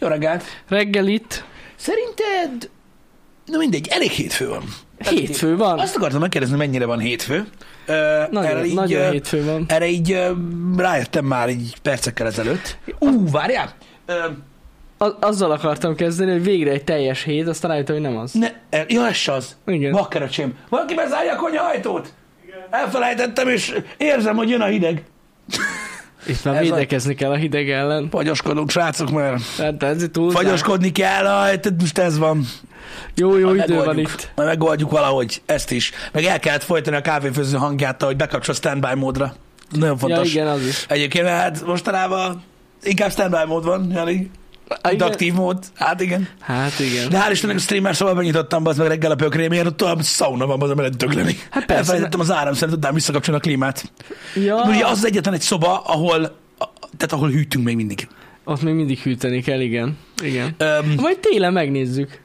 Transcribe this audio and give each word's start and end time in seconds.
Jó 0.00 0.08
reggelt! 0.08 0.44
Reggel 0.68 1.06
itt. 1.06 1.44
Szerinted... 1.76 2.70
Na 3.44 3.58
mindegy, 3.58 3.88
elég 3.90 4.10
hétfő 4.10 4.48
van. 4.48 4.62
Hétfő 4.98 5.56
van. 5.56 5.78
Azt 5.78 5.96
akartam 5.96 6.20
megkérdezni, 6.20 6.56
mennyire 6.56 6.84
van 6.84 6.98
hétfő. 6.98 7.46
Ö, 7.86 8.22
Nagyon, 8.30 8.64
így, 8.64 8.74
nagyon 8.74 9.00
ö, 9.02 9.10
hétfő 9.10 9.44
van. 9.44 9.64
Erre 9.68 9.86
így 9.86 10.12
ö, 10.12 10.30
rájöttem 10.76 11.24
már 11.24 11.48
így 11.48 11.76
percekkel 11.82 12.26
ezelőtt. 12.26 12.78
Ú, 12.98 13.30
várjál! 13.30 13.74
A- 14.98 15.16
azzal 15.20 15.50
akartam 15.50 15.94
kezdeni, 15.94 16.30
hogy 16.30 16.42
végre 16.42 16.70
egy 16.70 16.84
teljes 16.84 17.22
hét, 17.22 17.48
aztán 17.48 17.70
rájöttem, 17.70 17.94
hogy 17.94 18.04
nem 18.04 18.16
az. 18.16 18.32
ne, 18.32 18.48
e, 18.70 18.84
ja, 18.88 19.06
ez 19.06 19.28
az. 19.28 19.56
Igen. 19.66 19.92
Bakkeröcsém. 19.92 20.56
Valaki 20.68 20.94
bezárja 20.94 21.32
a 21.32 21.36
konyhajtót? 21.36 22.12
Elfelejtettem, 22.70 23.48
és 23.48 23.74
érzem, 23.96 24.36
hogy 24.36 24.48
jön 24.48 24.60
a 24.60 24.66
hideg. 24.66 25.02
Itt 26.26 26.44
már 26.44 26.54
Ez 26.54 26.60
a- 26.60 26.62
védekezni 26.74 27.14
kell 27.14 27.30
a 27.30 27.34
hideg 27.34 27.70
ellen. 27.70 28.08
Fagyoskodunk, 28.10 28.70
srácok, 28.70 29.10
mert 29.10 29.42
Tehát 29.56 29.82
ez 29.82 30.04
túl. 30.12 30.30
fagyoskodni 30.30 30.92
kell, 30.92 31.22
tehát 31.22 31.72
most 31.80 31.98
ez 31.98 32.18
van. 32.18 32.46
Jó, 33.14 33.36
jó 33.38 33.54
idő 33.54 33.74
van 33.84 33.98
itt. 33.98 34.32
Majd 34.36 34.48
megoldjuk 34.48 34.90
valahogy 34.90 35.42
ezt 35.46 35.70
is. 35.70 35.92
Meg 36.12 36.24
el 36.24 36.38
kellett 36.38 36.62
folytani 36.64 36.96
a 36.96 37.00
kávéfőző 37.00 37.56
hangját, 37.56 38.02
hogy 38.02 38.16
bekapcsol 38.16 38.54
standby 38.54 38.94
módra. 38.94 39.34
Nagyon 39.70 39.88
Ja, 39.88 39.96
fontos. 39.96 40.32
igen, 40.34 40.46
az 40.46 40.66
is. 40.66 40.84
Egyébként 40.88 41.26
hát 41.26 41.66
mostanában 41.66 42.42
inkább 42.82 43.10
standby 43.10 43.44
mód 43.46 43.64
van, 43.64 43.90
Jani. 43.94 44.30
Aktív 44.98 45.32
mód. 45.34 45.58
Hát 45.74 46.00
igen. 46.00 46.28
Hát 46.40 46.78
igen. 46.78 47.08
De 47.08 47.18
hál' 47.26 47.30
Istennek 47.30 47.56
a 47.56 47.60
streamer 47.60 47.96
szóval 47.96 48.14
benyitottam, 48.14 48.66
az 48.66 48.76
meg 48.76 48.86
reggel 48.86 49.10
a 49.10 49.14
pökrémért, 49.14 49.66
ott 49.66 49.76
tovább 49.76 50.02
szauna 50.02 50.46
van, 50.46 50.62
az 50.62 50.70
mellett 50.76 50.96
dögleni. 50.96 51.36
Hát 51.50 51.64
persze, 51.64 51.74
Elfelejtettem 51.80 52.20
az 52.20 52.30
áram, 52.30 52.52
szerint 52.54 52.72
tudnám 52.72 52.94
visszakapcsolni 52.94 53.40
a 53.40 53.42
klímát. 53.42 53.92
Ja, 54.34 54.62
Ugye 54.66 54.84
az 54.84 54.98
az 54.98 55.04
egyetlen 55.06 55.34
egy 55.34 55.40
szoba, 55.40 55.78
ahol, 55.78 56.16
tehát 56.96 57.12
ahol 57.12 57.28
hűtünk 57.30 57.64
még 57.64 57.76
mindig. 57.76 58.08
ott 58.44 58.62
még 58.62 58.74
mindig 58.74 58.98
hűteni 58.98 59.42
kell, 59.42 59.60
igen. 59.60 59.98
Igen. 60.22 60.54
Öm, 60.58 60.94
Majd 60.96 61.18
télen 61.18 61.52
megnézzük. 61.52 62.19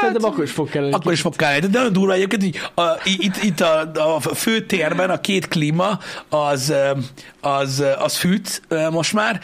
Szerintem 0.00 0.30
akkor 0.30 0.44
is 0.44 0.50
fog 0.50 0.68
kelleni. 0.68 0.92
Hát, 0.92 1.00
Akkor 1.00 1.12
is 1.12 1.20
fog 1.20 1.36
kelleni. 1.36 1.60
De 1.66 1.78
nagyon 1.78 1.92
durva 1.92 2.12
egyébként, 2.12 2.42
így 2.44 2.60
a, 2.74 2.82
itt, 3.04 3.42
itt 3.42 3.60
a, 3.60 3.90
a 3.94 4.20
fő 4.20 4.66
térben 4.66 5.10
a 5.10 5.20
két 5.20 5.48
klíma 5.48 5.98
az, 6.28 6.72
az, 7.40 7.84
az 7.98 8.16
fűt 8.16 8.62
most 8.90 9.12
már, 9.12 9.40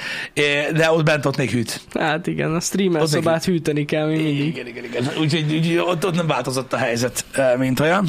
de 0.75 0.91
ott 0.91 1.05
bent 1.05 1.27
ott 1.27 1.37
még 1.37 1.51
hűt. 1.51 1.81
Hát 1.95 2.27
igen, 2.27 2.55
a 2.55 2.61
streamer 2.61 3.03
Ott 3.03 3.09
szobát 3.09 3.45
hűteni 3.45 3.85
kell 3.85 4.07
még 4.07 4.17
mindig. 4.23 4.47
Igen, 4.47 4.67
igen, 4.67 4.85
igen. 4.85 5.11
Úgyhogy 5.21 5.55
úgy, 5.55 5.77
ott, 5.87 6.07
ott 6.07 6.15
nem 6.15 6.27
változott 6.27 6.73
a 6.73 6.77
helyzet, 6.77 7.25
mint 7.59 7.81
olyan. 7.81 8.09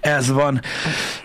Ez 0.00 0.30
van. 0.30 0.60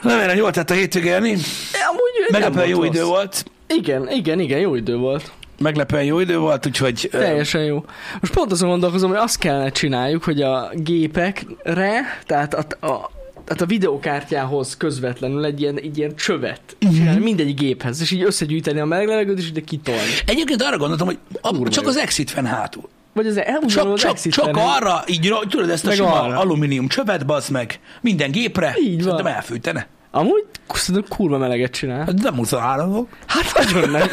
Remélem, 0.04 0.38
jól 0.38 0.52
tett 0.52 0.70
a 0.70 0.74
hétvége 0.74 1.10
élni. 1.10 1.30
Amúgy 1.30 2.12
nem 2.30 2.42
Meglepően 2.42 2.68
jó 2.68 2.78
rossz. 2.84 2.88
idő 2.96 3.04
volt. 3.04 3.46
Igen, 3.68 4.10
igen, 4.12 4.40
igen, 4.40 4.60
jó 4.60 4.76
idő 4.76 4.96
volt. 4.96 5.32
Meglepően 5.60 6.04
jó 6.04 6.20
idő 6.20 6.38
volt, 6.38 6.66
úgyhogy... 6.66 7.08
Teljesen 7.12 7.64
jó. 7.64 7.86
Most 8.22 8.34
pont 8.34 8.52
azon 8.52 8.70
gondolkozom, 8.70 9.10
hogy 9.10 9.20
azt 9.20 9.38
kellene 9.40 9.70
csináljuk, 9.70 10.24
hogy 10.24 10.42
a 10.42 10.70
gépekre, 10.74 12.02
tehát 12.26 12.54
a, 12.54 12.88
a, 12.88 13.12
tehát 13.46 13.62
a 13.62 13.66
videokártyához 13.66 14.78
közvetlenül 14.78 15.46
egy 15.46 15.62
ilyen, 15.62 15.80
egy 15.80 15.98
ilyen 15.98 16.16
csövet 16.16 16.62
csinálni 16.80 17.24
mindegyik 17.24 17.60
géphez, 17.60 18.02
és 18.02 18.12
így 18.12 18.24
összegyűjteni 18.24 18.80
a 18.80 18.86
meleg 18.86 19.08
levegőt, 19.08 19.38
és 19.40 19.48
ide 19.48 19.62
kitolni. 19.62 20.02
Egyébként 20.26 20.62
arra 20.62 20.78
gondoltam, 20.78 21.08
hogy 21.08 21.18
a, 21.42 21.70
csak 21.70 21.84
jó. 21.84 21.90
az 21.90 21.98
exit 21.98 22.30
fenn 22.32 22.46
hátul. 22.46 22.90
Vagy 23.14 23.28
az 23.28 23.42
Csak, 23.68 23.86
az 23.92 24.00
csak, 24.02 24.12
exit 24.12 24.34
csak 24.34 24.46
fenn- 24.46 24.58
arra, 24.58 25.04
így, 25.08 25.34
tudod, 25.50 25.70
ezt 25.70 25.84
a 25.84 25.88
Meg 25.88 25.96
sima 25.96 26.22
arra. 26.22 26.38
alumínium 26.40 26.88
csövet, 26.88 27.26
bazd 27.26 27.52
meg, 27.52 27.80
minden 28.02 28.32
gépre, 28.32 28.76
Így 28.80 29.04
van. 29.04 29.10
szerintem 29.10 29.34
elfűtene. 29.34 29.88
Amúgy 30.12 30.44
szerintem 30.74 31.18
kurva 31.18 31.38
meleget 31.38 31.72
csinál. 31.72 32.00
Hát 32.06 32.14
nem 32.22 32.36
23 32.36 32.94
fok. 32.94 33.08
Hát 33.26 33.54
nagyon 33.72 33.90
nem. 33.90 34.08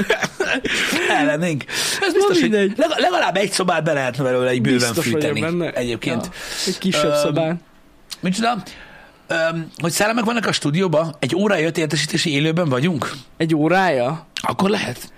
Ellennénk. 1.20 1.64
Ez 2.00 2.12
biztos, 2.12 2.40
hogy 2.40 2.72
legalább 2.96 3.36
egy 3.36 3.50
szobát 3.50 3.84
be 3.84 3.92
lehetne 3.92 4.22
belőle 4.22 4.50
egy 4.50 4.60
bőven 4.62 4.78
Biztos 4.78 5.04
fűteni. 5.04 5.40
benne. 5.40 5.70
Egyébként. 5.72 6.24
Ja, 6.24 6.30
egy 6.66 6.78
kisebb 6.78 7.10
Öm, 7.10 7.16
szobán. 7.16 7.60
Micsoda? 8.20 8.62
Öm, 9.26 9.70
hogy 9.76 9.90
szellemek 9.90 10.24
vannak 10.24 10.46
a 10.46 10.52
stúdióban, 10.52 11.14
egy 11.18 11.34
órája 11.36 11.62
jött 11.62 11.78
értesítési 11.78 12.32
élőben 12.32 12.68
vagyunk, 12.68 13.10
Egy 13.36 13.54
órája? 13.54 14.26
akkor 14.42 14.70
lehet. 14.70 15.12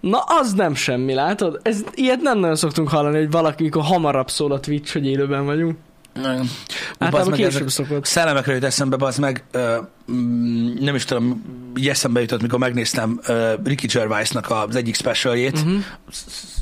Na, 0.00 0.18
az 0.18 0.52
nem 0.52 0.74
semmi, 0.74 1.14
látod? 1.14 1.60
Ez, 1.62 1.80
ilyet 1.94 2.20
nem 2.20 2.38
nagyon 2.38 2.56
szoktunk 2.56 2.88
hallani, 2.88 3.18
hogy 3.18 3.30
valaki, 3.30 3.62
mikor 3.62 3.82
hamarabb 3.82 4.30
szól 4.30 4.52
a 4.52 4.60
Twitch, 4.60 4.92
hogy 4.92 5.06
élőben 5.06 5.44
vagyunk. 5.44 5.76
Általában 6.14 7.10
bazd 7.10 7.28
meg, 7.30 7.38
később 7.38 7.70
szokott. 7.70 8.04
Szellemekről 8.04 8.54
jut 8.54 8.64
eszembe, 8.64 9.06
az 9.06 9.16
meg, 9.16 9.44
ö, 9.50 9.78
mm, 10.12 10.74
nem 10.80 10.94
is 10.94 11.04
tudom, 11.04 11.42
így 11.76 11.88
eszembe 11.88 12.20
jutott, 12.20 12.42
mikor 12.42 12.58
megnéztem 12.58 13.20
ö, 13.26 13.54
Ricky 13.64 13.86
Gervaisnak 13.86 14.50
az 14.50 14.76
egyik 14.76 14.94
specialjét, 14.94 15.58
uh-huh. 15.58 15.84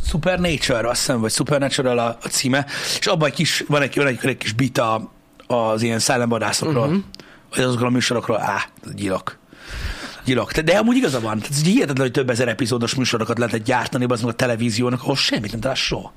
Supernature, 0.09 0.89
azt 0.89 0.99
hiszem, 0.99 1.21
vagy 1.21 1.33
Supernatural 1.33 1.99
a, 1.99 2.19
a 2.23 2.29
címe, 2.29 2.67
és 2.99 3.07
abban 3.07 3.29
egy 3.29 3.35
kis, 3.35 3.65
van 3.69 3.83
egy, 3.83 3.97
van 3.97 4.07
egy, 4.07 4.19
egy 4.23 4.37
kis 4.37 4.53
bita 4.53 5.11
az 5.47 5.83
ilyen 5.83 5.99
szellemvadászokról, 5.99 6.87
uh-huh. 6.87 7.03
vagy 7.55 7.65
azokról 7.65 7.89
a 7.89 7.93
műsorokról, 7.93 8.41
á, 8.41 8.69
gyilok. 8.95 9.39
Gyilok. 10.25 10.53
De, 10.53 10.63
de 10.63 10.79
amúgy 10.79 10.97
igaza 10.97 11.21
van. 11.21 11.39
Tehát 11.39 11.55
hihetetlen, 11.65 12.07
hogy 12.07 12.11
több 12.11 12.31
ezer 12.31 12.49
epizódos 12.49 12.95
műsorokat 12.95 13.39
lehetett 13.39 13.65
gyártani, 13.65 14.05
az 14.09 14.21
meg 14.21 14.31
a 14.31 14.35
televíziónak, 14.35 15.01
ahol 15.01 15.17
semmit 15.17 15.51
nem 15.51 15.61
találsz 15.61 15.79
soha. 15.79 16.13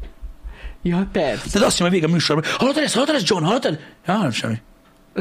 Ja, 0.83 1.07
persze. 1.11 1.49
Tehát 1.51 1.67
azt 1.67 1.79
mondja, 1.79 1.83
hogy 1.83 1.91
vége 1.91 2.05
a 2.05 2.09
műsorban, 2.09 2.51
hallottad 2.57 2.83
ezt, 2.83 2.93
hallottad 2.93 3.15
ezt, 3.15 3.29
John, 3.29 3.43
hallottad? 3.43 3.79
Ja, 4.07 4.17
nem 4.17 4.31
semmi. 4.31 4.55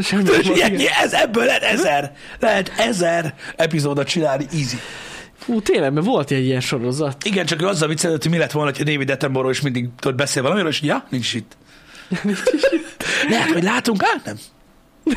Semmi 0.03 0.23
Tudod, 0.23 0.45
nem 0.45 0.55
ilyen, 0.55 0.77
volt. 0.77 0.91
ez, 1.03 1.13
ebből 1.13 1.45
lehet 1.45 1.63
ezer, 1.63 2.13
lehet 2.41 2.73
ezer 2.77 3.35
epizódot 3.57 4.07
csinálni, 4.07 4.47
easy. 4.53 4.77
Fú, 5.39 5.61
tényleg, 5.61 5.93
mert 5.93 6.07
volt 6.07 6.31
egy 6.31 6.45
ilyen 6.45 6.61
sorozat. 6.61 7.25
Igen, 7.25 7.47
csak 7.47 7.63
ő 7.63 7.67
azzal 7.67 7.89
viccelődött, 7.89 8.23
hogy 8.23 8.33
mi 8.33 8.39
lett 8.39 8.51
volna, 8.51 8.71
hogy 8.77 8.85
David 8.85 9.11
Attenborough 9.11 9.55
is 9.55 9.61
mindig 9.61 9.89
tudod 9.99 10.17
beszél 10.17 10.43
valamiről, 10.43 10.71
és 10.71 10.83
ja, 10.83 11.05
nincs 11.11 11.27
is 11.27 11.35
itt. 11.35 11.57
Lehet, 13.29 13.51
hogy 13.53 13.63
látunk, 13.63 14.03
hát 14.03 14.25
nem. 14.25 14.37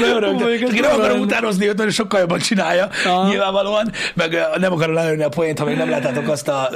Nagyon 0.00 0.20
rögtön. 0.20 0.74
Én 0.74 0.80
nem 0.80 1.00
akarom 1.00 1.20
utánozni 1.20 1.68
őt, 1.68 1.76
mert 1.78 1.90
sokkal 1.90 2.20
jobban 2.20 2.38
csinálja, 2.38 2.88
Aha. 3.04 3.28
nyilvánvalóan, 3.28 3.92
meg 4.14 4.38
nem 4.58 4.72
akarom 4.72 4.94
lelőni 4.94 5.22
a 5.22 5.28
poént, 5.28 5.58
ha 5.58 5.64
még 5.64 5.76
nem 5.76 5.90
láttátok 5.90 6.28
azt 6.28 6.48
a 6.48 6.70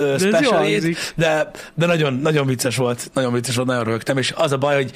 hangzik. 0.45 1.13
de, 1.15 1.51
de 1.75 1.87
nagyon, 1.87 2.15
nagyon 2.15 2.47
vicces 2.47 2.77
volt, 2.77 3.11
nagyon 3.15 3.33
vicces 3.33 3.55
volt, 3.55 3.69
nagyon 3.69 3.85
rögtem, 3.85 4.19
és 4.19 4.33
az 4.37 4.53
a 4.53 4.59
baj, 4.59 4.75
hogy, 4.75 4.91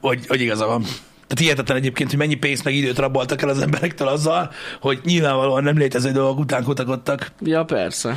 hogy, 0.00 0.26
hogy 0.26 0.40
igaza 0.40 0.66
van. 0.66 0.82
Tehát 1.26 1.38
hihetetlen 1.38 1.76
egyébként, 1.76 2.10
hogy 2.10 2.18
mennyi 2.18 2.34
pénzt 2.34 2.64
meg 2.64 2.74
időt 2.74 2.98
raboltak 2.98 3.42
el 3.42 3.48
az 3.48 3.58
emberektől 3.60 4.08
azzal, 4.08 4.50
hogy 4.80 5.00
nyilvánvalóan 5.04 5.62
nem 5.62 5.78
létező 5.78 6.10
dolgok 6.10 6.38
után 6.38 6.64
kutakodtak. 6.64 7.32
Ja, 7.40 7.64
persze. 7.64 8.16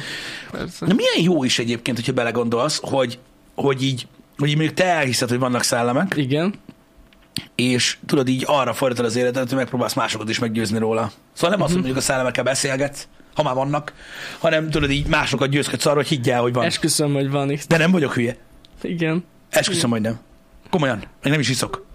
Persze. 0.51 0.85
De 0.85 0.93
milyen 0.93 1.33
jó 1.33 1.43
is 1.43 1.59
egyébként, 1.59 1.97
hogyha 1.97 2.13
belegondolsz, 2.13 2.79
hogy, 2.83 3.19
hogy 3.55 3.83
így, 3.83 4.07
hogy 4.37 4.49
így 4.49 4.55
mondjuk 4.55 4.77
te 4.77 4.85
elhiszed, 4.85 5.29
hogy 5.29 5.39
vannak 5.39 5.63
szellemek, 5.63 6.13
Igen. 6.15 6.53
És 7.55 7.97
tudod 8.05 8.27
így 8.27 8.43
arra 8.47 8.73
fordítod 8.73 9.05
az 9.05 9.15
életedet, 9.15 9.47
hogy 9.49 9.57
megpróbálsz 9.57 9.93
másokat 9.93 10.29
is 10.29 10.39
meggyőzni 10.39 10.77
róla. 10.79 11.11
Szóval 11.33 11.49
nem 11.49 11.61
azt, 11.61 11.71
hogy 11.73 11.81
mondjuk 11.81 11.97
a 12.01 12.05
szellemekkel 12.05 12.43
beszélgetsz, 12.43 13.07
ha 13.35 13.43
már 13.43 13.53
vannak, 13.53 13.93
hanem 14.39 14.69
tudod 14.69 14.89
így 14.89 15.07
másokat 15.07 15.49
győzködsz 15.49 15.85
arra, 15.85 15.95
hogy 15.95 16.07
higgyel, 16.07 16.41
hogy 16.41 16.53
van. 16.53 16.65
Esküszöm, 16.65 17.13
hogy 17.13 17.29
van 17.29 17.51
itt. 17.51 17.67
De 17.67 17.77
nem 17.77 17.91
vagyok 17.91 18.13
hülye. 18.13 18.37
Igen. 18.81 19.23
Esküszöm, 19.49 19.89
hogy 19.89 20.01
nem. 20.01 20.19
Komolyan. 20.69 20.97
Meg 20.97 21.31
nem 21.31 21.39
is 21.39 21.49
iszok. 21.49 21.85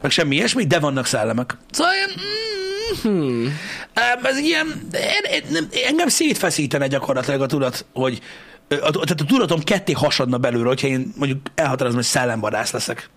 Meg 0.00 0.10
semmi 0.10 0.34
ilyesmi, 0.34 0.66
de 0.66 0.78
vannak 0.78 1.06
szellemek. 1.06 1.56
Szóval 1.70 1.92
ilyen, 1.94 2.10
mm, 3.16 3.28
Hmm. 3.44 3.58
Ez 4.22 4.38
ilyen, 4.38 4.66
en- 4.90 5.32
en- 5.32 5.52
nem- 5.52 5.68
engem 5.86 6.08
szétfeszítene 6.08 6.86
gyakorlatilag 6.86 7.40
a 7.40 7.46
tudat, 7.46 7.86
hogy 7.92 8.20
a, 8.68 8.74
tehát 8.76 9.10
a 9.20 9.24
tudatom 9.26 9.62
ketté 9.62 9.92
hasadna 9.92 10.38
belőle, 10.38 10.66
hogyha 10.68 10.86
én 10.86 11.12
mondjuk 11.16 11.40
elhatározom, 11.54 11.98
hogy 11.98 12.06
szellemvadász 12.08 12.72
leszek. 12.72 13.10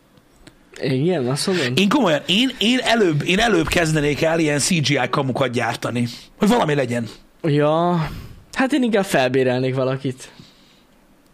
Igen, 0.80 1.28
azt 1.28 1.48
mondom. 1.48 1.74
Én 1.76 1.90
komolyan, 1.90 2.22
én, 2.26 2.52
én, 2.58 2.80
előbb, 2.80 3.24
én 3.26 3.40
előbb 3.40 3.68
kezdenék 3.68 4.22
el 4.22 4.40
ilyen 4.40 4.60
CGI 4.60 5.00
kamukat 5.10 5.52
gyártani, 5.52 6.08
hogy 6.38 6.48
valami 6.48 6.76
legyen. 6.76 7.08
Ja. 7.44 8.10
Hát 8.54 8.74
én 8.74 8.84
inkább 8.84 9.06
felbérelnék 9.06 9.76
valakit. 9.76 10.32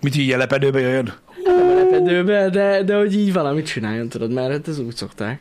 Mit 0.02 0.18
így 0.18 0.30
lepedőbe 0.30 0.80
jöjjön? 0.80 1.14
Nem 1.44 1.68
a 1.70 1.74
lepedőbe, 1.74 2.50
de, 2.50 2.84
de 2.84 2.96
hogy 2.96 3.14
így 3.14 3.34
valamit 3.34 3.66
csináljon, 3.66 4.10
tudod, 4.10 4.32
mert 4.32 4.52
hát 4.52 4.68
ez 4.68 4.80
úgy 4.80 4.96
szokták. 4.96 5.40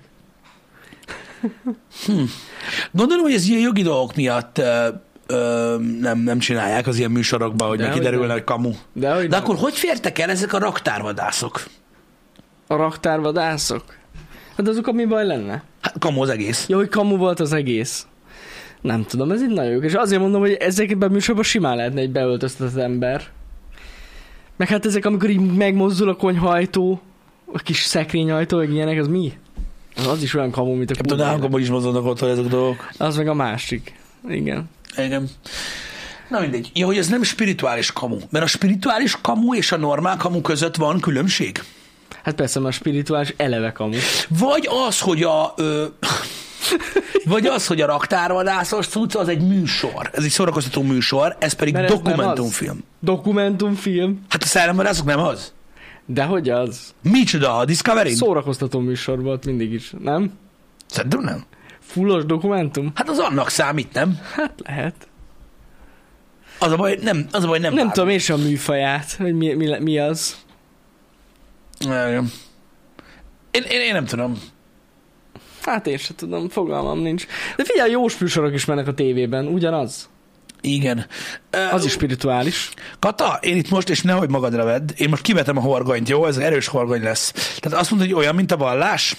Gondolom, 2.93 3.23
hogy 3.23 3.35
ez 3.35 3.49
ilyen 3.49 3.61
jogi 3.61 3.83
dolgok 3.83 4.17
miatt 4.17 4.59
ö, 4.59 4.89
ö, 5.27 5.77
nem, 6.01 6.19
nem 6.19 6.39
csinálják 6.39 6.87
az 6.87 6.99
ilyen 6.99 7.11
műsorokban, 7.11 7.69
hogy 7.69 7.79
De, 7.79 7.87
ne 7.87 8.17
hogy 8.17 8.31
hogy 8.31 8.45
kamu. 8.45 8.73
De, 8.93 9.15
hogy 9.15 9.23
De 9.29 9.37
nem. 9.37 9.45
akkor 9.45 9.57
hogy 9.57 9.75
fértek 9.75 10.19
el 10.19 10.31
ezek 10.31 10.53
a 10.53 10.59
raktárvadászok? 10.59 11.65
A 12.67 12.77
raktárvadászok? 12.77 13.85
Hát 14.57 14.69
azok, 14.69 14.93
mi 14.93 15.05
baj 15.05 15.27
lenne? 15.27 15.63
Hát 15.81 15.99
kamu 15.99 16.23
az 16.23 16.29
egész. 16.29 16.69
Ja, 16.69 16.77
hogy 16.77 16.89
kamu 16.89 17.17
volt 17.17 17.41
az 17.41 17.53
egész. 17.53 18.07
Nem 18.81 19.05
tudom, 19.05 19.31
ez 19.31 19.43
így 19.43 19.49
nagyon 19.49 19.73
jó. 19.73 19.81
És 19.81 19.93
azért 19.93 20.21
mondom, 20.21 20.41
hogy 20.41 20.53
ezekben 20.53 21.09
a 21.09 21.13
műsorban 21.13 21.45
simán 21.45 21.77
lehetne 21.77 22.01
egy 22.01 22.11
beöltöztetett 22.11 22.77
ember. 22.77 23.23
Meg 24.57 24.69
hát 24.69 24.87
ezek, 24.87 25.05
amikor 25.05 25.31
így 25.31 25.57
megmozdul 25.57 26.09
a 26.09 26.17
konyhajtó, 26.17 27.01
a 27.53 27.59
kis 27.59 27.83
szekrényajtó, 27.83 28.59
meg 28.59 28.71
ilyenek, 28.71 28.99
az 28.99 29.09
mi? 29.09 29.33
Az, 29.97 30.23
is 30.23 30.35
olyan 30.35 30.51
kamu, 30.51 30.75
mint 30.75 30.91
a 30.91 30.95
tudom, 30.95 31.07
kurva 31.09 31.23
nálunk 31.23 31.41
élet. 31.41 31.53
hogy 31.53 31.63
is 31.63 31.69
mozognak 31.69 32.05
ott 32.05 32.21
ezek 32.21 32.45
a 32.45 32.49
dolgok. 32.49 32.91
Az 32.99 33.17
meg 33.17 33.29
a 33.29 33.35
másik. 33.35 33.99
Igen. 34.29 34.69
Igen. 34.97 35.29
Na 36.29 36.41
mindegy. 36.41 36.71
Ja, 36.75 36.87
hogy 36.87 36.99
ez 36.99 37.09
nem 37.09 37.23
spirituális 37.23 37.93
kamu. 37.93 38.17
Mert 38.31 38.45
a 38.45 38.49
spirituális 38.49 39.21
kamu 39.21 39.55
és 39.55 39.73
a 39.73 39.77
normál 39.77 40.17
kamu 40.17 40.41
között 40.41 40.77
van 40.77 41.01
különbség. 41.01 41.63
Hát 42.27 42.35
persze, 42.35 42.61
mert 42.61 42.75
a 42.75 42.77
spirituális 42.77 43.35
eleve 43.37 43.73
kamu. 43.73 43.97
Vagy 44.29 44.69
az, 44.87 45.01
hogy 45.01 45.23
a... 45.23 45.55
Ö, 45.57 45.85
vagy 47.25 47.47
az, 47.47 47.67
hogy 47.67 47.81
a 47.81 47.87
raktárvadászos 47.87 48.87
cucc 48.87 49.15
az 49.15 49.29
egy 49.29 49.47
műsor. 49.47 50.11
Ez 50.13 50.25
egy 50.25 50.31
szórakoztató 50.31 50.83
műsor, 50.83 51.37
ez 51.39 51.53
pedig 51.53 51.75
Mert 51.75 51.85
ez 51.85 51.91
nem 51.91 52.03
dokumentumfilm. 52.03 52.85
Dokumentumfilm. 53.01 54.25
Hát 54.29 54.43
a 54.43 54.47
szellemvadászok 54.47 55.07
nem 55.07 55.19
az? 55.19 55.53
De 56.07 56.25
hogy 56.25 56.49
az? 56.51 56.95
Micsoda, 57.03 57.57
a 57.57 57.65
Discovery? 57.65 58.15
Szórakoztató 58.15 58.79
műsor 58.79 59.23
volt 59.23 59.47
mindig 59.47 59.73
is, 59.73 59.95
nem? 59.99 60.33
Szerintem 60.87 61.21
nem. 61.21 61.45
Fullos 61.81 62.25
dokumentum? 62.25 62.91
Hát 62.95 63.09
az 63.09 63.19
annak 63.19 63.51
számít, 63.51 63.93
nem? 63.93 64.19
Hát 64.35 64.53
lehet. 64.65 65.09
Az 66.59 66.73
a 66.73 66.77
baj, 66.77 66.99
nem, 67.03 67.27
az 67.33 67.45
a 67.45 67.47
baj, 67.47 67.59
nem 67.59 67.75
Nem, 67.75 67.85
vág. 67.85 67.95
tudom 67.95 68.09
én 68.09 68.19
sem 68.19 68.41
a 68.41 68.43
műfaját, 68.43 69.13
hogy 69.13 69.35
mi, 69.35 69.53
mi, 69.55 69.79
mi 69.79 69.99
az. 69.99 70.45
Igen. 71.81 72.31
Én, 73.51 73.63
én, 73.63 73.81
én 73.81 73.93
nem 73.93 74.05
tudom. 74.05 74.39
Hát 75.63 75.87
én 75.87 75.97
sem 75.97 76.17
tudom, 76.17 76.49
fogalmam 76.49 76.99
nincs. 76.99 77.27
De 77.57 77.65
figyelj, 77.65 77.91
jó 77.91 78.05
műsorok 78.21 78.55
is 78.55 78.65
mennek 78.65 78.87
a 78.87 78.95
tévében, 78.95 79.47
ugyanaz. 79.47 80.09
Igen. 80.61 81.07
Az 81.71 81.85
is 81.85 81.93
spirituális. 81.93 82.71
Kata, 82.99 83.39
én 83.41 83.57
itt 83.57 83.71
most, 83.71 83.89
és 83.89 84.03
nehogy 84.03 84.31
magadra 84.31 84.65
vedd, 84.65 84.91
én 84.97 85.09
most 85.09 85.23
kivetem 85.23 85.57
a 85.57 85.61
horgonyt, 85.61 86.09
jó? 86.09 86.27
Ez 86.27 86.37
erős 86.37 86.67
horgony 86.67 87.03
lesz. 87.03 87.33
Tehát 87.61 87.79
azt 87.79 87.91
mondod, 87.91 88.09
hogy 88.09 88.19
olyan, 88.19 88.35
mint 88.35 88.53
a 88.53 88.57
vallás? 88.57 89.17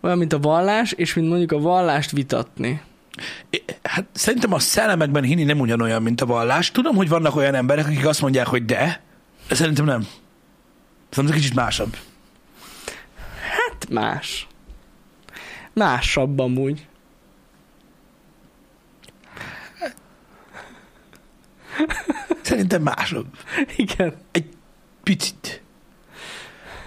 Olyan, 0.00 0.18
mint 0.18 0.32
a 0.32 0.38
vallás, 0.38 0.92
és 0.92 1.14
mint 1.14 1.28
mondjuk 1.28 1.52
a 1.52 1.58
vallást 1.58 2.10
vitatni. 2.10 2.80
Hát 3.82 4.04
szerintem 4.12 4.52
a 4.52 4.58
szellemekben 4.58 5.22
hinni 5.22 5.44
nem 5.44 5.60
ugyanolyan, 5.60 6.02
mint 6.02 6.20
a 6.20 6.26
vallás. 6.26 6.70
Tudom, 6.70 6.96
hogy 6.96 7.08
vannak 7.08 7.36
olyan 7.36 7.54
emberek, 7.54 7.86
akik 7.86 8.06
azt 8.06 8.20
mondják, 8.20 8.46
hogy 8.46 8.64
de, 8.64 9.02
de 9.48 9.54
szerintem 9.54 9.84
nem. 9.84 10.06
Szerintem 11.16 11.40
kicsit 11.40 11.54
másabb. 11.54 11.96
Hát 13.40 13.88
más. 13.90 14.46
Másabb 15.72 16.38
amúgy. 16.38 16.86
Szerintem 22.42 22.82
másabb. 22.82 23.26
Igen. 23.76 24.14
Picit. 25.02 25.62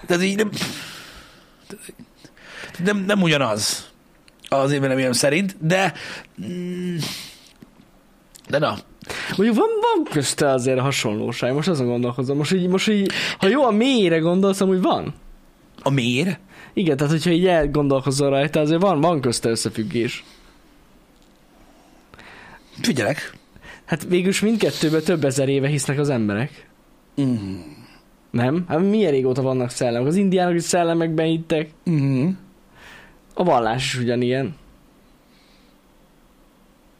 Tehát 0.06 0.22
így 0.22 0.36
nem... 0.36 0.50
Nem, 2.78 2.96
nem 2.96 3.22
ugyanaz 3.22 3.90
az 4.48 4.72
én 4.72 4.80
véleményem 4.80 5.12
szerint, 5.12 5.56
de... 5.66 5.92
mm, 6.46 6.96
De 8.48 8.58
na, 8.58 8.78
Mondjuk 9.36 9.58
van, 9.58 9.68
van 9.80 10.04
közte 10.12 10.48
azért 10.48 10.78
hasonlóság, 10.78 11.54
most 11.54 11.68
azon 11.68 11.86
gondolkozom. 11.86 12.36
Most 12.36 12.52
így, 12.52 12.68
most 12.68 12.88
így, 12.88 13.12
ha 13.38 13.48
jó 13.48 13.64
a 13.64 13.70
mélyre 13.70 14.18
gondolsz, 14.18 14.60
amúgy 14.60 14.82
van. 14.82 15.14
a 15.82 15.90
miért? 15.90 16.38
Igen, 16.72 16.96
tehát 16.96 17.12
hogyha 17.12 17.30
így 17.30 17.46
elgondolkozol 17.46 18.30
rajta, 18.30 18.60
azért 18.60 18.80
van, 18.80 19.00
van 19.00 19.20
közte 19.20 19.48
összefüggés. 19.48 20.24
Figyelek. 22.80 23.32
Hát 23.84 24.04
végülis 24.04 24.40
mindkettőben 24.40 25.02
több 25.02 25.24
ezer 25.24 25.48
éve 25.48 25.68
hisznek 25.68 25.98
az 25.98 26.08
emberek. 26.08 26.68
Mm. 27.20 27.60
Nem? 28.30 28.64
Hát 28.68 28.80
milyen 28.80 29.10
régóta 29.10 29.42
vannak 29.42 29.70
szellemek? 29.70 30.08
Az 30.08 30.16
indiánok 30.16 30.54
is 30.54 30.62
szellemekben 30.62 31.26
hittek. 31.26 31.70
Mm. 31.90 32.28
A 33.34 33.44
vallás 33.44 33.94
is 33.94 34.00
ugyanilyen. 34.00 34.54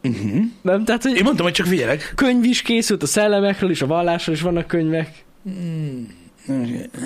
Mm-hmm. 0.08 0.42
Nem? 0.60 0.84
Tehát, 0.84 1.02
hogy 1.02 1.16
Én 1.16 1.24
mondtam, 1.24 1.44
hogy 1.44 1.54
csak 1.54 1.66
figyelek. 1.66 2.12
könyv 2.16 2.44
is 2.44 2.62
készült 2.62 3.02
a 3.02 3.06
szellemekről, 3.06 3.70
és 3.70 3.82
a 3.82 3.86
vallásról 3.86 4.34
is 4.34 4.42
vannak 4.42 4.66
könyvek. 4.66 5.24
Mm. 5.50 6.04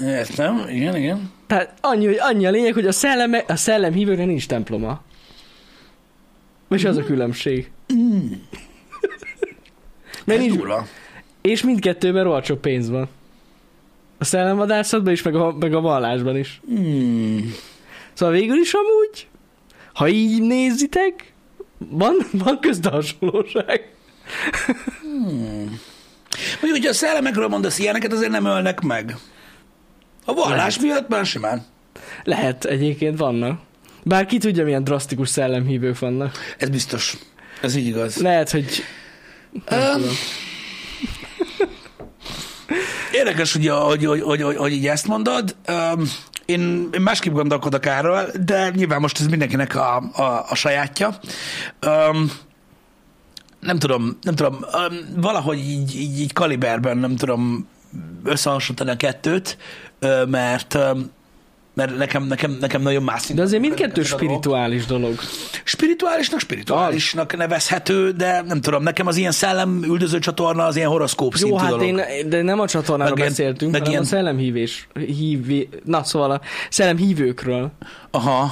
Ezt 0.05 0.37
nem? 0.37 0.65
Igen, 0.69 0.97
igen. 0.97 1.31
Tehát 1.47 1.75
annyi, 1.81 2.07
hogy 2.07 2.17
annyi 2.19 2.47
a 2.47 2.51
lényeg, 2.51 2.73
hogy 2.75 2.87
a, 2.87 2.93
szelleme, 2.93 3.45
a 3.49 3.57
szellemhívőknek 3.57 4.27
nincs 4.27 4.47
temploma. 4.47 5.03
És 6.71 6.85
az 6.85 6.97
a 6.97 7.03
különbség. 7.05 7.71
Mm. 7.95 8.27
Mert 10.25 10.41
Ez 10.41 10.47
nincs, 10.47 10.59
durva. 10.59 10.87
és 11.41 11.63
mindkettőben 11.63 12.25
rohadt 12.25 12.45
sok 12.47 12.61
pénz 12.61 12.91
van. 12.91 13.09
A 14.19 14.25
szellemvadászatban 14.25 15.13
is, 15.13 15.23
meg 15.23 15.35
a, 15.35 15.53
meg 15.59 15.75
a 15.75 15.81
vallásban 15.81 16.37
is. 16.37 16.61
Mm. 16.73 17.39
Szóval 18.13 18.35
végül 18.35 18.57
is 18.59 18.73
amúgy, 18.73 19.27
ha 19.93 20.09
így 20.09 20.43
nézitek, 20.43 21.33
van, 21.79 22.15
van 22.33 22.61
közte 22.61 22.91
hasonlóság. 22.91 23.95
Hmm. 25.01 25.81
Mondjuk, 26.61 26.71
hogyha 26.71 26.89
a 26.89 26.93
szellemekről 26.93 27.49
mondasz 27.49 27.79
ilyeneket, 27.79 28.13
azért 28.13 28.31
nem 28.31 28.45
ölnek 28.45 28.81
meg. 28.81 29.17
A 30.25 30.35
vallás 30.35 30.79
miatt 30.79 31.09
már 31.09 31.27
simán. 31.27 31.65
Lehet, 32.25 32.65
egyébként 32.65 33.19
vannak. 33.19 33.61
Bár 34.03 34.27
ki 34.27 34.39
tudja, 34.39 34.65
milyen 34.65 34.85
drasztikus 34.85 35.29
szellemhívők 35.29 35.99
vannak. 35.99 36.39
Ez 36.59 36.69
biztos. 36.69 37.17
Ez 37.61 37.75
így 37.75 37.87
igaz. 37.87 38.17
Lehet, 38.17 38.51
hogy... 38.51 38.85
Nem 39.69 39.93
tudom. 39.93 40.15
Érdekes, 43.13 43.53
hogy, 43.53 43.69
hogy, 43.69 44.05
hogy, 44.05 44.21
hogy, 44.21 44.43
hogy, 44.43 44.57
hogy 44.57 44.73
így 44.73 44.87
ezt 44.87 45.07
mondod. 45.07 45.57
Um, 45.69 46.11
én, 46.47 46.89
én 46.93 47.01
másképp 47.01 47.33
gondolkodok 47.33 47.87
erről, 47.87 48.31
de 48.45 48.71
nyilván 48.71 49.01
most 49.01 49.21
ez 49.21 49.27
mindenkinek 49.27 49.75
a, 49.75 49.97
a, 49.97 50.47
a 50.49 50.55
sajátja. 50.55 51.19
Um, 51.87 52.31
nem 53.61 53.79
tudom, 53.79 54.19
nem 54.23 54.35
tudom, 54.35 54.55
um, 54.55 55.21
valahogy 55.21 55.59
így, 55.59 55.97
így, 55.97 56.21
így 56.21 56.33
kaliberben 56.33 56.97
nem 56.97 57.17
tudom 57.17 57.69
összehasonlítani 58.25 58.91
a 58.91 58.97
kettőt, 58.97 59.59
mert 60.27 60.75
um, 60.75 61.11
mert 61.75 61.97
nekem, 61.97 62.23
nekem, 62.23 62.57
nekem 62.61 62.83
nagyon 62.83 63.03
más 63.03 63.27
De 63.27 63.43
azért 63.43 63.61
mindkettő 63.63 64.03
spirituális 64.03 64.87
dolog. 64.87 65.15
Spirituálisnak 65.65 66.41
spirituálisnak 66.41 67.37
nevezhető, 67.37 68.11
de 68.11 68.43
nem 68.43 68.61
tudom, 68.61 68.83
nekem 68.83 69.07
az 69.07 69.17
ilyen 69.17 69.33
szellem 69.33 69.83
üldöző 69.85 70.19
csatorna 70.19 70.65
az 70.65 70.77
ilyen 70.77 70.89
horoszkóp 70.89 71.35
Jó, 71.37 71.57
hát 71.57 71.69
dolog. 71.71 71.85
én, 71.87 72.29
de 72.29 72.43
nem 72.43 72.61
a 72.61 72.69
csatornáról 72.69 73.17
Meg 73.17 73.29
beszéltünk, 73.29 73.71
meg 73.71 73.81
hanem 73.81 73.93
ilyen- 73.93 74.05
a 74.05 74.09
szellemhívés, 74.09 74.89
hívé, 74.95 75.69
na 75.85 76.05
szóval 76.05 76.31
a 76.31 76.41
szellemhívőkről. 76.71 77.71
Aha. 78.11 78.51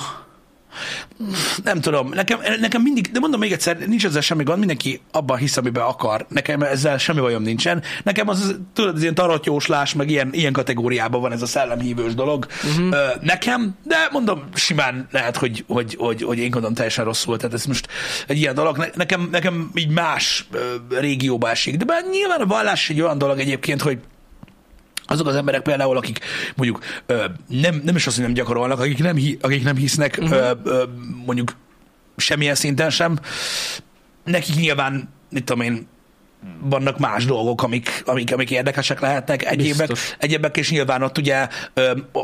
Nem 1.65 1.81
tudom, 1.81 2.09
nekem, 2.09 2.41
nekem 2.61 2.83
mindig, 2.83 3.11
de 3.11 3.19
mondom 3.19 3.41
még 3.41 3.53
egyszer, 3.53 3.79
nincs 3.79 4.05
ezzel 4.05 4.21
semmi 4.21 4.43
gond, 4.43 4.59
mindenki 4.59 5.01
abban 5.13 5.37
hisz, 5.37 5.57
amiben 5.57 5.83
akar. 5.83 6.27
Nekem 6.29 6.63
ezzel 6.63 6.99
semmi 6.99 7.21
bajom 7.21 7.43
nincsen. 7.43 7.83
Nekem 8.03 8.29
az, 8.29 8.57
tudod, 8.73 8.95
az 8.95 9.03
ilyen 9.03 9.15
tarotjóslás, 9.15 9.95
meg 9.95 10.11
ilyen, 10.11 10.29
ilyen 10.33 10.53
kategóriában 10.53 11.21
van 11.21 11.33
ez 11.33 11.43
a 11.43 11.47
szellemhívős 11.47 12.15
dolog. 12.15 12.47
Uh-huh. 12.65 12.97
Nekem, 13.21 13.77
de 13.83 14.09
mondom, 14.13 14.45
simán 14.55 15.09
lehet, 15.11 15.37
hogy, 15.37 15.65
hogy, 15.69 15.97
hogy, 15.99 16.23
hogy 16.23 16.39
én 16.39 16.51
gondolom 16.51 16.75
teljesen 16.75 17.05
rosszul. 17.05 17.37
Tehát 17.37 17.55
ez 17.55 17.65
most 17.65 17.89
egy 18.27 18.39
ilyen 18.39 18.55
dolog. 18.55 18.77
Ne, 18.77 18.87
nekem, 18.95 19.29
nekem 19.31 19.71
így 19.75 19.91
más 19.91 20.47
régióba 20.89 21.51
esik. 21.51 21.77
De 21.77 21.85
bár 21.85 22.05
nyilván 22.11 22.41
a 22.41 22.47
vallás 22.47 22.91
egy 22.91 23.01
olyan 23.01 23.19
dolog 23.19 23.39
egyébként, 23.39 23.83
hogy 23.83 23.99
azok 25.05 25.27
az 25.27 25.35
emberek 25.35 25.63
például, 25.63 25.97
akik 25.97 26.19
mondjuk 26.57 26.85
ö, 27.07 27.25
nem, 27.49 27.81
nem 27.85 27.97
is 27.97 28.07
azt, 28.07 28.17
hogy 28.17 28.25
nem 28.25 28.35
gyakorolnak, 28.35 28.81
akik 28.81 28.99
nem, 28.99 29.17
hi, 29.17 29.39
akik 29.41 29.63
nem 29.63 29.77
hisznek 29.77 30.19
uh-huh. 30.21 30.39
ö, 30.39 30.53
ö, 30.65 30.85
mondjuk 31.27 31.57
semmilyen 32.17 32.55
szinten 32.55 32.91
sem, 32.91 33.19
nekik 34.25 34.55
nyilván, 34.55 35.09
mit 35.31 35.45
tudom 35.45 35.63
én, 35.63 35.87
vannak 36.61 36.99
más 36.99 37.25
dolgok, 37.25 37.63
amik, 37.63 38.03
amik, 38.07 38.33
amik 38.33 38.51
érdekesek 38.51 39.01
lehetnek, 39.01 39.45
egyébek, 39.45 39.91
egyébek, 40.19 40.57
és 40.57 40.71
nyilván 40.71 41.03
ott 41.03 41.19
ugye 41.19 41.49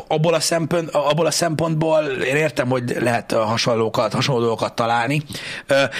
abból 0.07 0.33
a, 0.33 0.39
szempont, 0.39 0.89
abból 0.89 1.25
a 1.25 1.31
szempontból 1.31 2.03
én 2.03 2.35
értem, 2.35 2.69
hogy 2.69 2.95
lehet 2.99 3.31
hasonlókat, 3.31 4.13
hasonló 4.13 4.41
dolgokat 4.41 4.73
találni. 4.73 5.23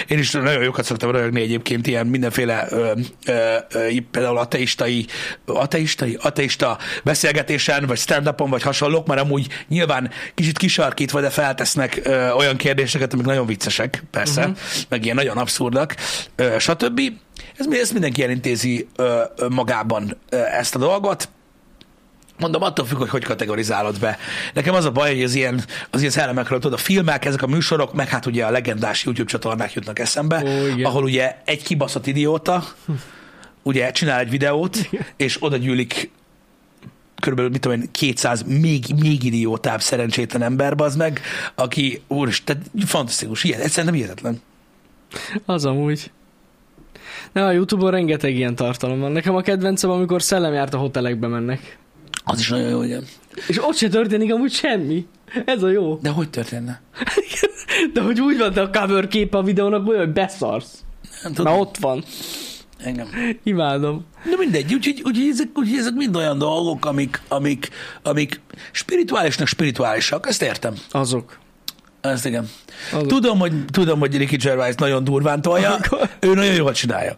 Én 0.07 0.19
is 0.19 0.31
nagyon 0.31 0.63
jókat 0.63 0.85
szoktam 0.85 1.11
rögni 1.11 1.41
egyébként 1.41 1.87
ilyen 1.87 2.07
mindenféle 2.07 2.67
például 4.11 4.37
ateistai, 4.37 5.05
ateistai, 5.45 6.17
ateista 6.21 6.77
beszélgetésen, 7.03 7.85
vagy 7.85 7.97
stand-upon, 7.97 8.49
vagy 8.49 8.61
hasonlók, 8.61 9.07
mert 9.07 9.21
amúgy 9.21 9.47
nyilván 9.67 10.11
kicsit 10.35 10.57
kisarkítva, 10.57 11.21
de 11.21 11.29
feltesznek 11.29 12.01
olyan 12.37 12.57
kérdéseket, 12.57 13.13
amik 13.13 13.25
nagyon 13.25 13.45
viccesek, 13.45 14.03
persze, 14.11 14.41
uh-huh. 14.41 14.57
meg 14.89 15.03
ilyen 15.03 15.15
nagyon 15.15 15.37
abszurdak, 15.37 15.95
stb. 16.57 17.01
Ez, 17.57 17.67
ez 17.67 17.91
mindenki 17.91 18.23
elintézi 18.23 18.87
ö, 18.95 19.21
ö, 19.35 19.47
magában 19.47 20.17
ö, 20.29 20.37
ezt 20.37 20.75
a 20.75 20.79
dolgot. 20.79 21.29
Mondom, 22.39 22.61
attól 22.61 22.85
függ, 22.85 22.97
hogy 22.97 23.09
hogy 23.09 23.23
kategorizálod 23.23 23.99
be. 23.99 24.17
Nekem 24.53 24.73
az 24.73 24.85
a 24.85 24.91
baj, 24.91 25.13
hogy 25.13 25.23
az 25.23 25.35
ilyen, 25.35 25.63
az 25.89 25.99
ilyen 25.99 26.11
szellemekről, 26.11 26.59
tudod, 26.59 26.79
a 26.79 26.81
filmek, 26.81 27.25
ezek 27.25 27.41
a 27.41 27.47
műsorok, 27.47 27.93
meg 27.93 28.07
hát 28.07 28.25
ugye 28.25 28.45
a 28.45 28.49
legendás 28.49 29.05
YouTube 29.05 29.29
csatornák 29.29 29.73
jutnak 29.73 29.99
eszembe, 29.99 30.43
Ó, 30.45 30.67
igen. 30.67 30.85
ahol 30.85 31.03
ugye 31.03 31.35
egy 31.45 31.63
kibaszott 31.63 32.07
idióta, 32.07 32.63
ugye 33.63 33.91
csinál 33.91 34.19
egy 34.19 34.29
videót, 34.29 34.89
és 35.17 35.37
oda 35.39 35.57
gyűlik 35.57 36.11
körülbelül, 37.19 37.51
mit 37.51 37.61
tudom 37.61 37.81
én, 37.81 37.91
200 37.91 38.43
még, 38.43 38.85
még 38.99 39.23
idiótább 39.23 39.81
szerencsétlen 39.81 40.41
ember, 40.41 40.73
az 40.77 40.95
meg, 40.95 41.21
aki, 41.55 42.01
úr, 42.07 42.29
tehát 42.43 42.63
fantasztikus, 42.85 43.43
ilyen, 43.43 43.59
egyszerűen 43.59 43.93
nem 43.93 44.01
hihetetlen. 44.01 44.41
Az 45.45 45.65
amúgy. 45.65 46.11
Na, 47.31 47.45
a 47.45 47.51
Youtube-on 47.51 47.91
rengeteg 47.91 48.35
ilyen 48.35 48.55
tartalom 48.55 48.99
van. 48.99 49.11
Nekem 49.11 49.35
a 49.35 49.41
kedvencem, 49.41 49.89
amikor 49.89 50.21
szellemjárt 50.21 50.73
a 50.73 50.77
hotelekbe 50.77 51.27
mennek. 51.27 51.77
Az 52.23 52.39
is 52.39 52.49
nagyon 52.49 52.69
jó, 52.69 52.79
ugye? 52.79 52.99
És 53.47 53.63
ott 53.63 53.75
se 53.75 53.89
történik 53.89 54.33
amúgy 54.33 54.51
semmi. 54.51 55.05
Ez 55.45 55.63
a 55.63 55.69
jó. 55.69 55.95
De 56.01 56.09
hogy 56.09 56.29
történne? 56.29 56.81
De 57.93 58.01
hogy 58.01 58.21
úgy 58.21 58.37
van, 58.37 58.53
de 58.53 58.61
a 58.61 58.69
cover 58.69 59.07
kép 59.07 59.33
a 59.33 59.43
videónak 59.43 59.87
olyan, 59.87 60.05
hogy 60.05 60.13
beszarsz. 60.13 60.83
Nem 61.23 61.33
tudom. 61.33 61.53
Na 61.53 61.59
ott 61.59 61.77
van. 61.77 62.03
Engem. 62.77 63.07
Imádom. 63.43 64.05
De 64.23 64.35
mindegy, 64.37 64.73
úgyhogy, 64.73 65.01
úgyhogy, 65.05 65.27
ezek, 65.27 65.47
úgyhogy 65.55 65.77
ezek 65.77 65.93
mind 65.93 66.15
olyan 66.15 66.37
dolgok, 66.37 66.85
amik, 66.85 67.21
amik, 67.27 67.69
amik 68.03 68.41
spirituálisnak 68.71 69.47
spirituálisak. 69.47 70.27
Ezt 70.27 70.41
értem. 70.41 70.73
Azok. 70.91 71.37
Ezt 72.01 72.25
igen. 72.25 72.49
Azok. 72.91 73.07
Tudom, 73.07 73.39
hogy, 73.39 73.65
tudom, 73.65 73.99
hogy 73.99 74.17
Ricky 74.17 74.35
Gervais 74.35 74.75
nagyon 74.75 75.03
durván 75.03 75.41
tolja, 75.41 75.71
Amikor- 75.73 76.09
ő 76.19 76.33
nagyon 76.33 76.53
jól 76.53 76.71
csinálja. 76.71 77.17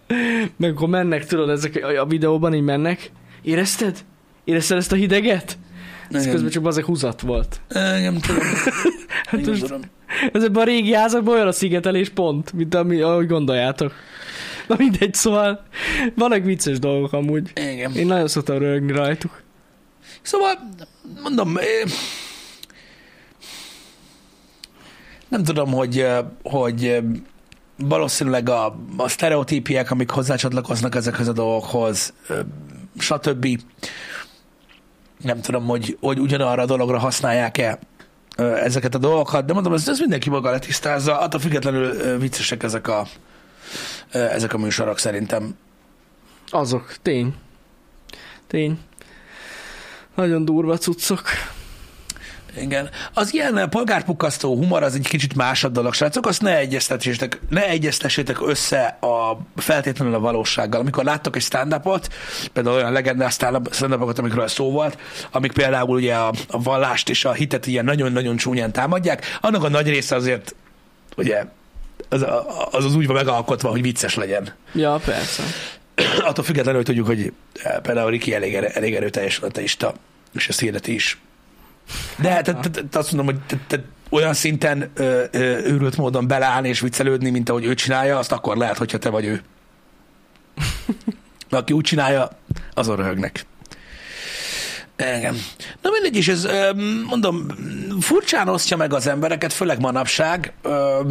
Meg 0.57 0.71
akkor 0.71 0.87
mennek, 0.87 1.25
tudod, 1.25 1.49
ezek 1.49 1.83
a 1.83 2.01
a 2.01 2.05
videóban 2.05 2.53
így 2.53 2.61
mennek. 2.63 3.11
Érezted? 3.41 3.97
Érezted 4.43 4.77
ezt 4.77 4.91
a 4.91 4.95
hideget? 4.95 5.57
Ez 6.09 6.29
közben 6.29 6.49
csak 6.49 6.65
azek 6.65 6.85
húzat 6.85 7.21
volt. 7.21 7.61
Igen, 7.69 8.17
tudom. 8.19 8.41
Hát 9.25 9.39
Igen, 9.39 9.49
most 9.49 9.61
tudom. 9.61 9.81
ezekben 10.33 10.61
a 10.61 10.65
régi 10.65 10.93
házakban 10.93 11.33
olyan 11.33 11.47
a 11.47 11.51
szigetelés 11.51 12.09
pont, 12.09 12.53
mint 12.53 12.75
ami, 12.75 13.01
ahogy 13.01 13.27
gondoljátok. 13.27 13.93
Na 14.67 14.75
mindegy, 14.77 15.13
szóval 15.13 15.63
vannak 16.15 16.43
vicces 16.43 16.79
dolgok 16.79 17.13
amúgy. 17.13 17.51
Igen. 17.55 17.95
Én 17.95 18.05
nagyon 18.05 18.27
szoktam 18.27 18.57
rögni 18.57 18.91
rajtuk. 18.91 19.41
Szóval, 20.21 20.51
mondom, 21.23 21.57
eh, 21.57 21.65
nem 25.31 25.43
tudom, 25.43 25.71
hogy, 25.71 25.99
eh, 25.99 26.25
hogy 26.43 26.85
eh, 26.85 27.03
valószínűleg 27.77 28.49
a, 28.49 28.75
a 28.97 29.07
sztereotípiek, 29.07 29.91
amik 29.91 30.09
hozzácsatlakoznak 30.09 30.95
ezekhez 30.95 31.27
a 31.27 31.31
dolgokhoz, 31.31 32.13
eh, 32.29 32.37
stb. 32.97 33.47
Nem 35.23 35.41
tudom, 35.41 35.65
hogy, 35.65 35.97
hogy 36.01 36.19
ugyanarra 36.19 36.61
a 36.61 36.65
dologra 36.65 36.97
használják-e 36.97 37.79
ezeket 38.37 38.95
a 38.95 38.97
dolgokat, 38.97 39.45
de 39.45 39.53
mondom, 39.53 39.73
ez, 39.73 39.87
ez 39.87 39.99
mindenki 39.99 40.29
maga 40.29 40.51
letisztázza, 40.51 41.19
attól 41.19 41.39
függetlenül 41.39 42.17
viccesek 42.17 42.63
ezek 42.63 42.87
a, 42.87 43.05
ezek 44.11 44.53
a 44.53 44.57
műsorok 44.57 44.97
szerintem. 44.97 45.55
Azok, 46.47 46.95
tény. 47.01 47.33
Tény. 48.47 48.79
Nagyon 50.15 50.45
durva 50.45 50.77
cuccok. 50.77 51.21
Igen. 52.57 52.89
Az 53.13 53.33
ilyen 53.33 53.69
polgárpukkasztó 53.69 54.55
humor 54.55 54.83
az 54.83 54.95
egy 54.95 55.07
kicsit 55.07 55.35
másabb 55.35 55.71
dolog, 55.73 55.93
srácok, 55.93 56.25
azt 56.25 56.41
ne 56.41 56.57
egyeztessétek, 56.57 57.39
ne 57.49 57.67
egyeztessétek 57.67 58.47
össze 58.47 58.97
a 59.01 59.37
feltétlenül 59.55 60.13
a 60.13 60.19
valósággal. 60.19 60.79
Amikor 60.79 61.03
láttok 61.03 61.35
egy 61.35 61.41
stand-upot, 61.41 62.07
például 62.53 62.75
olyan 62.75 62.91
legendás 62.91 63.33
stand- 63.33 64.17
amikről 64.17 64.47
szó 64.47 64.71
volt, 64.71 64.97
amik 65.31 65.51
például 65.51 65.95
ugye 65.95 66.15
a, 66.15 66.33
a 66.47 66.61
vallást 66.61 67.09
és 67.09 67.25
a 67.25 67.31
hitet 67.31 67.67
ilyen 67.67 67.85
nagyon-nagyon 67.85 68.35
csúnyán 68.35 68.71
támadják, 68.71 69.37
annak 69.41 69.63
a 69.63 69.69
nagy 69.69 69.89
része 69.89 70.15
azért, 70.15 70.55
ugye, 71.17 71.45
az 72.09 72.25
az, 72.71 72.85
az 72.85 72.95
úgy 72.95 73.07
van 73.07 73.15
megalkotva, 73.15 73.69
hogy 73.69 73.81
vicces 73.81 74.15
legyen. 74.15 74.53
Ja, 74.73 74.99
persze. 75.05 75.43
Attól 76.19 76.43
függetlenül, 76.43 76.75
hogy 76.79 76.85
tudjuk, 76.85 77.07
hogy 77.07 77.33
eh, 77.63 77.77
például 77.81 78.09
Riki 78.09 78.33
elég, 78.33 78.55
erő- 78.55 78.71
elég 78.73 78.95
erőteljesen 78.95 79.43
ateista, 79.43 79.93
és 80.33 80.47
ezt 80.47 80.59
hirdeti 80.59 80.93
is. 80.93 81.17
De 82.15 82.27
tehát, 82.27 82.43
tehát, 82.43 82.71
tehát 82.71 82.95
azt 82.95 83.11
mondom, 83.11 83.35
hogy 83.35 83.43
tehát, 83.45 83.65
tehát 83.67 83.85
olyan 84.09 84.33
szinten 84.33 84.91
ö, 84.93 85.23
ö, 85.31 85.39
őrült 85.39 85.97
módon 85.97 86.27
beleállni 86.27 86.67
és 86.67 86.79
viccelődni, 86.79 87.29
mint 87.29 87.49
ahogy 87.49 87.65
ő 87.65 87.73
csinálja, 87.73 88.17
azt 88.17 88.31
akkor 88.31 88.57
lehet, 88.57 88.77
hogyha 88.77 88.97
te 88.97 89.09
vagy 89.09 89.25
ő. 89.25 89.41
Aki 91.49 91.73
úgy 91.73 91.83
csinálja, 91.83 92.29
azon 92.73 92.95
röhögnek. 92.95 93.45
Igen. 94.97 95.35
Na 95.81 95.89
mindegy, 95.91 96.15
és 96.15 96.27
ez, 96.27 96.47
mondom, 97.07 97.45
furcsán 97.99 98.47
osztja 98.47 98.77
meg 98.77 98.93
az 98.93 99.07
embereket, 99.07 99.53
főleg 99.53 99.79
manapság. 99.79 100.53
Ö, 100.61 101.01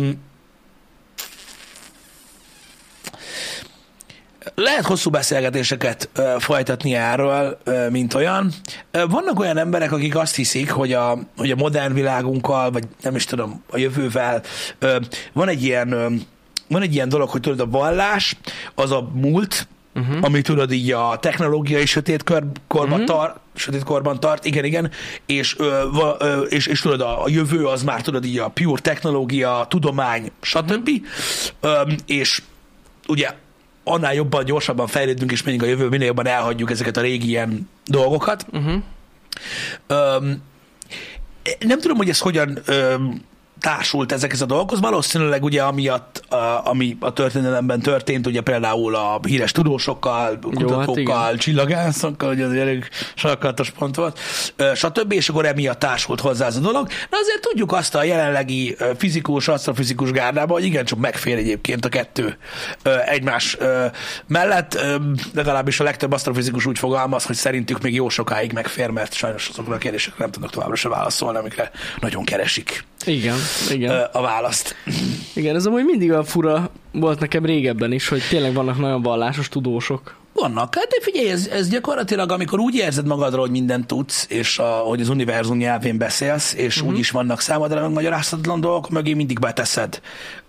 lehet 4.55 4.85
hosszú 4.85 5.11
beszélgetéseket 5.11 6.09
ö, 6.15 6.37
folytatni 6.39 6.95
erről, 6.95 7.59
ö, 7.65 7.89
mint 7.89 8.15
olyan. 8.15 8.53
Ö, 8.91 9.07
vannak 9.07 9.39
olyan 9.39 9.57
emberek, 9.57 9.93
akik 9.93 10.17
azt 10.17 10.37
hiszik, 10.37 10.71
hogy 10.71 10.93
a, 10.93 11.19
hogy 11.37 11.51
a 11.51 11.57
modern 11.57 11.95
világunkkal, 11.95 12.71
vagy 12.71 12.85
nem 13.03 13.15
is 13.15 13.25
tudom, 13.25 13.63
a 13.71 13.79
jövővel 13.79 14.43
ö, 14.79 14.97
van 15.33 15.49
egy 15.49 15.63
ilyen 15.63 15.93
ö, 15.93 16.09
van 16.69 16.83
egy 16.83 16.95
ilyen 16.95 17.09
dolog, 17.09 17.29
hogy 17.29 17.41
tudod, 17.41 17.61
a 17.61 17.79
vallás 17.79 18.37
az 18.75 18.91
a 18.91 19.11
múlt, 19.13 19.69
uh-huh. 19.95 20.17
ami 20.21 20.41
tudod 20.41 20.73
így 20.73 20.93
a 20.93 21.19
technológiai 21.21 21.87
sötét 21.87 22.23
kör, 22.23 22.45
korban, 22.67 23.01
uh-huh. 23.01 23.17
tart, 23.17 23.37
sötét 23.55 23.83
korban 23.83 24.21
tart, 24.21 24.45
igen, 24.45 24.65
igen, 24.65 24.91
és, 25.27 25.59
ö, 25.59 25.85
va, 25.93 26.17
ö, 26.19 26.41
és, 26.41 26.67
és 26.67 26.81
tudod, 26.81 27.01
a, 27.01 27.25
a 27.25 27.29
jövő 27.29 27.67
az 27.67 27.83
már 27.83 28.03
tudod 28.03 28.25
így 28.25 28.39
a 28.39 28.49
pure 28.49 28.81
technológia, 28.81 29.67
tudomány, 29.69 30.31
stb. 30.41 30.91
Ö, 31.61 31.83
és 32.07 32.43
ugye 33.07 33.29
annál 33.85 34.15
jobban, 34.15 34.45
gyorsabban 34.45 34.87
fejlődünk, 34.87 35.33
és 35.33 35.43
mindig 35.43 35.63
a 35.63 35.71
jövő, 35.71 35.89
minél 35.89 36.07
jobban 36.07 36.27
elhagyjuk 36.27 36.71
ezeket 36.71 36.97
a 36.97 37.01
régi 37.01 37.29
ilyen 37.29 37.69
dolgokat. 37.87 38.47
Uh-huh. 38.53 38.83
Öm, 39.87 40.43
nem 41.59 41.81
tudom, 41.81 41.97
hogy 41.97 42.09
ez 42.09 42.19
hogyan 42.19 42.59
öm, 42.65 43.23
társult 43.61 44.13
ezekhez 44.13 44.41
a 44.41 44.47
dolgokhoz. 44.47 44.81
Valószínűleg 44.81 45.45
ugye 45.45 45.63
amiatt, 45.63 46.23
a, 46.29 46.67
ami 46.67 46.97
a 47.01 47.13
történelemben 47.13 47.81
történt, 47.81 48.27
ugye 48.27 48.41
például 48.41 48.95
a 48.95 49.21
híres 49.27 49.53
tudósokkal, 49.53 50.39
kutatókkal, 50.39 51.27
igen. 51.27 51.39
csillagászokkal, 51.39 52.29
hogy 52.29 52.43
az 52.43 52.53
elég 52.53 52.89
sarkalatos 53.15 53.71
pont 53.71 53.97
volt, 53.97 54.19
stb. 54.75 55.13
És 55.13 55.29
akkor 55.29 55.47
emiatt 55.47 55.79
társult 55.79 56.21
hozzá 56.21 56.47
ez 56.47 56.57
a 56.57 56.61
dolog. 56.61 56.87
De 56.87 57.17
azért 57.21 57.41
tudjuk 57.41 57.73
azt 57.73 57.95
a 57.95 58.05
jelenlegi 58.05 58.77
fizikus, 58.97 59.49
asztrofizikus 59.49 60.11
gárdában, 60.11 60.57
hogy 60.57 60.65
igencsak 60.65 60.99
megfér 60.99 61.37
egyébként 61.37 61.85
a 61.85 61.89
kettő 61.89 62.37
egymás 63.07 63.57
mellett. 64.27 64.81
Legalábbis 65.35 65.81
a 65.81 65.85
legtöbb 65.85 66.13
asztrofizikus 66.13 66.67
úgy 66.67 66.79
fogalmaz, 66.79 67.25
hogy 67.25 67.37
szerintük 67.37 67.83
még 67.83 67.95
jó 67.95 68.09
sokáig 68.09 68.53
megfér, 68.53 68.89
mert 68.89 69.13
sajnos 69.13 69.49
azokra 69.49 69.75
a 69.75 69.79
kérdésekre 69.79 70.17
nem 70.19 70.31
tudnak 70.31 70.51
továbbra 70.51 70.75
se 70.75 70.89
válaszolni, 70.89 71.39
amikre 71.39 71.71
nagyon 72.01 72.25
keresik 72.25 72.85
Igen, 73.05 73.37
igen. 73.71 74.09
a 74.13 74.21
választ. 74.21 74.75
Igen, 75.35 75.55
ez 75.55 75.67
amúgy 75.67 75.85
mindig 75.85 76.11
olyan 76.11 76.25
fura 76.25 76.71
volt 76.93 77.21
nekem 77.21 77.45
régebben 77.45 77.93
is, 77.93 78.09
hogy 78.09 78.23
tényleg 78.29 78.55
vannak 78.55 78.79
nagyon 78.79 79.03
vallásos 79.03 79.49
tudósok. 79.49 80.19
Vannak. 80.33 80.75
Hát 80.75 80.87
de 80.87 80.97
figyelj, 81.01 81.31
ez, 81.31 81.47
ez 81.53 81.69
gyakorlatilag, 81.69 82.33
amikor 82.33 82.59
úgy 82.59 82.75
érzed 82.75 83.07
magadról, 83.07 83.41
hogy 83.41 83.51
mindent 83.51 83.87
tudsz, 83.87 84.27
és 84.29 84.59
a, 84.59 84.65
hogy 84.65 85.01
az 85.01 85.09
univerzum 85.09 85.57
nyelvén 85.57 85.99
beszélsz, 85.99 86.55
és 86.55 86.77
uh-huh. 86.77 86.93
úgy 86.93 86.99
is 86.99 87.11
vannak 87.11 87.41
számodra 87.41 87.81
megmagyarázhatatlan 87.81 88.61
dolgok, 88.61 88.91
mögé 88.91 89.13
mindig 89.13 89.39
beteszed, 89.39 90.01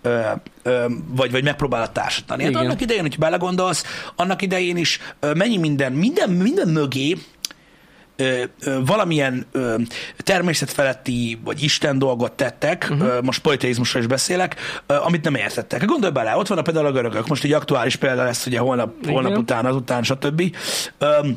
ö, 0.02 0.20
ö, 0.62 0.84
vagy, 1.08 1.30
vagy 1.30 1.44
megpróbálod 1.44 1.90
társítani. 1.90 2.44
Hát 2.44 2.54
annak 2.54 2.80
idején, 2.80 3.02
hogy 3.02 3.18
belegondolsz, 3.18 3.84
annak 4.16 4.42
idején 4.42 4.76
is 4.76 5.00
ö, 5.20 5.34
mennyi 5.34 5.56
minden, 5.56 5.92
minden, 5.92 6.30
minden 6.30 6.68
mögé 6.68 7.16
ö, 8.16 8.42
ö, 8.64 8.78
valamilyen 8.84 9.46
ö, 9.52 9.74
természetfeletti 10.16 11.40
vagy 11.44 11.62
Isten 11.62 11.98
dolgot 11.98 12.32
tettek, 12.32 12.88
uh-huh. 12.90 13.08
ö, 13.08 13.20
most 13.20 13.40
politeizmusról 13.42 14.02
is 14.02 14.08
beszélek, 14.08 14.56
ö, 14.86 14.94
amit 14.94 15.24
nem 15.24 15.34
értettek. 15.34 15.84
Gondolj 15.84 16.12
bele, 16.12 16.36
ott 16.36 16.46
van 16.46 16.58
a 16.58 16.62
például 16.62 16.86
a 16.86 16.92
görögök, 16.92 17.26
most 17.26 17.44
egy 17.44 17.52
aktuális 17.52 17.96
példa 17.96 18.22
lesz 18.22 18.46
ugye 18.46 18.58
holnap, 18.58 18.94
Igen. 19.02 19.12
holnap 19.12 19.36
után, 19.36 19.66
azután, 19.66 20.02
stb. 20.02 20.56
Ö, 20.98 21.28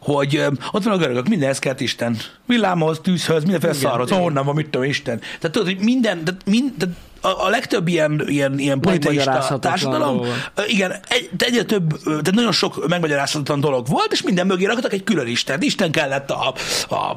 hogy 0.00 0.36
ö, 0.36 0.46
ott 0.72 0.82
van 0.84 0.92
a 0.92 0.96
görögök, 0.96 1.28
mindenhez 1.28 1.58
kellett 1.58 1.80
Isten. 1.80 2.16
Villámhoz, 2.46 3.00
tűzhöz, 3.02 3.42
mindenféle 3.42 3.72
szarhoz, 3.72 4.10
honnan 4.10 4.44
van, 4.44 4.54
mit 4.54 4.68
tudom, 4.68 4.88
Isten. 4.88 5.18
Tehát 5.18 5.50
tudod, 5.56 5.64
hogy 5.64 5.78
minden, 5.78 6.24
tehát 6.24 6.40
mind, 6.44 6.72
tehát 6.78 6.94
a, 7.26 7.46
a 7.46 7.48
legtöbb 7.48 7.88
ilyen, 7.88 8.22
ilyen, 8.26 8.58
ilyen 8.58 8.78
Megmagyarázhatatlan 8.82 9.60
társadalom, 9.60 10.16
dolog. 10.16 10.34
Igen, 10.66 10.90
egy, 11.08 11.30
de 11.36 11.46
egyre 11.46 11.64
több, 11.64 12.02
tehát 12.04 12.34
nagyon 12.34 12.52
sok 12.52 12.88
megmagyarázhatatlan 12.88 13.60
dolog 13.60 13.86
volt, 13.88 14.12
és 14.12 14.22
minden 14.22 14.46
mögé 14.46 14.64
raktak 14.64 14.92
egy 14.92 15.04
külön 15.04 15.26
Isten. 15.26 15.62
Isten 15.62 15.90
kellett 15.90 16.30
a, 16.30 16.54
a 16.88 17.16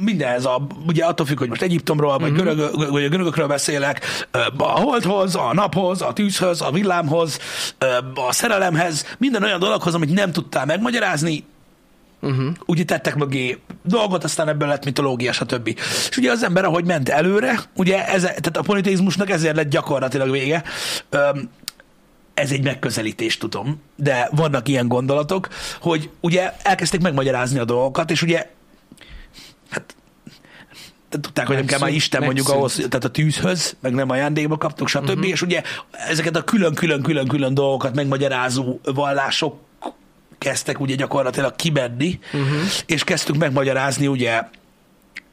mindenhez, 0.00 0.44
a, 0.44 0.66
ugye 0.86 1.04
attól 1.04 1.26
függ, 1.26 1.38
hogy 1.38 1.48
most 1.48 1.62
Egyiptomról, 1.62 2.18
vagy, 2.18 2.32
görög, 2.32 2.90
vagy 2.90 3.04
a 3.04 3.08
görögökről 3.08 3.46
beszélek, 3.46 4.06
a 4.56 4.80
holdhoz, 4.80 5.34
a 5.34 5.50
naphoz, 5.52 6.02
a 6.02 6.12
tűzhöz, 6.12 6.60
a 6.60 6.70
villámhoz, 6.70 7.38
a 8.28 8.32
szerelemhez, 8.32 9.16
minden 9.18 9.42
olyan 9.42 9.58
dologhoz, 9.58 9.94
amit 9.94 10.14
nem 10.14 10.32
tudtál 10.32 10.66
megmagyarázni, 10.66 11.44
Uh-huh. 12.20 12.54
úgy 12.64 12.84
tettek 12.84 13.14
mögé 13.14 13.58
dolgot, 13.84 14.24
aztán 14.24 14.48
ebből 14.48 14.68
lett 14.68 14.84
mitológia, 14.84 15.32
stb. 15.32 15.68
És 16.08 16.16
ugye 16.16 16.30
az 16.30 16.42
ember, 16.42 16.64
ahogy 16.64 16.84
ment 16.84 17.08
előre, 17.08 17.60
ugye 17.76 18.08
ez, 18.08 18.22
tehát 18.22 18.56
a 18.56 18.62
politeizmusnak 18.62 19.30
ezért 19.30 19.56
lett 19.56 19.68
gyakorlatilag 19.68 20.30
vége. 20.30 20.62
Öm, 21.10 21.50
ez 22.34 22.50
egy 22.50 22.62
megközelítés, 22.62 23.36
tudom, 23.36 23.82
de 23.96 24.28
vannak 24.32 24.68
ilyen 24.68 24.88
gondolatok, 24.88 25.48
hogy 25.80 26.10
ugye 26.20 26.52
elkezdték 26.62 27.00
megmagyarázni 27.00 27.58
a 27.58 27.64
dolgokat, 27.64 28.10
és 28.10 28.22
ugye 28.22 28.50
hát 29.70 29.94
tudták, 31.08 31.46
hogy 31.46 31.56
nem 31.56 31.66
kell 31.66 31.78
már 31.78 31.90
Megszűnt, 31.90 32.02
Isten 32.02 32.22
mondjuk 32.22 32.46
megszűnt. 32.46 32.64
ahhoz, 32.64 32.88
tehát 32.88 33.04
a 33.04 33.10
tűzhöz, 33.10 33.76
meg 33.80 33.94
nem 33.94 34.10
ajándékba 34.10 34.56
kaptuk, 34.56 34.88
stb. 34.88 35.08
Uh-huh. 35.08 35.28
És 35.28 35.42
ugye 35.42 35.62
ezeket 36.08 36.36
a 36.36 36.44
külön-külön-külön-külön 36.44 37.54
dolgokat 37.54 37.94
megmagyarázó 37.94 38.80
vallások 38.82 39.66
kezdtek 40.38 40.80
ugye 40.80 40.94
gyakorlatilag 40.94 41.56
kibenni, 41.56 42.18
Mhm. 42.32 42.42
uh-huh. 42.42 42.58
és 42.86 43.04
kezdtük 43.04 43.36
megmagyarázni 43.36 44.06
ugye 44.06 44.42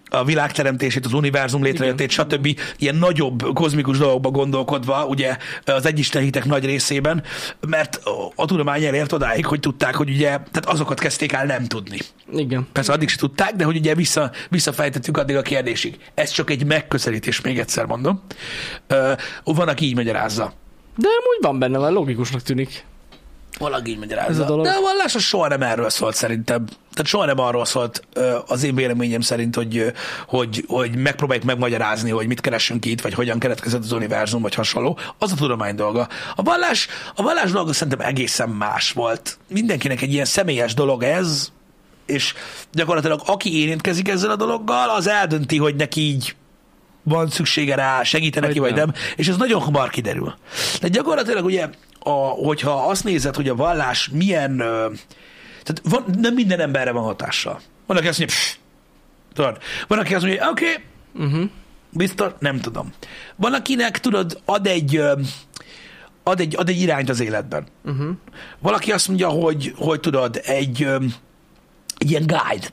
a 0.09 0.23
világteremtését, 0.23 1.05
az 1.05 1.13
univerzum 1.13 1.63
létrejöttét, 1.63 2.09
stb. 2.09 2.59
ilyen 2.77 2.95
nagyobb 2.95 3.53
kozmikus 3.53 3.97
dolgokba 3.97 4.29
gondolkodva, 4.29 5.05
ugye 5.05 5.37
az 5.65 5.85
egyisten 5.85 6.21
hitek 6.21 6.45
nagy 6.45 6.65
részében, 6.65 7.23
mert 7.67 7.99
a- 8.35 8.45
tudomány 8.45 8.83
elért 8.83 9.11
odáig, 9.11 9.45
hogy 9.45 9.59
tudták, 9.59 9.95
hogy 9.95 10.09
ugye, 10.09 10.27
tehát 10.27 10.65
azokat 10.65 10.99
kezdték 10.99 11.31
el 11.31 11.45
nem 11.45 11.65
tudni. 11.65 11.97
Igen. 12.33 12.67
Persze 12.71 12.93
addig 12.93 13.09
se 13.09 13.17
tudták, 13.17 13.55
de 13.55 13.63
hogy 13.63 13.75
ugye 13.77 13.95
vissza, 13.95 14.31
visszafejtettük 14.49 15.17
addig 15.17 15.35
a 15.35 15.41
kérdésig. 15.41 15.97
Ez 16.13 16.29
csak 16.29 16.49
egy 16.49 16.65
megközelítés, 16.65 17.41
még 17.41 17.59
egyszer 17.59 17.85
mondom. 17.85 18.21
Ö, 18.87 19.11
van, 19.43 19.67
aki 19.67 19.85
így 19.85 19.95
magyarázza. 19.95 20.53
De 20.97 21.07
amúgy 21.07 21.37
van 21.41 21.59
benne, 21.59 21.77
van 21.77 21.93
logikusnak 21.93 22.41
tűnik. 22.41 22.83
Valaki 23.59 23.91
így 23.91 23.97
magyarázza. 23.99 24.31
Ez 24.31 24.39
a 24.39 24.45
dolog. 24.45 24.65
De 24.65 24.71
a 24.71 24.81
vallás 24.81 25.15
az 25.15 25.21
soha 25.21 25.47
nem 25.47 25.61
erről 25.61 25.89
szólt 25.89 26.15
szerintem. 26.15 26.65
Tehát 26.65 27.09
soha 27.09 27.25
nem 27.25 27.39
arról 27.39 27.65
szólt 27.65 28.07
az 28.47 28.63
én 28.63 28.75
véleményem 28.75 29.21
szerint, 29.21 29.55
hogy, 29.55 29.91
hogy, 30.27 30.63
hogy 30.67 30.95
megpróbáljuk 30.95 31.45
megmagyarázni, 31.45 32.09
hogy 32.09 32.27
mit 32.27 32.41
keresünk 32.41 32.85
itt, 32.85 33.01
vagy 33.01 33.13
hogyan 33.13 33.39
keletkezett 33.39 33.83
az 33.83 33.91
univerzum, 33.91 34.41
vagy 34.41 34.53
hasonló. 34.55 34.97
Az 35.17 35.31
a 35.31 35.35
tudomány 35.35 35.75
dolga. 35.75 36.07
A 36.35 36.41
vallás, 36.41 36.87
a 37.15 37.21
vallás 37.21 37.51
dolga 37.51 37.73
szerintem 37.73 38.07
egészen 38.07 38.49
más 38.49 38.91
volt. 38.91 39.37
Mindenkinek 39.49 40.01
egy 40.01 40.13
ilyen 40.13 40.25
személyes 40.25 40.73
dolog 40.73 41.03
ez, 41.03 41.51
és 42.05 42.33
gyakorlatilag 42.71 43.21
aki 43.25 43.59
érintkezik 43.61 44.07
ezzel 44.09 44.29
a 44.29 44.35
dologgal, 44.35 44.89
az 44.89 45.07
eldönti, 45.07 45.57
hogy 45.57 45.75
neki 45.75 46.01
így 46.01 46.35
van 47.03 47.29
szüksége 47.29 47.75
rá, 47.75 48.03
segít 48.03 48.35
neki, 48.39 48.59
Vagy 48.59 48.69
vagy 48.69 48.79
nem. 48.79 48.85
nem. 48.93 48.95
És 49.15 49.27
ez 49.27 49.37
nagyon 49.37 49.61
hamar 49.61 49.89
kiderül. 49.89 50.33
De 50.81 50.87
gyakorlatilag 50.87 51.45
ugye, 51.45 51.69
a, 52.07 52.27
hogyha 52.45 52.71
azt 52.89 53.03
nézed, 53.03 53.35
hogy 53.35 53.49
a 53.49 53.55
vallás 53.55 54.09
milyen, 54.13 54.57
tehát 55.63 55.81
van, 55.83 56.05
nem 56.17 56.33
minden 56.33 56.59
emberre 56.59 56.91
van 56.91 57.03
hatással. 57.03 57.59
Van, 57.85 57.97
aki 57.97 58.07
azt 58.07 58.17
mondja, 58.19 58.35
"Pff", 58.37 58.55
tudod, 59.33 59.57
van, 59.87 59.99
aki 59.99 60.13
azt 60.13 60.23
mondja, 60.25 60.49
oké, 60.49 60.69
okay, 60.69 60.83
Uh-huh. 61.31 61.49
biztos, 61.89 62.31
nem 62.39 62.59
tudom. 62.59 62.93
Van, 63.35 63.53
akinek, 63.53 63.99
tudod, 63.99 64.41
ad 64.45 64.67
egy, 64.67 65.01
ad 66.23 66.39
egy, 66.39 66.55
ad 66.55 66.69
egy 66.69 66.81
irányt 66.81 67.09
az 67.09 67.19
életben. 67.19 67.65
Uh-huh. 67.85 68.09
Valaki 68.59 68.91
azt 68.91 69.07
mondja, 69.07 69.29
hogy, 69.29 69.73
hogy 69.77 69.99
tudod, 69.99 70.41
egy, 70.43 70.83
egy 71.97 72.09
ilyen 72.09 72.25
guide, 72.27 72.67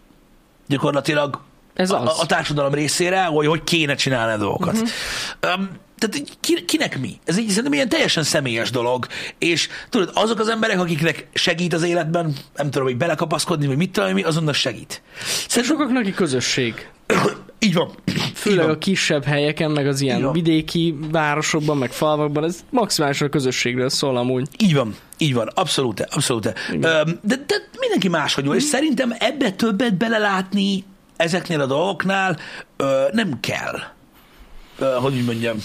gyakorlatilag 0.68 1.40
Ez 1.74 1.90
a, 1.90 2.02
az. 2.02 2.20
a 2.20 2.26
társadalom 2.26 2.74
részére, 2.74 3.24
hogy 3.24 3.46
hogy 3.46 3.64
kéne 3.64 3.94
csinálni 3.94 4.32
a 4.32 4.36
dolgokat. 4.36 4.74
Uh-huh. 4.74 5.58
Um, 5.58 5.68
tehát 6.08 6.16
így 6.16 6.36
ki, 6.40 6.64
kinek 6.64 6.98
mi? 6.98 7.18
Ez 7.24 7.36
egy 7.36 7.48
szerintem 7.48 7.72
ilyen 7.72 7.88
teljesen 7.88 8.22
személyes 8.22 8.70
dolog, 8.70 9.06
és 9.38 9.68
tudod, 9.88 10.10
azok 10.14 10.38
az 10.38 10.48
emberek, 10.48 10.80
akiknek 10.80 11.28
segít 11.32 11.72
az 11.72 11.82
életben, 11.82 12.34
nem 12.56 12.70
tudom, 12.70 12.86
hogy 12.86 12.96
belekapaszkodni, 12.96 13.66
vagy 13.66 13.76
mit 13.76 13.90
tudom, 13.90 14.12
mi, 14.12 14.22
azonnak 14.22 14.54
segít. 14.54 15.02
Szerintem 15.48 15.76
Sokaknak 15.76 16.06
egy 16.06 16.14
közösség. 16.14 16.88
így 17.58 17.74
van. 17.74 17.90
Főleg 18.34 18.58
így 18.58 18.64
a 18.64 18.66
van. 18.66 18.78
kisebb 18.78 19.24
helyeken, 19.24 19.70
meg 19.70 19.86
az 19.86 20.00
Így 20.00 20.06
ilyen 20.06 20.32
vidéki 20.32 20.98
városokban, 21.10 21.76
meg 21.76 21.92
falvakban, 21.92 22.44
ez 22.44 22.64
maximálisan 22.70 23.26
a 23.26 23.30
közösségről 23.30 23.88
szól 23.88 24.16
amúgy. 24.16 24.48
Így 24.58 24.74
van, 24.74 24.94
így 25.18 25.34
van, 25.34 25.48
abszolút, 25.54 26.00
abszolút. 26.00 26.42
De, 26.42 27.04
de 27.22 27.54
mindenki 27.78 28.08
máshogy 28.08 28.46
van, 28.46 28.56
és 28.56 28.62
szerintem 28.62 29.14
ebbe 29.18 29.50
többet 29.50 29.94
belelátni 29.94 30.84
ezeknél 31.16 31.60
a 31.60 31.66
dolgoknál 31.66 32.38
ö, 32.76 33.04
nem 33.12 33.40
kell. 33.40 33.78
Ö, 34.78 34.96
hogy 35.00 35.14
úgy 35.14 35.24
mondjam. 35.24 35.56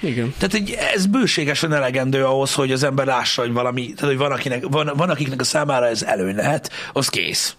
Igen. 0.00 0.34
Tehát 0.38 0.54
egy, 0.54 0.76
ez 0.94 1.06
bőségesen 1.06 1.72
elegendő 1.72 2.24
ahhoz, 2.24 2.54
hogy 2.54 2.72
az 2.72 2.82
ember 2.82 3.06
lássa, 3.06 3.42
hogy 3.42 3.52
valami, 3.52 3.92
tehát 3.92 4.10
hogy 4.10 4.16
van, 4.16 4.32
akinek, 4.32 4.64
van, 4.68 4.92
van 4.96 5.10
akiknek 5.10 5.40
a 5.40 5.44
számára 5.44 5.86
ez 5.86 6.02
előny 6.02 6.34
lehet, 6.34 6.70
az 6.92 7.08
kész. 7.08 7.56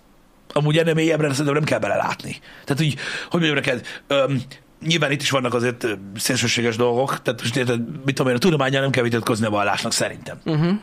Amúgy 0.53 0.77
ennél 0.77 0.93
mélyebbre 0.93 1.29
szerintem 1.29 1.53
nem 1.53 1.63
kell 1.63 1.79
belelátni. 1.79 2.39
Tehát 2.65 2.83
úgy, 2.83 2.95
hogy 3.29 3.41
mondjam 3.41 3.55
neked, 3.55 3.85
öm, 4.07 4.41
nyilván 4.85 5.11
itt 5.11 5.21
is 5.21 5.29
vannak 5.29 5.53
azért 5.53 5.87
szélsőséges 6.15 6.75
dolgok, 6.75 7.21
tehát 7.21 7.41
most 7.41 7.55
érted, 7.55 7.81
mit 8.05 8.15
tudom 8.15 8.31
én, 8.31 8.37
a 8.37 8.39
tudományjal 8.39 8.81
nem 8.81 8.91
kell 8.91 9.03
vitatkozni 9.03 9.45
a 9.45 9.49
vallásnak 9.49 9.91
szerintem. 9.91 10.39
Uh-huh. 10.45 10.79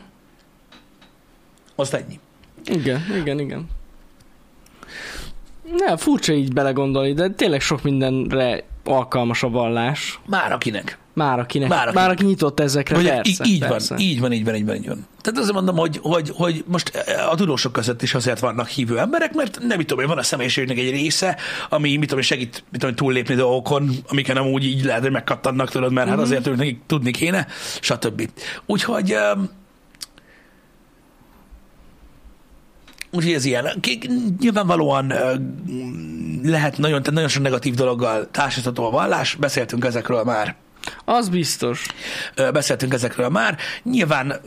Azt 1.75 1.93
ennyi. 1.93 2.19
Igen, 2.65 3.05
igen, 3.15 3.39
igen. 3.39 3.69
Nem, 5.77 5.97
furcsa 5.97 6.33
így 6.33 6.53
belegondolni, 6.53 7.13
de 7.13 7.29
tényleg 7.29 7.61
sok 7.61 7.83
mindenre 7.83 8.63
alkalmas 8.83 9.43
a 9.43 9.49
vallás. 9.49 10.19
Már 10.25 10.51
akinek. 10.51 10.97
Már 11.15 11.39
akinek, 11.39 11.69
Már 11.69 11.85
már, 11.85 11.87
akinek. 11.87 12.11
aki 12.11 12.25
nyitott 12.25 12.59
ezekre, 12.59 12.95
Vagy 12.95 13.07
persze. 13.07 13.43
így, 13.43 13.51
így 13.51 13.59
persze. 13.59 13.93
van, 13.93 14.03
így 14.03 14.19
van, 14.19 14.31
így 14.31 14.45
van, 14.45 14.55
így 14.55 14.65
van, 14.65 14.75
így 14.75 14.87
van. 14.87 15.07
Tehát 15.21 15.39
azért 15.39 15.53
mondom, 15.53 15.75
hogy, 15.77 15.99
hogy, 16.01 16.31
hogy 16.35 16.63
most 16.67 16.91
a 17.31 17.35
tudósok 17.35 17.71
között 17.71 18.01
is 18.01 18.13
azért 18.13 18.39
vannak 18.39 18.67
hívő 18.67 18.99
emberek, 18.99 19.33
mert 19.33 19.59
nem 19.67 19.79
tudom 19.79 19.99
én, 19.99 20.07
van 20.07 20.17
a 20.17 20.23
személyiségnek 20.23 20.77
egy 20.77 20.89
része, 20.89 21.37
ami 21.69 21.89
mit 21.89 21.99
tudom 22.01 22.17
én, 22.17 22.23
segít 22.23 22.63
mit 22.71 22.79
tudom 22.79 22.95
túllépni 22.95 23.35
dolgokon, 23.35 23.89
amiken 24.07 24.37
amúgy 24.37 24.63
így 24.63 24.83
lehet, 24.83 25.01
hogy 25.01 25.11
megkattannak, 25.11 25.69
tudod, 25.69 25.91
mert 25.91 26.09
hát 26.09 26.19
azért 26.19 26.47
ők 26.47 26.55
nekik 26.55 26.79
tudni 26.85 27.11
kéne, 27.11 27.47
stb. 27.81 28.29
Úgyhogy 28.65 29.15
Úgyhogy 33.11 33.33
ez 33.33 33.45
ilyen. 33.45 33.67
Nyilvánvalóan 34.39 35.13
lehet 36.43 36.77
nagyon, 36.77 37.01
nagyon 37.11 37.29
sok 37.29 37.43
negatív 37.43 37.73
dologgal 37.73 38.27
társítható 38.31 38.85
a 38.85 38.89
vallás, 38.89 39.35
beszéltünk 39.35 39.85
ezekről 39.85 40.23
már 40.23 40.55
Az 41.05 41.29
biztos. 41.29 41.85
Beszéltünk 42.35 42.93
ezekről 42.93 43.29
már. 43.29 43.57
Nyilván 43.83 44.39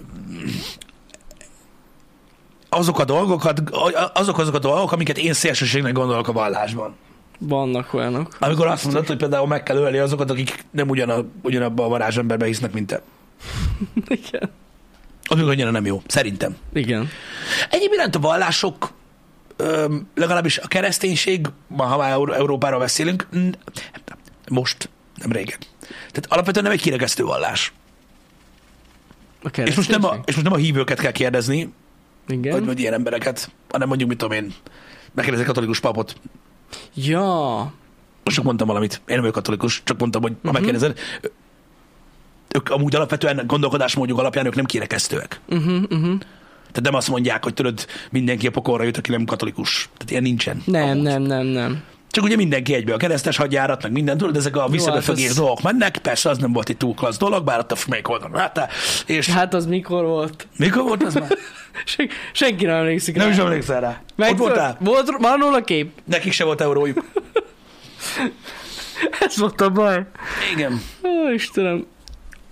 azok 2.69 2.99
a 2.99 3.05
dolgokat, 3.05 3.63
azok 4.13 4.39
azok 4.39 4.55
a 4.55 4.59
dolgok, 4.59 4.93
amiket 4.93 5.19
én 5.19 5.33
szélsőségnek 5.33 5.93
gondolok 5.93 6.29
a 6.29 6.33
vallásban. 6.33 6.95
Vannak 7.39 7.95
olyanok. 7.95 8.37
Amikor 8.39 8.67
azt 8.67 8.85
mondod, 8.85 9.07
hogy 9.07 9.17
például 9.17 9.47
meg 9.47 9.63
kell 9.63 9.77
ölni 9.77 9.99
azokat, 9.99 10.31
akik 10.31 10.65
nem 10.71 10.89
ugyan 10.89 11.33
ugyanabba 11.43 11.85
a 11.85 11.89
varázsemberbe 11.89 12.47
hisznek, 12.47 12.73
mint 12.73 12.87
te. 12.87 13.03
Igen. 14.27 14.51
Még 15.37 15.47
annyira 15.47 15.71
nem 15.71 15.87
jó, 15.87 16.03
szerintem. 16.07 16.57
Igen. 16.73 17.09
Egyéb 17.71 17.93
iránt 17.93 18.15
a 18.15 18.19
vallások, 18.19 18.93
legalábbis 20.15 20.59
a 20.59 20.69
kereszténység, 20.69 21.47
ma 21.67 21.85
ha 21.85 21.97
már 21.97 22.11
Euró- 22.11 22.33
Európáról 22.33 22.79
beszélünk, 22.79 23.29
most, 24.49 24.89
nem 25.15 25.33
régen. 25.33 25.59
Tehát 25.97 26.27
alapvetően 26.29 26.65
nem 26.65 26.75
egy 26.75 26.81
kirekesztő 26.81 27.25
vallás. 27.25 27.73
A 29.43 29.61
És 29.65 29.75
most, 29.75 29.91
nem 29.91 30.05
a, 30.05 30.15
és 30.25 30.35
most 30.35 30.43
nem 30.47 30.53
a 30.53 30.57
hívőket 30.57 31.01
kell 31.01 31.13
kérdezni, 31.13 31.73
Igen. 32.29 32.53
vagy, 32.53 32.65
vagy 32.65 32.79
ilyen 32.81 32.93
embereket, 32.93 33.51
hanem 33.71 33.89
mondjuk, 33.89 34.09
mit 34.09 34.19
tudom 34.19 34.37
én, 34.37 34.55
megkérdezik 35.13 35.47
katolikus 35.47 35.81
papot. 35.81 36.17
Ja. 36.95 37.57
Most 38.25 38.37
csak 38.37 38.45
mondtam 38.45 38.67
valamit. 38.67 38.93
Én 38.95 39.01
nem 39.07 39.19
vagyok 39.19 39.35
katolikus, 39.35 39.83
csak 39.85 39.99
mondtam, 39.99 40.23
hogy 40.23 40.33
ha 40.33 40.39
Mhm. 40.43 40.53
megkérdezed, 40.53 40.99
ők 42.57 42.71
amúgy 42.71 42.95
alapvetően 42.95 43.43
gondolkodásmódjuk 43.47 44.19
alapján 44.19 44.47
ők 44.47 44.55
nem 44.55 44.65
kirekesztőek. 44.65 45.41
Uh-huh, 45.49 45.83
uh-huh. 45.83 46.19
Tehát 46.59 46.83
nem 46.83 46.95
azt 46.95 47.09
mondják, 47.09 47.45
hogy 47.45 47.55
tudod, 47.55 47.87
mindenki 48.11 48.47
a 48.47 48.51
pokolra 48.51 48.83
jut, 48.85 48.97
aki 48.97 49.11
nem 49.11 49.25
katolikus. 49.25 49.89
Tehát 49.97 50.11
ilyen 50.11 50.23
nincsen. 50.23 50.63
Nem, 50.65 50.89
amúgy. 50.89 51.03
nem, 51.03 51.23
nem, 51.23 51.47
nem. 51.47 51.83
Csak 52.19 52.27
ugye 52.27 52.37
mindenki 52.37 52.75
egybe 52.75 52.95
a 52.95 52.97
keresztes 52.97 53.37
hadjárat, 53.37 53.83
meg 53.83 53.93
minden, 53.93 54.19
tudod, 54.19 54.37
ezek 54.37 54.57
a 54.57 54.69
visszabefögés 54.69 55.23
hát 55.23 55.31
ez- 55.31 55.37
dolgok 55.37 55.63
mennek, 55.63 55.99
persze 55.99 56.31
az 56.31 56.39
nem 56.39 56.53
volt 56.53 56.69
egy 56.69 56.77
túl 56.77 56.95
klassz 56.95 57.17
dolog, 57.19 57.45
bár 57.45 57.59
ott 57.59 57.73
a 57.73 57.77
melyik 57.89 58.09
oldalon 58.09 58.37
láttál, 58.37 58.69
és 59.07 59.29
Hát 59.29 59.55
az 59.55 59.67
mikor 59.67 60.05
volt? 60.05 60.47
mikor 60.57 60.83
volt 60.83 61.03
az 61.03 61.15
már? 61.15 61.29
Sen, 61.85 62.09
senki 62.33 62.65
nem 62.65 62.75
emlékszik 62.77 63.17
Nem 63.17 63.27
rá. 63.27 63.33
is 63.33 63.39
emlékszel 63.39 63.81
rá. 63.81 64.01
Meg 64.17 64.31
Ott 64.33 64.39
voltál? 64.39 64.77
Volt, 64.81 65.11
van 65.19 65.39
róla 65.39 65.65
kép? 65.65 65.91
Nekik 66.05 66.33
se 66.33 66.45
volt 66.45 66.61
eurójuk. 66.61 67.05
Ez 69.21 69.37
volt 69.39 69.61
a 69.61 69.71
baj. 69.71 70.03
Igen. 70.55 70.81
Ó, 71.05 71.33
Istenem. 71.33 71.87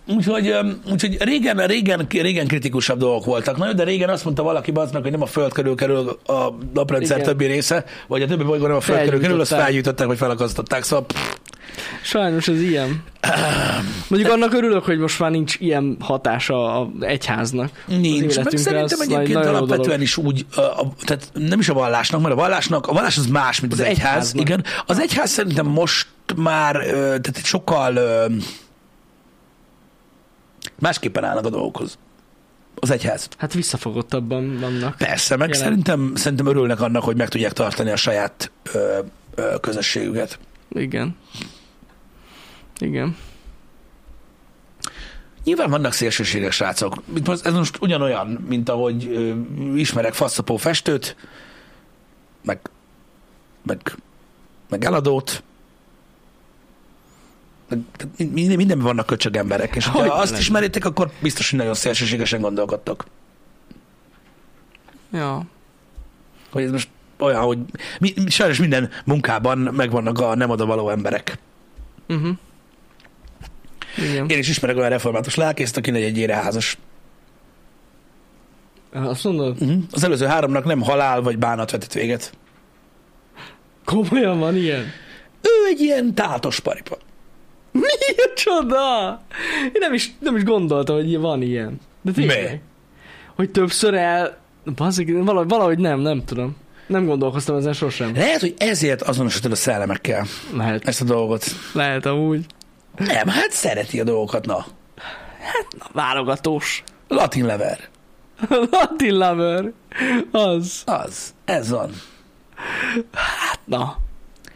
Úgyhogy, 0.06 0.54
úgyhogy 0.90 1.16
régen, 1.22 1.66
régen, 1.66 2.06
régen 2.10 2.46
kritikusabb 2.46 2.98
dolgok 2.98 3.24
voltak. 3.24 3.56
Na 3.56 3.66
jó, 3.66 3.72
de 3.72 3.84
régen 3.84 4.08
azt 4.08 4.24
mondta 4.24 4.42
valaki 4.42 4.70
az 4.74 4.90
meg, 4.90 5.02
hogy 5.02 5.10
nem 5.10 5.22
a 5.22 5.26
föld 5.26 5.52
körül 5.52 5.74
kerül 5.74 6.18
a 6.26 6.48
naprendszer 6.74 7.16
Igen. 7.16 7.28
többi 7.28 7.46
része, 7.46 7.84
vagy 8.06 8.22
a 8.22 8.26
többi 8.26 8.42
bolygó 8.44 8.66
nem 8.66 8.76
a 8.76 8.80
föld 8.80 9.04
körül 9.04 9.20
kerül, 9.20 9.40
azt 9.40 9.54
felgyújtották, 9.54 10.06
vagy 10.06 10.18
felakasztották. 10.18 10.82
Szóval 10.82 11.06
Sajnos 12.02 12.48
ez 12.48 12.60
ilyen. 12.60 13.02
Mondjuk 14.08 14.32
annak 14.32 14.52
örülök, 14.52 14.84
hogy 14.84 14.98
most 14.98 15.18
már 15.18 15.30
nincs 15.30 15.56
ilyen 15.58 15.96
hatása 16.00 16.80
az 16.80 16.86
egyháznak. 17.00 17.70
nincs. 17.86 18.36
Meg 18.36 18.56
szerintem 18.56 19.00
egyébként 19.00 19.32
nagyon 19.32 19.50
jó 19.50 19.56
alapvetően 19.56 19.86
dolog. 19.86 20.02
is 20.02 20.16
úgy, 20.16 20.46
a, 20.54 20.60
a, 20.60 20.92
tehát 21.04 21.30
nem 21.32 21.58
is 21.58 21.68
a 21.68 21.74
vallásnak, 21.74 22.20
mert 22.20 22.32
a 22.32 22.36
vallásnak, 22.36 22.86
a 22.86 22.92
vallás 22.92 23.16
az 23.16 23.26
más, 23.26 23.60
mint 23.60 23.72
az, 23.72 23.78
Az 23.78 23.84
egyház. 23.84 24.06
egyháznak. 24.06 24.42
Igen. 24.48 24.64
Az 24.86 25.00
egyház 25.00 25.30
szerintem 25.30 25.66
most 25.66 26.06
már, 26.36 26.76
tehát 26.94 27.40
sokkal 27.44 27.98
másképpen 30.78 31.24
állnak 31.24 31.44
a 31.44 31.50
dolgokhoz. 31.50 31.98
Az 32.74 32.90
egyház. 32.90 33.28
Hát 33.38 33.52
visszafogottabban 33.52 34.58
vannak. 34.60 34.96
Persze, 34.96 35.36
meg 35.36 35.48
Jelen. 35.48 35.62
szerintem, 35.62 36.12
szerintem 36.14 36.46
örülnek 36.46 36.80
annak, 36.80 37.02
hogy 37.02 37.16
meg 37.16 37.28
tudják 37.28 37.52
tartani 37.52 37.90
a 37.90 37.96
saját 37.96 38.50
ö, 38.72 38.98
ö, 39.34 39.54
közösségüket. 39.60 40.38
Igen. 40.68 41.16
Igen. 42.78 43.16
Nyilván 45.44 45.70
vannak 45.70 45.92
szélsőséges 45.92 46.54
srácok. 46.54 47.02
Ez 47.42 47.52
most 47.52 47.78
ugyanolyan, 47.80 48.26
mint 48.48 48.68
ahogy 48.68 49.06
ö, 49.06 49.34
ismerek 49.74 50.14
faszapó 50.14 50.56
festőt, 50.56 51.16
meg, 52.44 52.60
meg, 53.62 53.96
meg 54.68 54.84
eladót, 54.84 55.42
minden, 58.16 58.56
mindenben 58.56 58.86
vannak 58.86 59.06
köcsög 59.06 59.36
emberek, 59.36 59.76
és 59.76 59.86
ha 59.86 59.98
azt 59.98 60.30
lenne? 60.30 60.42
ismeritek, 60.42 60.84
akkor 60.84 61.10
biztos, 61.22 61.50
hogy 61.50 61.58
nagyon 61.58 61.74
szélsőségesen 61.74 62.40
gondolkodtok. 62.40 63.06
Ja. 65.12 65.42
Hogy 66.50 66.62
ez 66.62 66.70
most 66.70 66.88
olyan, 67.18 67.42
hogy 67.42 67.58
mi, 68.00 68.12
mi- 68.16 68.30
sajnos 68.30 68.58
minden 68.58 68.90
munkában 69.04 69.58
megvannak 69.58 70.18
a 70.20 70.34
nem 70.34 70.50
odavaló 70.50 70.90
emberek. 70.90 71.38
Uh-huh. 72.08 72.36
Igen. 73.96 74.28
Én 74.28 74.38
is 74.38 74.48
ismerek 74.48 74.76
olyan 74.76 74.88
református 74.88 75.34
lelkészt, 75.34 75.76
aki 75.76 75.90
negyedjére 75.90 76.34
házas. 76.34 76.78
Azt 78.92 79.24
mondod? 79.24 79.62
Uh-huh. 79.62 79.82
Az 79.92 80.04
előző 80.04 80.26
háromnak 80.26 80.64
nem 80.64 80.82
halál 80.82 81.20
vagy 81.20 81.38
bánat 81.38 81.70
vetett 81.70 81.92
véget. 81.92 82.32
Komolyan 83.84 84.38
van 84.38 84.56
ilyen? 84.56 84.84
Ő 85.42 85.66
egy 85.68 85.80
ilyen 85.80 86.14
tátos 86.14 86.60
paripa. 86.60 86.96
Milyen 87.80 88.34
csoda! 88.36 89.20
Én 89.64 89.72
nem 89.80 89.92
is, 89.94 90.14
nem 90.20 90.36
is 90.36 90.42
gondoltam, 90.42 90.96
hogy 90.96 91.18
van 91.18 91.42
ilyen. 91.42 91.80
De 92.02 92.12
tényleg. 92.12 92.50
Mi? 92.50 92.60
Hogy 93.34 93.50
többször 93.50 93.94
el... 93.94 94.36
Bazik, 94.76 95.12
valahogy, 95.24 95.48
valahogy 95.48 95.78
nem, 95.78 96.00
nem 96.00 96.24
tudom. 96.24 96.56
Nem 96.86 97.06
gondolkoztam 97.06 97.56
ezen 97.56 97.72
sosem. 97.72 98.14
Lehet, 98.14 98.40
hogy 98.40 98.54
ezért 98.58 99.02
azonosítod 99.02 99.52
a 99.52 99.54
szellemekkel 99.54 100.26
Lehet, 100.56 100.88
ezt 100.88 101.00
a 101.00 101.04
dolgot. 101.04 101.44
lehet 101.72 102.06
amúgy. 102.06 102.44
Nem, 102.96 103.28
hát 103.28 103.50
szereti 103.50 104.00
a 104.00 104.04
dolgokat, 104.04 104.46
na. 104.46 104.66
Na, 105.78 105.86
válogatós. 105.92 106.82
Latin 107.08 107.46
lever. 107.46 107.78
Latin 108.70 109.14
lover. 109.14 109.72
Az. 110.30 110.82
Az. 110.86 111.34
Ez 111.44 111.70
van. 111.70 111.90
Na. 113.64 113.96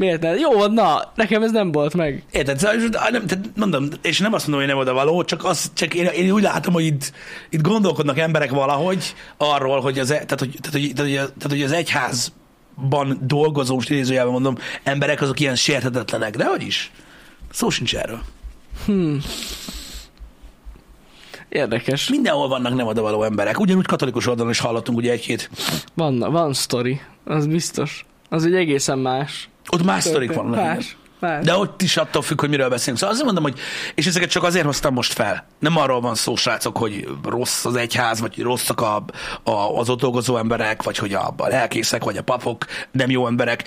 Miért 0.00 0.22
nem? 0.22 0.36
Jó, 0.38 0.66
na, 0.66 1.12
nekem 1.14 1.42
ez 1.42 1.50
nem 1.50 1.72
volt 1.72 1.94
meg. 1.94 2.22
Érted? 2.30 2.58
Szóval, 2.58 2.76
nem, 3.10 3.26
tehát 3.26 3.50
mondom, 3.56 3.88
és 4.02 4.18
nem 4.18 4.32
azt 4.32 4.46
mondom, 4.46 4.66
hogy 4.66 4.74
nem 4.74 4.82
oda 4.82 4.92
való, 4.92 5.24
csak, 5.24 5.44
az, 5.44 5.70
csak 5.74 5.94
én, 5.94 6.04
én, 6.06 6.30
úgy 6.30 6.42
látom, 6.42 6.72
hogy 6.72 6.84
itt, 6.84 7.12
itt 7.50 7.60
gondolkodnak 7.60 8.18
emberek 8.18 8.50
valahogy 8.50 9.14
arról, 9.36 9.80
hogy 9.80 9.98
az, 9.98 10.10
e- 10.10 10.24
tehát, 10.24 10.38
hogy, 10.38 10.56
tehát, 10.60 10.78
hogy, 10.80 10.92
tehát, 10.94 11.10
hogy, 11.10 11.14
tehát, 11.14 11.48
hogy 11.48 11.62
az 11.62 11.72
egyházban 11.72 13.18
dolgozó, 13.20 13.74
most 13.74 13.90
idézőjelben 13.90 14.32
mondom, 14.32 14.56
emberek 14.82 15.20
azok 15.20 15.40
ilyen 15.40 15.56
sérthetetlenek, 15.56 16.36
de 16.36 16.44
hogy 16.44 16.62
is? 16.62 16.92
Szó 17.50 17.70
sincs 17.70 17.96
erről. 17.96 18.20
Hmm. 18.84 19.20
Érdekes. 21.48 22.08
Mindenhol 22.08 22.48
vannak 22.48 22.74
nem 22.74 22.86
odavaló 22.86 23.22
emberek. 23.22 23.60
Ugyanúgy 23.60 23.86
katolikus 23.86 24.26
oldalon 24.26 24.50
is 24.50 24.58
hallottunk 24.58 24.98
ugye 24.98 25.12
egy-két. 25.12 25.50
Van, 25.94 26.18
van 26.18 26.52
sztori. 26.52 27.00
Az 27.24 27.46
biztos. 27.46 28.06
Az 28.28 28.44
egy 28.44 28.54
egészen 28.54 28.98
más. 28.98 29.49
Ott 29.68 29.84
más 29.84 30.04
sztorik 30.04 30.30
igen. 30.30 30.44
Más. 30.44 30.96
más. 31.18 31.44
De 31.44 31.56
ott 31.56 31.82
is 31.82 31.96
attól 31.96 32.22
függ, 32.22 32.40
hogy 32.40 32.48
miről 32.48 32.68
beszélünk. 32.68 32.98
Szóval 32.98 33.14
azért 33.14 33.26
mondom, 33.26 33.44
hogy, 33.44 33.58
és 33.94 34.06
ezeket 34.06 34.30
csak 34.30 34.42
azért 34.42 34.64
hoztam 34.64 34.94
most 34.94 35.12
fel. 35.12 35.46
Nem 35.58 35.76
arról 35.76 36.00
van 36.00 36.14
szó, 36.14 36.36
srácok, 36.36 36.76
hogy 36.76 37.08
rossz 37.24 37.64
az 37.64 37.74
egyház, 37.74 38.20
vagy 38.20 38.34
hogy 38.34 38.44
rosszak 38.44 38.80
a, 38.80 39.04
a, 39.42 39.78
az 39.78 39.88
ott 39.88 40.00
dolgozó 40.00 40.36
emberek, 40.36 40.82
vagy 40.82 40.98
hogy 40.98 41.14
a, 41.14 41.34
a 41.36 41.48
lelkészek, 41.48 42.04
vagy 42.04 42.16
a 42.16 42.22
papok 42.22 42.66
nem 42.90 43.10
jó 43.10 43.26
emberek. 43.26 43.64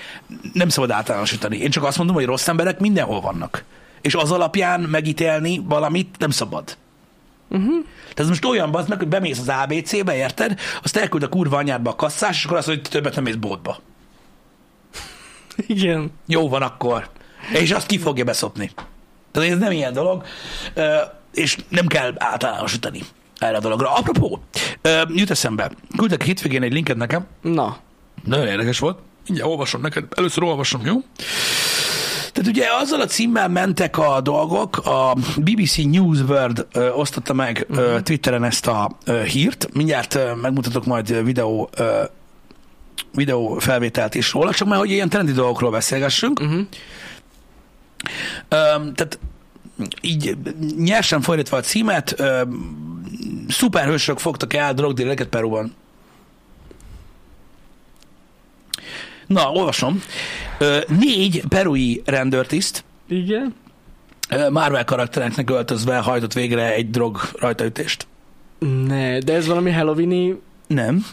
Nem 0.52 0.68
szabad 0.68 0.90
általánosítani. 0.90 1.56
Én 1.56 1.70
csak 1.70 1.84
azt 1.84 1.96
mondom, 1.96 2.16
hogy 2.16 2.24
rossz 2.24 2.48
emberek 2.48 2.80
mindenhol 2.80 3.20
vannak. 3.20 3.64
És 4.00 4.14
az 4.14 4.30
alapján 4.30 4.80
megítélni 4.80 5.62
valamit 5.64 6.16
nem 6.18 6.30
szabad. 6.30 6.76
Uh-huh. 7.48 7.84
Tehát 8.14 8.30
most 8.30 8.44
olyan 8.44 8.70
bazd 8.70 8.88
meg, 8.88 8.98
hogy 8.98 9.08
bemész 9.08 9.38
az 9.38 9.48
ABC-be, 9.48 10.16
érted? 10.16 10.60
Azt 10.82 10.96
elküld 10.96 11.22
a 11.22 11.28
kurva 11.28 11.56
anyádba 11.56 11.90
a 11.90 11.96
kasszás, 11.96 12.36
és 12.36 12.44
akkor 12.44 12.56
azt 12.56 12.66
mondja, 12.66 12.84
hogy 12.84 12.92
többet 12.92 13.14
nem 13.14 13.24
mész 13.24 13.34
boltba. 13.34 13.80
Igen. 15.56 16.10
Jó 16.26 16.48
van 16.48 16.62
akkor. 16.62 17.08
És 17.52 17.70
azt 17.70 17.86
ki 17.86 17.98
fogja 17.98 18.24
beszopni. 18.24 18.70
Tehát 19.32 19.50
ez 19.50 19.58
nem 19.58 19.70
ilyen 19.72 19.92
dolog, 19.92 20.24
és 21.34 21.58
nem 21.68 21.86
kell 21.86 22.12
általánosítani 22.18 23.00
erre 23.38 23.56
a 23.56 23.60
dologra. 23.60 23.92
Apropó, 23.94 24.42
jut 25.08 25.30
eszembe, 25.30 25.70
küldtek 25.96 26.20
a 26.20 26.24
hétvégén 26.24 26.62
egy 26.62 26.72
linket 26.72 26.96
nekem, 26.96 27.26
Na. 27.42 27.76
nagyon 28.24 28.46
érdekes 28.46 28.78
volt, 28.78 28.98
mindjárt 29.26 29.50
olvasom 29.50 29.80
neked, 29.80 30.04
először 30.16 30.42
olvasom, 30.42 30.80
jó? 30.84 30.94
Tehát 32.32 32.50
ugye 32.50 32.66
azzal 32.80 33.00
a 33.00 33.06
címmel 33.06 33.48
mentek 33.48 33.98
a 33.98 34.20
dolgok, 34.20 34.78
a 34.78 35.16
BBC 35.36 35.76
News 35.76 36.18
World 36.20 36.66
ö, 36.72 36.90
osztotta 36.90 37.32
meg 37.32 37.66
ö, 37.70 37.98
Twitteren 38.02 38.44
ezt 38.44 38.66
a 38.66 38.90
ö, 39.04 39.22
hírt, 39.22 39.68
mindjárt 39.72 40.14
ö, 40.14 40.34
megmutatok 40.34 40.84
majd 40.86 41.24
videó 41.24 41.68
ö, 41.76 42.02
videó 43.14 43.58
felvételt 43.58 44.14
is 44.14 44.32
róla, 44.32 44.52
csak 44.52 44.68
már 44.68 44.78
hogy 44.78 44.90
ilyen 44.90 45.08
trendi 45.08 45.32
dolgokról 45.32 45.70
beszélgessünk. 45.70 46.40
Uh-huh. 46.40 46.66
Öm, 48.48 48.94
tehát 48.94 49.18
így 50.00 50.36
nyersen 50.76 51.20
fordítva 51.20 51.56
a 51.56 51.60
címet, 51.60 52.14
öm, 52.20 52.92
szuperhősök 53.48 54.18
fogtak 54.18 54.54
el 54.54 54.74
drogdílereket 54.74 55.28
Peruban. 55.28 55.74
Na, 59.26 59.50
olvasom. 59.50 60.02
Ö, 60.58 60.78
négy 61.00 61.42
perui 61.48 62.02
rendőrtiszt 62.04 62.84
Igen. 63.08 63.54
ö, 64.28 64.50
Marvel 64.50 64.84
karaktereknek 64.84 65.50
öltözve 65.50 65.98
hajtott 65.98 66.32
végre 66.32 66.74
egy 66.74 66.90
drog 66.90 67.20
rajtaütést. 67.38 68.06
Ne, 68.86 69.18
de 69.18 69.32
ez 69.32 69.46
valami 69.46 69.70
Halloweeni... 69.70 70.40
Nem. 70.66 71.06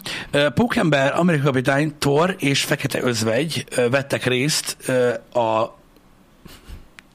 Pókember, 0.54 1.18
Amerikai 1.18 1.46
Kapitány, 1.46 1.94
Thor 1.98 2.36
és 2.38 2.64
Fekete 2.64 3.02
Özvegy 3.02 3.64
vettek 3.90 4.24
részt 4.24 4.76
a 5.34 5.78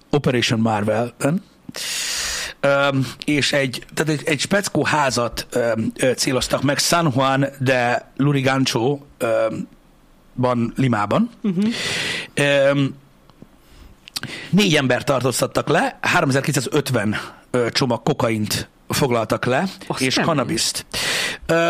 Operation 0.09 0.59
Marvel-ben. 0.59 1.43
Öm, 2.59 3.07
és 3.25 3.53
egy, 3.53 3.85
tehát 3.93 4.13
egy, 4.13 4.27
egy 4.27 4.39
speckó 4.39 4.83
házat 4.83 5.47
céloztak 6.15 6.61
meg 6.61 6.77
San 6.77 7.11
Juan 7.15 7.45
de 7.59 8.11
Lurigancho 8.15 8.99
van 10.33 10.73
Limában. 10.75 11.29
Uh-huh. 11.43 11.73
Négy 14.49 14.75
ember 14.75 15.03
tartóztattak 15.03 15.67
le, 15.67 15.97
3950 16.01 17.15
ö, 17.51 17.69
csomag 17.71 18.03
kokaint 18.03 18.69
foglaltak 18.89 19.45
le, 19.45 19.63
Azt 19.87 20.01
és 20.01 20.15
nem. 20.15 20.25
kannabiszt. 20.25 20.85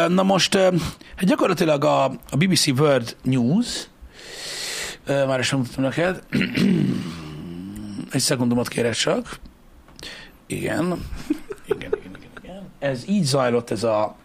Na 0.07 0.23
most 0.23 0.53
hát 0.55 1.25
gyakorlatilag 1.25 1.83
a, 1.83 2.03
a 2.03 2.35
BBC 2.37 2.67
World 2.67 3.15
News, 3.23 3.87
már 5.07 5.39
is 5.39 5.51
mondtam 5.51 5.83
neked, 5.83 6.23
egy 8.11 8.21
szekundumot 8.21 8.67
kérek 8.67 8.93
csak. 8.93 9.39
Igen. 10.47 11.05
Igen, 11.65 11.91
igen, 11.99 12.09
igen, 12.15 12.29
igen. 12.43 12.69
Ez 12.79 13.03
így 13.07 13.23
zajlott 13.23 13.71
ez 13.71 13.83
a, 13.83 14.15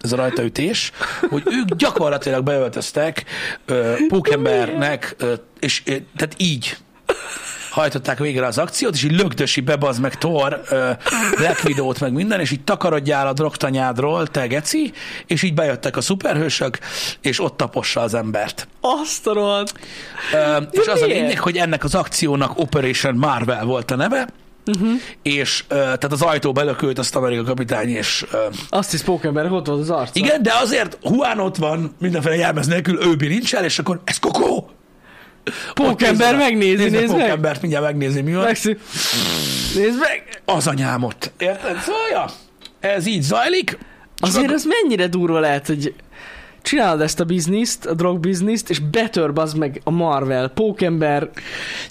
ez 0.00 0.12
a 0.12 0.16
rajtaütés, 0.16 0.92
hogy 1.28 1.42
ők 1.46 1.74
gyakorlatilag 1.74 2.44
beöltöztek 2.44 3.24
ö, 3.64 3.94
pókembernek, 4.08 5.14
ö, 5.18 5.34
és 5.60 5.82
ö, 5.86 5.96
tehát 6.16 6.34
így 6.36 6.76
hajtották 7.78 8.18
végre 8.18 8.46
az 8.46 8.58
akciót, 8.58 8.94
és 8.94 9.04
így 9.04 9.12
lögdösi 9.20 9.60
bebaz 9.60 9.98
meg 9.98 10.14
Thor, 10.18 10.60
ö, 10.70 10.90
Black 11.36 12.00
meg 12.00 12.12
minden, 12.12 12.40
és 12.40 12.50
így 12.50 12.64
takarodjál 12.64 13.26
a 13.26 13.32
drogtanyádról, 13.32 14.26
te 14.26 14.46
geci, 14.46 14.92
és 15.26 15.42
így 15.42 15.54
bejöttek 15.54 15.96
a 15.96 16.00
szuperhősök, 16.00 16.78
és 17.20 17.40
ott 17.40 17.56
tapossa 17.56 18.00
az 18.00 18.14
embert. 18.14 18.68
Azt 18.80 19.26
a 19.26 19.32
rohadt. 19.32 19.72
Ö, 20.32 20.56
és 20.70 20.86
az 20.86 21.02
a 21.02 21.06
lényeg, 21.06 21.38
hogy 21.38 21.56
ennek 21.56 21.84
az 21.84 21.94
akciónak 21.94 22.58
Operation 22.58 23.14
Marvel 23.14 23.64
volt 23.64 23.90
a 23.90 23.96
neve, 23.96 24.28
Uh-huh. 24.74 24.88
és 25.22 25.64
ö, 25.68 25.74
tehát 25.74 26.12
az 26.12 26.22
ajtó 26.22 26.52
belökült 26.52 26.98
azt 26.98 27.16
Amerika 27.16 27.42
kapitány, 27.42 27.88
és 27.88 28.24
ö, 28.32 28.38
Azt 28.68 28.94
is 28.94 29.00
pókemberek, 29.00 29.52
ott 29.52 29.66
volt 29.66 29.80
az 29.80 29.90
arca. 29.90 30.10
igen, 30.12 30.42
de 30.42 30.52
azért 30.62 30.98
Juan 31.02 31.40
ott 31.40 31.56
van, 31.56 31.94
mindenféle 32.00 32.34
jelmez 32.36 32.66
nélkül, 32.66 33.02
ő 33.02 33.16
bilincsel, 33.16 33.64
és 33.64 33.78
akkor 33.78 34.00
ez 34.04 34.18
kokó! 34.18 34.70
Pókember 35.74 36.36
megnézi, 36.36 36.82
nézd 36.82 36.92
nézd 36.92 37.12
meg. 37.12 37.20
Pókembert, 37.20 37.60
mindjárt 37.60 37.84
megnézi, 37.84 38.20
mi 38.20 38.34
van. 38.34 38.44
Megszű. 38.44 38.78
Nézd 39.74 39.98
meg! 39.98 40.42
Az 40.44 40.66
anyámot. 40.66 41.32
Érted? 41.38 41.78
Szóval, 41.80 42.08
ja, 42.10 42.24
ez 42.80 43.06
így 43.06 43.22
zajlik. 43.22 43.78
Azért 44.16 44.52
az 44.52 44.64
mennyire 44.82 45.06
durva 45.06 45.38
lehet, 45.40 45.66
hogy 45.66 45.94
csinálod 46.62 47.00
ezt 47.00 47.20
a 47.20 47.24
bizniszt, 47.24 47.86
a 47.86 47.94
drog 47.94 48.18
bizniszt, 48.20 48.70
és 48.70 48.78
betör 48.78 49.32
bazd 49.32 49.56
meg 49.56 49.80
a 49.84 49.90
Marvel, 49.90 50.48
Pókember, 50.48 51.28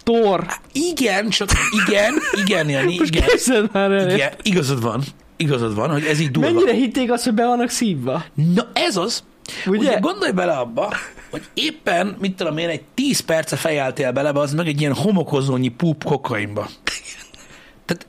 Thor. 0.04 0.46
Igen, 0.72 1.30
csak 1.30 1.50
igen, 1.88 2.14
igen, 2.46 2.70
Jani, 2.70 2.98
Most 2.98 3.16
igen, 3.16 3.28
képzeld 3.28 3.70
már 3.72 3.92
el. 3.92 4.10
igen, 4.12 4.32
igazad 4.42 4.82
van, 4.82 5.04
igazad 5.36 5.76
van, 5.76 5.90
hogy 5.90 6.04
ez 6.04 6.20
így 6.20 6.32
durva. 6.32 6.52
Mennyire 6.52 6.74
hitték 6.74 7.12
azt, 7.12 7.24
hogy 7.24 7.34
be 7.34 7.46
vannak 7.46 7.70
szívva? 7.70 8.24
Na 8.34 8.68
ez 8.74 8.98
az, 8.98 9.24
Ugye? 9.66 9.78
Ugye 9.78 10.00
gondolj 10.00 10.32
bele 10.32 10.54
abba, 10.54 10.94
hogy 11.30 11.44
éppen, 11.54 12.16
mit 12.20 12.36
tudom 12.36 12.58
én, 12.58 12.70
egy 12.70 12.84
10 12.94 13.20
perce 13.20 13.56
fejeltél 13.56 14.12
bele, 14.12 14.30
az 14.30 14.54
meg 14.54 14.68
egy 14.68 14.82
ilyen 14.82 14.94
homokozónyi 14.94 15.68
pup 15.68 16.04
kokainba. 16.04 16.70
Tehát 17.86 18.06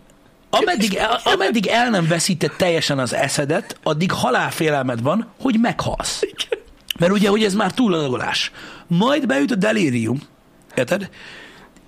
ameddig 0.51 0.98
ameddig 1.24 1.66
el 1.66 1.90
nem 1.90 2.07
veszíted 2.07 2.53
teljesen 2.57 2.98
az 2.98 3.14
eszedet, 3.14 3.79
addig 3.83 4.12
halálfélelmed 4.12 5.03
van, 5.03 5.29
hogy 5.40 5.57
meghalsz. 5.61 6.22
Mert 6.98 7.12
ugye, 7.12 7.29
hogy 7.29 7.44
ez 7.44 7.55
már 7.55 7.72
túladagolás. 7.72 8.53
Majd 8.87 9.27
beüt 9.27 9.51
a 9.51 9.55
delírium, 9.55 10.20
érted? 10.74 11.11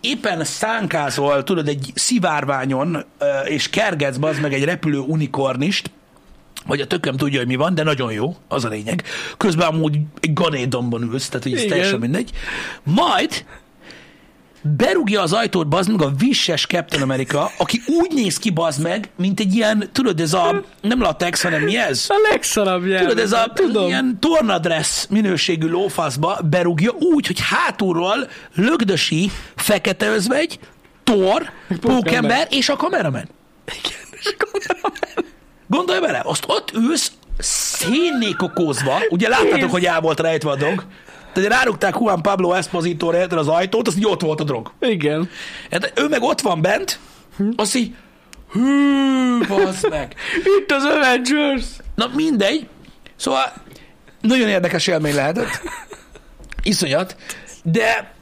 Éppen 0.01 0.45
szánkázol, 0.45 1.43
tudod, 1.43 1.69
egy 1.69 1.93
szivárványon, 1.95 3.05
és 3.45 3.71
kergetsz 3.71 4.17
az 4.21 4.39
meg 4.39 4.53
egy 4.53 4.65
repülő 4.65 4.99
unikornist, 4.99 5.91
vagy 6.67 6.81
a 6.81 6.87
tököm 6.87 7.17
tudja, 7.17 7.39
hogy 7.39 7.49
mi 7.49 7.57
van, 7.57 7.75
de 7.75 7.83
nagyon 7.83 8.13
jó, 8.13 8.37
az 8.49 8.65
a 8.65 8.69
lényeg. 8.69 9.03
Közben 9.37 9.69
amúgy 9.69 9.99
egy 10.21 10.33
ganédomban 10.33 11.03
ülsz, 11.03 11.29
tehát 11.29 11.47
Igen. 11.47 11.69
teljesen 11.69 11.99
mindegy. 11.99 12.31
Majd 12.83 13.45
berúgja 14.63 15.23
az 15.23 15.33
ajtót, 15.33 15.69
bazd 15.69 15.91
meg 15.91 16.03
a 16.03 16.13
visses 16.19 16.67
Captain 16.67 17.03
America, 17.03 17.51
aki 17.59 17.83
úgy 17.87 18.13
néz 18.15 18.39
ki, 18.39 18.51
bazd 18.51 18.83
meg, 18.83 19.09
mint 19.17 19.41
egy 19.41 19.55
ilyen, 19.55 19.89
tudod, 19.93 20.21
ez 20.21 20.33
a, 20.33 20.65
nem 20.81 21.01
latex, 21.01 21.43
hanem 21.43 21.63
mi 21.63 21.77
ez? 21.77 22.05
A 22.09 22.29
legszarabb 22.31 22.87
nyelv. 22.87 23.01
Tudod, 23.01 23.19
ez 23.19 23.33
a 23.33 23.53
Tudom. 23.55 23.87
ilyen 23.87 24.17
tornadress 24.21 25.07
minőségű 25.09 25.67
lófaszba 25.69 26.41
berúgja 26.51 26.91
úgy, 26.91 27.27
hogy 27.27 27.39
hátulról 27.41 28.29
lögdösi 28.55 29.31
fekete 29.57 30.07
özvegy, 30.07 30.59
Thor, 31.05 31.51
pókember 31.81 32.47
és 32.51 32.69
a 32.69 32.77
kameramen. 32.77 33.29
Gondolj 35.71 36.01
bele, 36.01 36.21
azt 36.25 36.45
ott 36.47 36.73
ülsz, 36.75 37.13
szénné 37.39 38.33
kokózva, 38.37 38.99
ugye 39.09 39.29
láttátok, 39.29 39.71
hogy 39.71 39.85
el 39.85 40.01
volt 40.01 40.21
rejtve 40.21 40.51
a 40.51 40.57
drog, 40.57 40.85
tehát 41.33 41.51
rárugták 41.51 41.95
Juan 41.99 42.23
Pablo 42.23 42.53
Esposito 42.53 43.09
az 43.31 43.49
ajtót, 43.49 43.87
azt 43.87 43.97
így 43.97 44.07
ott 44.07 44.21
volt 44.21 44.41
a 44.41 44.45
drog. 44.45 44.73
Igen. 44.81 45.31
Hát 45.71 45.93
ő 45.97 46.09
meg 46.09 46.23
ott 46.23 46.41
van 46.41 46.61
bent, 46.63 46.99
azt 47.57 47.75
így, 47.75 47.95
hű, 48.53 49.47
bazd 49.49 49.89
meg. 49.89 50.15
Itt 50.59 50.73
az 50.73 50.85
Avengers. 50.85 51.65
Na 51.95 52.11
mindegy. 52.15 52.69
Szóval 53.17 53.53
nagyon 54.21 54.49
érdekes 54.49 54.87
élmény 54.87 55.15
lehetett. 55.15 55.61
Iszonyat. 56.63 57.17
De 57.63 58.15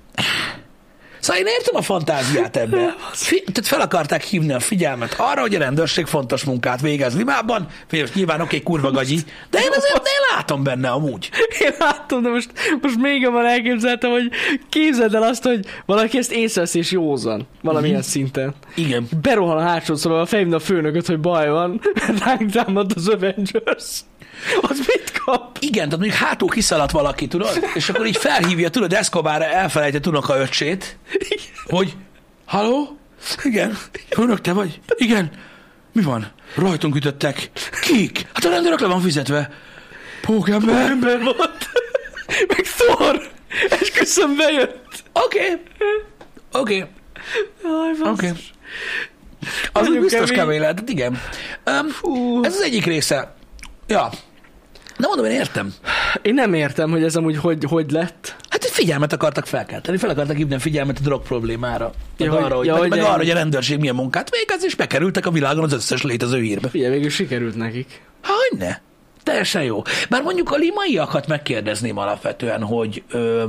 Szóval 1.29 1.43
én 1.43 1.49
értem 1.59 1.75
a 1.77 1.83
fantáziát 1.83 2.57
ebbe. 2.57 2.95
Fi- 3.13 3.45
tehát 3.45 3.67
fel 3.67 3.81
akarták 3.81 4.23
hívni 4.23 4.53
a 4.53 4.61
figyelmet 4.61 5.15
arra, 5.19 5.41
hogy 5.41 5.55
a 5.55 5.59
rendőrség 5.59 6.07
fontos 6.07 6.45
munkát 6.45 6.81
végez 6.81 7.17
Limában. 7.17 7.67
Figyelj, 7.87 8.09
nyilván 8.15 8.41
oké, 8.41 8.63
kurva 8.63 8.91
gagyi, 8.91 9.19
de 9.51 9.59
én 9.59 9.69
azért 9.71 9.97
én 10.07 10.37
látom 10.37 10.63
benne 10.63 10.89
amúgy. 10.91 11.31
Én 11.61 11.73
látom, 11.79 12.23
de 12.23 12.29
most, 12.29 12.51
most 12.83 12.97
még 13.01 13.21
jobban 13.21 13.47
elképzeltem, 13.47 14.11
hogy 14.11 14.31
képzeld 14.69 15.15
el 15.15 15.23
azt, 15.23 15.43
hogy 15.43 15.61
valaki 15.87 16.19
ezt 16.19 16.33
észrevesz 16.33 16.75
és 16.75 16.91
józan. 16.91 17.47
Valamilyen 17.63 17.97
Mhm. 17.99 18.05
szinten. 18.07 18.55
Igen. 18.75 19.09
Berohan 19.23 19.57
a 19.57 19.61
hátsó 19.63 19.95
szobába, 19.95 20.27
felhívna 20.27 20.57
a 20.57 20.61
főnököt, 20.61 21.07
hogy 21.07 21.21
baj 21.21 21.49
van, 21.51 21.81
ránk 22.25 22.51
támad 22.51 22.93
az 22.95 23.09
Avengers. 23.09 24.01
Az 24.69 24.79
mit 24.79 25.21
kap? 25.25 25.57
Igen, 25.61 25.85
tehát 25.89 25.99
mondjuk 25.99 26.15
hátul 26.15 26.49
kiszaladt 26.49 26.91
valaki, 26.91 27.27
tudod? 27.27 27.65
És 27.75 27.89
akkor 27.89 28.07
így 28.07 28.17
felhívja, 28.17 28.69
tudod, 28.71 28.93
Escobar 28.93 29.43
elfelejtett 29.43 30.07
unoka 30.07 30.37
öcsét, 30.39 30.97
hogy 31.67 31.97
halló? 32.45 32.99
Igen. 33.43 33.79
Főnök, 34.11 34.41
te 34.41 34.53
vagy? 34.53 34.81
Igen. 34.97 35.31
Mi 35.93 36.03
van? 36.03 36.33
Rajtunk 36.55 36.95
ütöttek. 36.95 37.51
Kik? 37.83 38.27
Hát 38.33 38.45
a 38.45 38.49
rendőrök 38.51 38.81
le 38.81 38.87
van 38.87 39.01
fizetve. 39.01 39.51
Pókember. 40.21 40.91
Ember 40.91 41.23
volt. 41.23 41.69
Meg 42.49 42.67
Thor. 42.77 43.31
Esküszöm 43.71 44.37
bejött. 44.37 45.03
Oké. 45.13 45.63
Oké. 46.53 46.85
Oké. 48.05 48.33
Az 49.73 49.83
úgy 49.83 49.89
Nagyon 49.89 50.01
biztos 50.03 50.29
kemény. 50.31 50.37
kemény 50.39 50.61
lehetett, 50.61 50.89
igen. 50.89 51.21
Um, 51.67 52.45
ez 52.45 52.55
az 52.55 52.61
egyik 52.61 52.85
része. 52.85 53.37
Ja. 53.89 54.09
De 54.99 55.07
mondom, 55.07 55.25
én 55.27 55.31
értem. 55.31 55.75
Én 56.23 56.35
nem 56.35 56.55
értem, 56.55 56.91
hogy 56.91 57.03
ez 57.03 57.17
amúgy 57.17 57.37
hogy, 57.37 57.65
hogy 57.65 57.91
lett. 57.91 58.37
Hát 58.51 58.65
egy 58.65 58.71
figyelmet 58.71 59.13
akartak 59.13 59.47
felkelteni, 59.47 59.97
fel 59.97 60.11
akartak 60.11 60.37
hívni 60.37 60.55
a 60.55 60.59
figyelmet 60.59 60.99
a 60.99 61.03
drog 61.03 61.23
problémára. 61.23 61.93
Ja, 62.17 62.25
Ja, 62.27 62.33
hogy- 62.33 62.43
arra, 62.43 62.57
hogy, 62.57 62.67
ja, 62.67 62.73
meg, 62.73 62.81
hogy 62.81 62.91
meg 62.91 63.01
arra, 63.01 63.17
hogy 63.17 63.31
a 63.31 63.35
rendőrség 63.35 63.79
milyen 63.79 63.95
munkát 63.95 64.31
végez, 64.31 64.65
és 64.65 64.75
bekerültek 64.75 65.27
a 65.27 65.31
világon 65.31 65.65
az 65.65 65.73
összes 65.73 66.03
létező 66.03 66.41
hírbe. 66.41 66.69
Figyelj, 66.69 66.93
végül 66.93 67.11
sikerült 67.11 67.57
nekik. 67.57 68.03
Hogy 68.23 68.59
ne? 68.59 68.77
Teljesen 69.23 69.63
jó. 69.63 69.83
Bár 70.09 70.23
mondjuk 70.23 70.51
a 70.51 70.57
limaiakat 70.57 71.27
megkérdezném 71.27 71.97
alapvetően, 71.99 72.63
hogy, 72.63 73.03
ö, 73.11 73.45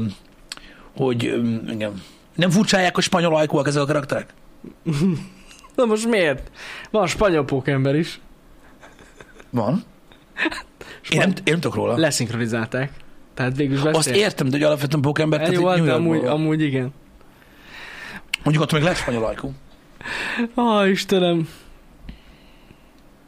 hogy 0.97 1.25
ö, 1.25 1.37
igen, 1.71 2.01
nem 2.35 2.49
furcsálják, 2.49 2.95
hogy 2.95 3.03
spanyol 3.03 3.35
ajkúak 3.35 3.67
ezek 3.67 3.81
a 3.81 3.85
karakterek? 3.85 4.33
Na 5.75 5.85
most 5.85 6.07
miért? 6.07 6.51
Van 6.91 7.07
spanyol 7.07 7.45
pókember 7.45 7.95
is. 7.95 8.19
Van. 9.49 9.83
Én 11.09 11.19
nem, 11.19 11.29
én 11.29 11.43
nem 11.43 11.59
tudok 11.59 11.75
róla. 11.75 11.97
Leszinkronizálták. 11.97 12.91
Tehát 13.33 13.55
végül 13.55 13.77
is 13.77 13.83
Azt 13.83 14.09
értem, 14.09 14.47
de 14.49 14.51
hogy 14.57 14.65
alapvetően 14.65 15.01
pókember, 15.01 15.39
tehát 15.39 15.55
volt, 15.55 15.83
de 15.83 15.93
amúgy, 15.93 16.25
amúgy 16.25 16.61
igen. 16.61 16.93
Mondjuk 18.43 18.63
ott 18.63 18.71
még 18.71 18.81
lehet 18.81 18.97
spanyol 18.97 19.25
ajkú. 19.25 19.53
Ó, 20.55 20.83
Istenem. 20.83 21.47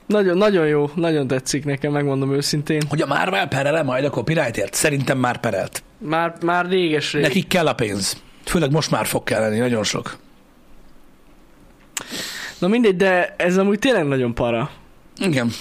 Nagyon, 0.06 0.38
nagyon 0.38 0.68
jó, 0.68 0.90
nagyon 0.96 1.28
tetszik 1.28 1.66
nekem, 1.66 1.92
megmondom 1.92 2.34
őszintén. 2.34 2.82
Hogy 2.90 3.02
a 3.02 3.06
Marvel 3.06 3.48
perele 3.48 3.84
majd 3.84 4.06
a 4.06 4.10
copyrightért? 4.10 4.74
Szerintem 4.74 5.18
már 5.18 5.40
perelt. 5.40 5.84
Már, 5.98 6.36
már 6.42 6.66
réges 6.66 7.14
rég. 7.14 7.22
Nekik 7.22 7.48
kell 7.48 7.68
a 7.68 7.74
pénz. 7.74 8.22
Főleg 8.46 8.72
most 8.72 8.92
már 8.92 9.06
fog 9.06 9.24
kelleni, 9.24 9.58
nagyon 9.58 9.84
sok. 9.84 10.18
Na 12.60 12.68
mindegy, 12.68 12.96
de 12.96 13.36
ez 13.38 13.58
amúgy 13.58 13.80
tényleg 13.80 14.08
nagyon 14.08 14.34
para. 14.34 14.72
Igen. 15.18 15.52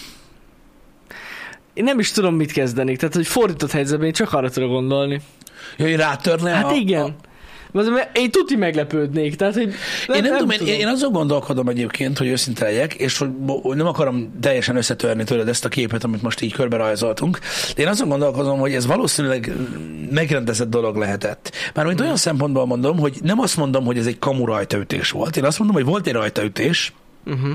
Én 1.80 1.86
nem 1.86 1.98
is 1.98 2.10
tudom, 2.10 2.34
mit 2.34 2.52
kezdeni. 2.52 2.96
Tehát, 2.96 3.14
hogy 3.14 3.26
fordított 3.26 3.70
helyzetben 3.70 4.06
én 4.06 4.12
csak 4.12 4.32
arra 4.32 4.50
tudok 4.50 4.70
gondolni. 4.70 5.20
Jöjj 5.76 5.94
rátörne 5.94 6.50
Hát 6.50 6.64
a, 6.64 6.74
igen. 6.74 7.14
A, 7.72 7.80
mert 7.80 8.18
Én 8.18 8.30
tuti 8.30 8.56
meglepődnék, 8.56 9.36
tehát, 9.36 9.54
hogy 9.54 9.74
én 10.14 10.22
nem, 10.22 10.36
tudom, 10.36 10.50
én, 10.50 10.80
én 10.80 10.86
azon 10.86 11.12
gondolkodom 11.12 11.68
egyébként, 11.68 12.18
hogy 12.18 12.26
őszinte 12.26 12.64
legyek, 12.64 12.94
és 12.94 13.18
hogy, 13.18 13.28
hogy 13.62 13.76
nem 13.76 13.86
akarom 13.86 14.32
teljesen 14.40 14.76
összetörni 14.76 15.24
tőled 15.24 15.48
ezt 15.48 15.64
a 15.64 15.68
képet, 15.68 16.04
amit 16.04 16.22
most 16.22 16.40
így 16.40 16.52
körbe 16.52 16.76
rajzoltunk. 16.76 17.38
De 17.76 17.82
én 17.82 17.88
azon 17.88 18.08
gondolkozom, 18.08 18.58
hogy 18.58 18.74
ez 18.74 18.86
valószínűleg 18.86 19.52
megrendezett 20.10 20.70
dolog 20.70 20.96
lehetett. 20.96 21.52
Mármint 21.74 22.00
olyan 22.00 22.16
szempontból 22.16 22.66
mondom, 22.66 22.98
hogy 22.98 23.18
nem 23.22 23.40
azt 23.40 23.56
mondom, 23.56 23.84
hogy 23.84 23.98
ez 23.98 24.06
egy 24.06 24.18
kamu 24.18 24.44
rajtaütés 24.44 25.10
volt. 25.10 25.36
Én 25.36 25.44
azt 25.44 25.58
mondom, 25.58 25.76
hogy 25.76 25.86
volt 25.86 26.06
egy 26.06 26.12
rajtaütés, 26.12 26.92
Uh-huh. 27.26 27.52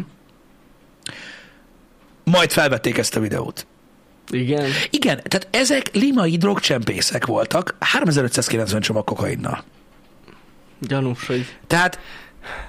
majd 2.23 2.51
felvették 2.51 2.97
ezt 2.97 3.15
a 3.15 3.19
videót. 3.19 3.67
Igen. 4.29 4.69
Igen, 4.89 5.21
tehát 5.23 5.47
ezek 5.51 5.89
limai 5.93 6.37
drogcsempészek 6.37 7.25
voltak 7.25 7.75
3590 7.79 8.81
csomag 8.81 9.03
kokainnal. 9.03 9.63
Gyanús, 10.79 11.27
hogy... 11.27 11.45
Tehát 11.67 11.99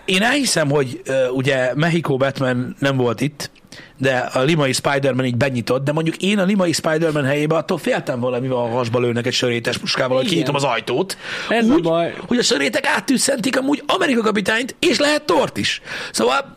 én 0.04 0.22
elhiszem, 0.22 0.70
hogy 0.70 1.00
uh, 1.08 1.36
ugye 1.36 1.74
Mexico 1.74 2.16
Batman 2.16 2.76
nem 2.78 2.96
volt 2.96 3.20
itt, 3.20 3.50
de 3.98 4.16
a 4.16 4.42
limai 4.42 4.72
Spider-Man 4.72 5.24
így 5.24 5.36
benyitott, 5.36 5.84
de 5.84 5.92
mondjuk 5.92 6.16
én 6.16 6.38
a 6.38 6.44
limai 6.44 6.72
Spider-Man 6.72 7.24
helyébe 7.24 7.56
attól 7.56 7.78
féltem 7.78 8.20
valamivel 8.20 8.56
a 8.56 8.68
hasba 8.68 9.00
lőnek 9.00 9.26
egy 9.26 9.32
sörétes 9.32 9.78
puskával, 9.78 10.16
hogy 10.16 10.28
kinyitom 10.28 10.54
az 10.54 10.64
ajtót. 10.64 11.16
Ez 11.48 11.68
a 11.68 11.72
úgy, 11.72 11.82
baj. 11.82 12.14
hogy 12.26 12.38
a 12.38 12.42
sörétek 12.42 12.86
áttűszentik 12.86 13.58
amúgy 13.58 13.82
Amerika 13.86 14.22
kapitányt, 14.22 14.76
és 14.78 14.98
lehet 14.98 15.22
tort 15.22 15.56
is. 15.56 15.82
Szóval 16.12 16.56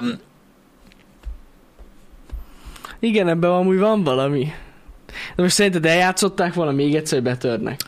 um, 0.00 0.20
Igen, 3.04 3.28
ebben 3.28 3.50
amúgy 3.50 3.78
van 3.78 4.04
valami. 4.04 4.52
De 5.36 5.42
most 5.42 5.54
szerinted 5.54 5.86
eljátszották 5.86 6.54
volna 6.54 6.72
még 6.72 6.94
egyszer, 6.94 7.18
hogy 7.18 7.28
betörnek? 7.28 7.80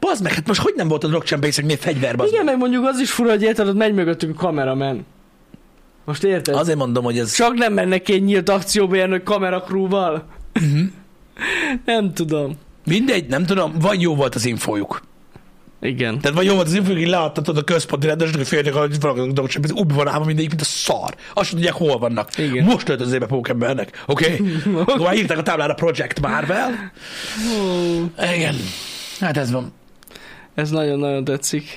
bazd 0.00 0.22
meg, 0.22 0.32
hát 0.32 0.46
most 0.46 0.60
hogy 0.60 0.72
nem 0.76 0.88
volt 0.88 1.04
a 1.04 1.08
drogcsempészeknél 1.08 1.76
fegyver, 1.76 2.16
bazd 2.16 2.32
Igen, 2.32 2.44
meg? 2.44 2.54
meg 2.54 2.62
mondjuk 2.62 2.86
az 2.86 3.00
is 3.00 3.10
fura, 3.10 3.30
hogy 3.30 3.42
érted, 3.42 3.68
ott 3.68 3.76
megy 3.76 3.94
mögöttük 3.94 4.30
a 4.30 4.38
kameramen. 4.38 5.06
Most 6.04 6.24
érted? 6.24 6.54
Az... 6.54 6.60
Azért 6.60 6.78
mondom, 6.78 7.04
hogy 7.04 7.18
ez... 7.18 7.34
Csak 7.34 7.54
nem 7.54 7.72
mennek 7.72 8.08
egy 8.08 8.24
nyílt 8.24 8.48
akcióba 8.48 8.94
ilyen 8.94 9.10
hogy 9.10 9.22
kamerakrúval. 9.22 10.24
Mhm. 10.52 10.80
nem 11.84 12.12
tudom. 12.14 12.58
Mindegy, 12.84 13.26
nem 13.26 13.46
tudom, 13.46 13.72
vagy 13.80 14.00
jó 14.00 14.14
volt 14.14 14.34
az 14.34 14.46
infójuk. 14.46 15.02
Igen. 15.80 16.20
Tehát 16.20 16.36
vagy 16.36 16.46
jó 16.46 16.54
volt 16.54 16.66
az 16.66 16.74
infójuk, 16.74 16.98
hogy 16.98 17.08
leadtatod 17.08 17.56
a 17.56 17.62
központi 17.62 18.06
rendőrösnek, 18.06 18.40
hogy 18.40 18.48
félnek, 18.48 18.72
hogy 18.74 19.00
valaki 19.00 19.32
drogcsempészek, 19.32 19.76
úgy 19.76 19.92
van 19.94 20.08
állva 20.08 20.24
mindegyik, 20.24 20.48
mint 20.48 20.60
a 20.60 20.64
szar. 20.64 21.14
Azt 21.34 21.50
tudják, 21.50 21.72
hol 21.72 21.98
vannak. 21.98 22.38
Igen. 22.38 22.64
Most 22.64 22.88
ölt 22.88 23.00
az 23.00 23.12
ébe 23.12 23.26
pókembernek, 23.26 24.02
oké? 24.06 24.36
Okay? 24.74 25.04
Már 25.04 25.16
írták 25.16 25.38
a 25.38 25.42
táblára 25.42 25.74
Project 25.74 26.20
Marvel. 26.20 26.92
Ó, 27.60 28.04
Igen. 28.34 28.54
Hát 29.20 29.36
ez 29.36 29.50
van. 29.50 29.72
ez 30.54 30.70
nagyon-nagyon 30.70 31.24
tetszik. 31.24 31.74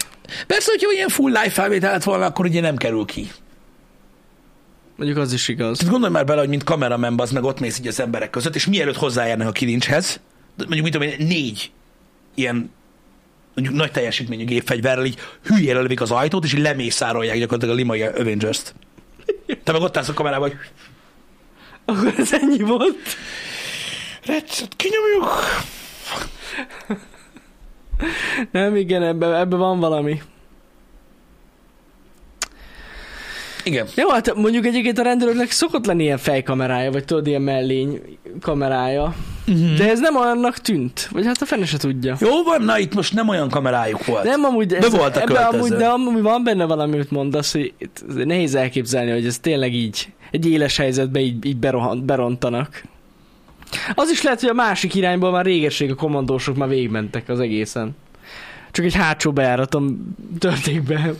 Persze, 0.48 0.72
hogyha 0.72 0.92
ilyen 0.92 1.10
full 1.10 1.32
live 1.32 1.50
felvétel 1.50 1.92
lett 1.92 2.04
volna, 2.04 2.26
akkor 2.26 2.46
ugye 2.46 2.62
nem 2.62 2.76
kerül 2.76 3.06
ki. 3.06 3.32
Mondjuk 4.96 5.20
az 5.20 5.34
is 5.34 5.48
igaz. 5.48 5.78
Tehát 5.78 5.92
gondolj 5.92 6.14
már 6.14 6.26
bele, 6.26 6.40
hogy 6.40 6.50
mint 6.50 6.64
kameramen 6.64 7.20
az 7.20 7.32
meg 7.32 7.44
ott 7.44 7.60
mész 7.60 7.80
így 7.80 7.88
az 7.88 8.00
emberek 8.00 8.30
között, 8.30 8.56
és 8.56 8.66
mielőtt 8.66 8.96
hozzájárnak 8.96 9.48
a 9.48 9.52
kilincshez, 9.52 10.20
mondjuk 10.58 10.84
mit 10.84 10.92
tudom 10.92 11.08
én, 11.08 11.28
négy 11.28 11.72
ilyen 12.36 12.72
mondjuk 13.56 13.78
nagy 13.78 13.92
teljesítményű 13.92 14.46
gépfegyverrel 14.46 15.06
így 15.06 15.20
hülyére 15.44 15.80
lövik 15.80 16.02
az 16.02 16.12
ajtót, 16.12 16.44
és 16.44 16.54
így 16.54 16.62
lemészárolják 16.62 17.38
gyakorlatilag 17.38 17.76
a 17.76 17.78
limai 17.78 18.02
Avengers-t. 18.02 18.76
Te 19.64 19.72
meg 19.72 19.82
ott 19.82 19.98
állsz 19.98 20.10
a 20.10 20.14
kamerában, 20.14 20.50
hogy 20.50 20.58
Akkor 21.86 22.14
ez 22.18 22.34
ennyi 22.34 22.62
volt. 22.64 22.98
Recset, 24.26 24.76
kinyomjuk! 24.76 25.30
Nem, 28.52 28.76
igen, 28.76 29.04
ebben 29.04 29.34
ebbe 29.34 29.56
van 29.56 29.80
valami. 29.80 30.22
Igen. 33.63 33.88
Jó, 33.95 34.10
hát 34.10 34.36
mondjuk 34.36 34.65
egyébként 34.65 35.00
a 35.00 35.04
rendőröknek 35.04 35.52
szokott 35.52 35.86
lenni 35.86 36.04
ilyen 36.04 36.17
fejkamerája, 36.17 36.91
vagy 36.91 37.06
tudod, 37.06 37.28
ilyen 37.28 37.41
mellény 37.41 38.02
kamerája. 38.41 39.15
Uh-huh. 39.47 39.74
De 39.74 39.89
ez 39.89 40.00
nem 40.00 40.15
olyannak 40.15 40.58
tűnt. 40.58 41.10
Vagy 41.12 41.26
hát 41.26 41.41
a 41.41 41.45
fene 41.45 41.65
se 41.65 41.78
tudja. 41.78 42.15
Jó 42.19 42.43
van, 42.43 42.62
na 42.62 42.80
itt 42.80 42.93
most 42.93 43.13
nem 43.13 43.28
olyan 43.28 43.50
kamerájuk 43.50 44.06
volt. 44.06 44.24
Nem, 44.24 44.43
amúgy, 44.43 44.74
ez, 44.74 44.91
voltak 44.91 45.21
ebbe 45.30 45.39
amúgy, 45.39 45.71
de 45.71 45.88
amúgy 45.88 46.21
van 46.21 46.43
benne 46.43 46.65
valami, 46.65 46.93
amit 46.93 47.12
mondasz, 47.12 47.52
hogy 47.52 47.74
nehéz 48.26 48.56
elképzelni, 48.56 49.12
hogy 49.12 49.26
ez 49.26 49.39
tényleg 49.39 49.74
így, 49.74 50.08
egy 50.32 50.50
éles 50.50 50.78
helyzetbe 50.78 51.19
így, 51.19 51.45
így 51.45 51.58
berohan, 51.58 52.06
berontanak. 52.06 52.84
Az 53.95 54.10
is 54.10 54.21
lehet, 54.21 54.39
hogy 54.39 54.50
a 54.50 54.54
másik 54.54 54.95
irányból 54.95 55.32
már 55.32 55.45
régeség 55.45 55.91
a 55.91 55.95
kommandósok 55.95 56.56
már 56.56 56.69
végigmentek 56.69 57.30
az 57.30 57.39
egészen. 57.39 57.95
Csak 58.71 58.86
egy 58.86 58.95
hátsó 58.95 59.32
bejáraton 59.32 60.15
törték 60.39 60.84
be 60.84 61.13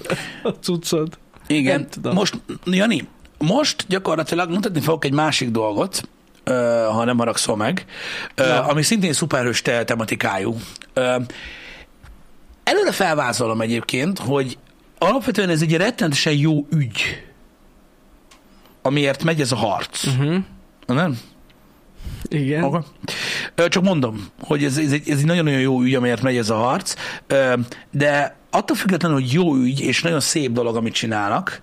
a 0.44 0.50
cuccot. 0.50 1.20
Igen. 1.56 1.80
Nem 1.80 1.90
tudom. 1.90 2.14
Most, 2.14 2.42
Jani, 2.66 3.08
most 3.38 3.86
gyakorlatilag 3.88 4.50
mutatni 4.50 4.80
fogok 4.82 5.06
egy 5.06 5.14
másik 5.14 5.50
dolgot, 5.50 6.10
ha 6.92 7.04
nem 7.04 7.18
haragszol 7.18 7.56
meg, 7.56 7.86
Na. 8.36 8.66
ami 8.66 8.82
szintén 8.84 9.14
szuperhős 9.14 9.62
te- 9.62 9.84
tematikájú. 9.84 10.56
Előre 12.64 12.92
felvázolom 12.92 13.62
egyébként, 13.62 14.20
hogy 14.20 14.58
alapvetően 14.98 15.50
ez 15.50 15.62
egy 15.62 15.78
rettenetesen 15.78 16.34
jó 16.34 16.68
ügy, 16.72 17.24
amiért 18.82 19.24
megy 19.24 19.42
ez 19.42 19.52
a 19.52 19.56
harc. 19.56 20.06
Uh-huh. 20.06 20.38
Nem? 20.86 21.20
Igen. 22.28 22.64
Okay. 22.64 22.82
Csak 23.68 23.84
mondom, 23.84 24.28
hogy 24.40 24.64
ez, 24.64 24.78
ez, 24.78 24.92
egy, 24.92 25.10
ez 25.10 25.18
egy 25.18 25.26
nagyon-nagyon 25.26 25.60
jó 25.60 25.82
ügy, 25.82 25.96
amiért 25.96 26.22
megy 26.22 26.38
ez 26.38 26.50
a 26.50 26.56
harc, 26.56 26.94
de 27.92 28.36
attól 28.50 28.76
függetlenül, 28.76 29.18
hogy 29.20 29.32
jó 29.32 29.56
ügy, 29.56 29.80
és 29.80 30.02
nagyon 30.02 30.20
szép 30.20 30.52
dolog, 30.52 30.76
amit 30.76 30.94
csinálnak, 30.94 31.62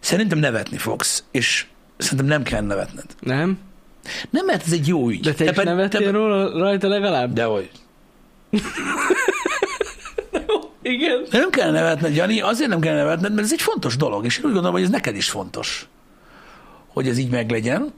szerintem 0.00 0.38
nevetni 0.38 0.76
fogsz, 0.76 1.24
és 1.30 1.66
szerintem 1.96 2.26
nem 2.26 2.42
kell 2.42 2.62
nevetned. 2.62 3.04
Nem? 3.20 3.58
Nem, 4.30 4.46
mert 4.46 4.66
ez 4.66 4.72
egy 4.72 4.88
jó 4.88 5.08
ügy. 5.08 5.20
De 5.20 5.34
te, 5.34 5.44
is 5.44 5.50
ped- 5.50 5.64
nevettél 5.64 6.12
róla 6.12 6.58
rajta 6.58 6.88
legalább? 6.88 7.32
De 7.32 7.44
hogy? 7.44 7.70
Igen. 10.82 11.24
De 11.30 11.38
nem 11.38 11.50
kell 11.50 11.70
nevetned, 11.70 12.14
Jani, 12.14 12.40
azért 12.40 12.70
nem 12.70 12.80
kell 12.80 12.94
nevetned, 12.94 13.32
mert 13.32 13.46
ez 13.46 13.52
egy 13.52 13.62
fontos 13.62 13.96
dolog, 13.96 14.24
és 14.24 14.38
én 14.38 14.44
úgy 14.44 14.50
gondolom, 14.52 14.72
hogy 14.72 14.82
ez 14.82 14.90
neked 14.90 15.16
is 15.16 15.30
fontos, 15.30 15.88
hogy 16.88 17.08
ez 17.08 17.18
így 17.18 17.30
meglegyen. 17.30 17.92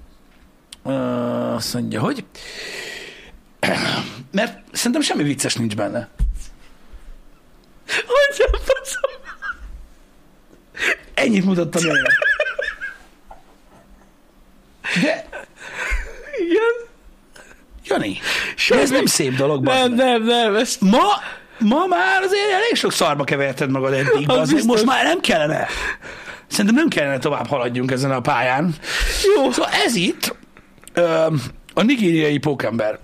Azt 0.82 1.74
mondja, 1.74 2.00
hogy 2.00 2.24
mert 4.32 4.58
szerintem 4.72 5.00
semmi 5.02 5.22
vicces 5.22 5.54
nincs 5.54 5.76
benne. 5.76 6.08
Hogy 7.86 8.46
faszom? 8.64 9.10
Ennyit 11.14 11.44
mutattam 11.44 11.82
el. 11.88 11.96
De, 15.02 15.26
Igen. 16.38 16.90
Jani, 17.84 18.18
Semmi. 18.56 18.80
ez 18.80 18.90
nem 18.90 19.06
szép 19.06 19.34
dolog, 19.34 19.64
Nem, 19.64 19.92
nem, 19.94 20.22
nem, 20.22 20.54
ezt 20.56 20.80
Ma, 20.80 21.06
ma 21.58 21.86
már 21.86 22.22
azért 22.22 22.50
elég 22.52 22.74
sok 22.74 22.92
szarba 22.92 23.24
keverted 23.24 23.70
magad 23.70 23.92
eddig, 23.92 24.30
Az 24.30 24.48
biztos. 24.52 24.70
most 24.70 24.84
már 24.84 25.04
nem 25.04 25.20
kellene. 25.20 25.66
Szerintem 26.46 26.74
nem 26.74 26.88
kellene 26.88 27.18
tovább 27.18 27.46
haladjunk 27.46 27.90
ezen 27.90 28.10
a 28.10 28.20
pályán. 28.20 28.74
jó. 29.36 29.50
Szóval 29.50 29.70
ez 29.72 29.94
itt 29.94 30.34
a 31.74 31.82
nigériai 31.82 32.38
pókember, 32.38 32.98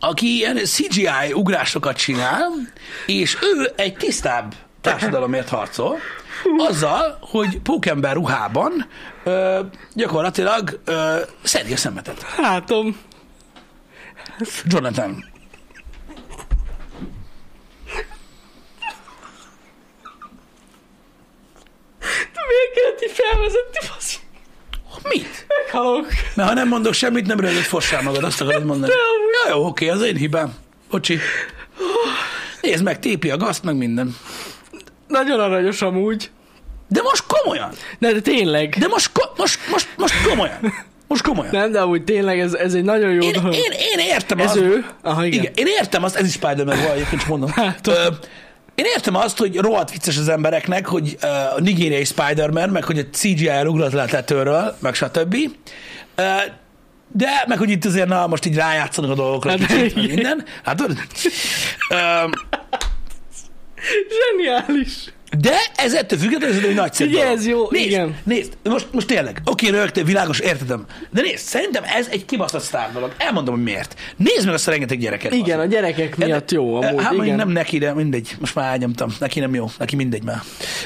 aki 0.00 0.26
ilyen 0.26 0.56
CGI 0.56 1.32
ugrásokat 1.32 1.96
csinál, 1.96 2.50
és 3.06 3.36
ő 3.42 3.72
egy 3.76 3.96
tisztább 3.96 4.54
társadalomért 4.80 5.48
harcol, 5.48 5.98
azzal, 6.58 7.18
hogy 7.20 7.60
pókember 7.60 8.14
ruhában 8.14 8.86
ö, 9.24 9.60
gyakorlatilag 9.94 10.80
ö, 10.84 11.20
szedi 11.42 11.72
a 11.72 11.76
szemetet. 11.76 12.22
Hátom. 12.22 12.96
Jonathan. 14.64 15.24
Miért 22.48 22.72
kellett 22.74 23.02
így 23.02 23.10
felvezetni, 23.10 23.86
faszom? 23.86 24.25
Mit? 25.08 25.46
Meghalok. 25.64 26.06
Mert 26.34 26.48
ha 26.48 26.54
nem 26.54 26.68
mondok 26.68 26.92
semmit, 26.92 27.26
nem 27.26 27.40
rögött 27.40 27.62
fossál 27.62 28.02
magad, 28.02 28.24
azt 28.24 28.40
akarod 28.40 28.64
mondani. 28.64 28.92
Ja, 29.44 29.54
jó, 29.54 29.66
oké, 29.66 29.88
az 29.88 30.02
én 30.02 30.16
hibám. 30.16 30.54
Bocsi. 30.90 31.18
Nézd 32.60 32.82
meg, 32.82 32.98
tépi 32.98 33.30
a 33.30 33.36
gazt, 33.36 33.62
meg 33.62 33.76
minden. 33.76 34.16
Nagyon 35.08 35.40
aranyos 35.40 35.82
amúgy. 35.82 36.30
De 36.88 37.02
most 37.02 37.24
komolyan. 37.26 37.70
Ne, 37.98 38.12
de 38.12 38.20
tényleg. 38.20 38.76
De 38.78 38.86
most, 38.88 39.10
ko- 39.12 39.32
most, 39.36 39.58
most, 39.70 39.88
most 39.96 40.14
komolyan. 40.28 40.58
Most 41.08 41.22
komolyan. 41.22 41.54
Nem, 41.56 41.72
de 41.72 41.80
amúgy 41.80 42.04
tényleg 42.04 42.40
ez, 42.40 42.52
ez 42.54 42.74
egy 42.74 42.84
nagyon 42.84 43.10
jó 43.12 43.20
Én, 43.22 43.32
dolog. 43.32 43.54
én, 43.54 43.72
én 43.92 43.98
értem 43.98 44.38
Ez 44.38 44.46
azt. 44.46 44.56
ő? 44.56 44.84
Aha, 45.02 45.24
igen. 45.24 45.40
Igen, 45.40 45.52
én 45.54 45.66
értem 45.66 46.04
azt, 46.04 46.16
ez 46.16 46.26
is 46.26 46.32
Spider-Man 46.32 46.78
volt, 46.78 46.92
egyébként 46.92 47.20
csak 47.20 47.30
mondom. 47.30 47.50
Hát, 47.50 47.86
Ö, 47.86 48.06
én 48.76 48.84
értem 48.84 49.14
azt, 49.14 49.38
hogy 49.38 49.56
rohadt 49.56 49.90
vicces 49.90 50.18
az 50.18 50.28
embereknek, 50.28 50.86
hogy 50.86 51.16
ö, 51.20 51.26
a 51.26 51.60
nigériai 51.60 52.04
Spider-Man, 52.04 52.68
meg 52.68 52.84
hogy 52.84 52.98
a 52.98 53.02
CGI 53.12 53.48
elugrat 53.48 53.92
le 53.92 54.04
tetőről, 54.04 54.76
meg 54.78 54.94
stb. 54.94 55.36
Ö, 56.14 56.22
de, 57.12 57.44
meg 57.46 57.58
hogy 57.58 57.70
itt 57.70 57.84
azért, 57.84 58.08
na, 58.08 58.26
most 58.26 58.46
így 58.46 58.54
rájátszanak 58.54 59.10
a 59.10 59.14
dolgokra 59.14 59.50
Hát, 59.50 59.66
kicsit, 59.66 59.94
minden. 59.94 60.44
Hát 60.64 60.76
tudod? 60.76 60.96
Ö, 61.90 61.96
Zseniális. 64.18 65.14
De 65.38 65.56
ez 65.76 65.94
ettől 65.94 66.18
függetlenül 66.18 66.56
ez 66.56 66.64
egy 66.64 66.74
nagyszerű 66.74 67.10
Ugye, 67.10 67.26
ez 67.26 67.46
jó, 67.46 67.70
nézd, 67.70 67.86
igen. 67.86 68.16
Nézd, 68.24 68.52
most, 68.62 68.86
most 68.92 69.06
tényleg, 69.06 69.40
oké, 69.44 69.68
rögtön, 69.68 70.04
világos, 70.04 70.38
értetem. 70.38 70.84
De 71.10 71.20
nézd, 71.20 71.44
szerintem 71.44 71.82
ez 71.96 72.06
egy 72.10 72.24
kibaszott 72.24 72.60
sztár 72.60 72.92
dolog. 72.92 73.12
Elmondom, 73.18 73.54
hogy 73.54 73.62
miért. 73.62 73.94
Nézd 74.16 74.44
meg 74.44 74.54
azt 74.54 74.68
a 74.68 74.70
rengeteg 74.70 74.98
gyereket. 74.98 75.32
Igen, 75.32 75.58
a 75.58 75.60
bazd. 75.60 75.72
gyerekek 75.72 76.16
miatt 76.16 76.50
jó 76.50 76.74
amúgy. 76.74 77.02
Hát 77.02 77.12
igen. 77.12 77.36
nem 77.36 77.48
neki, 77.48 77.78
de 77.78 77.94
mindegy. 77.94 78.36
Most 78.40 78.54
már 78.54 78.72
elnyomtam. 78.72 79.14
Neki 79.18 79.40
nem 79.40 79.54
jó. 79.54 79.70
Neki 79.78 79.96
mindegy 79.96 80.22
már. 80.22 80.40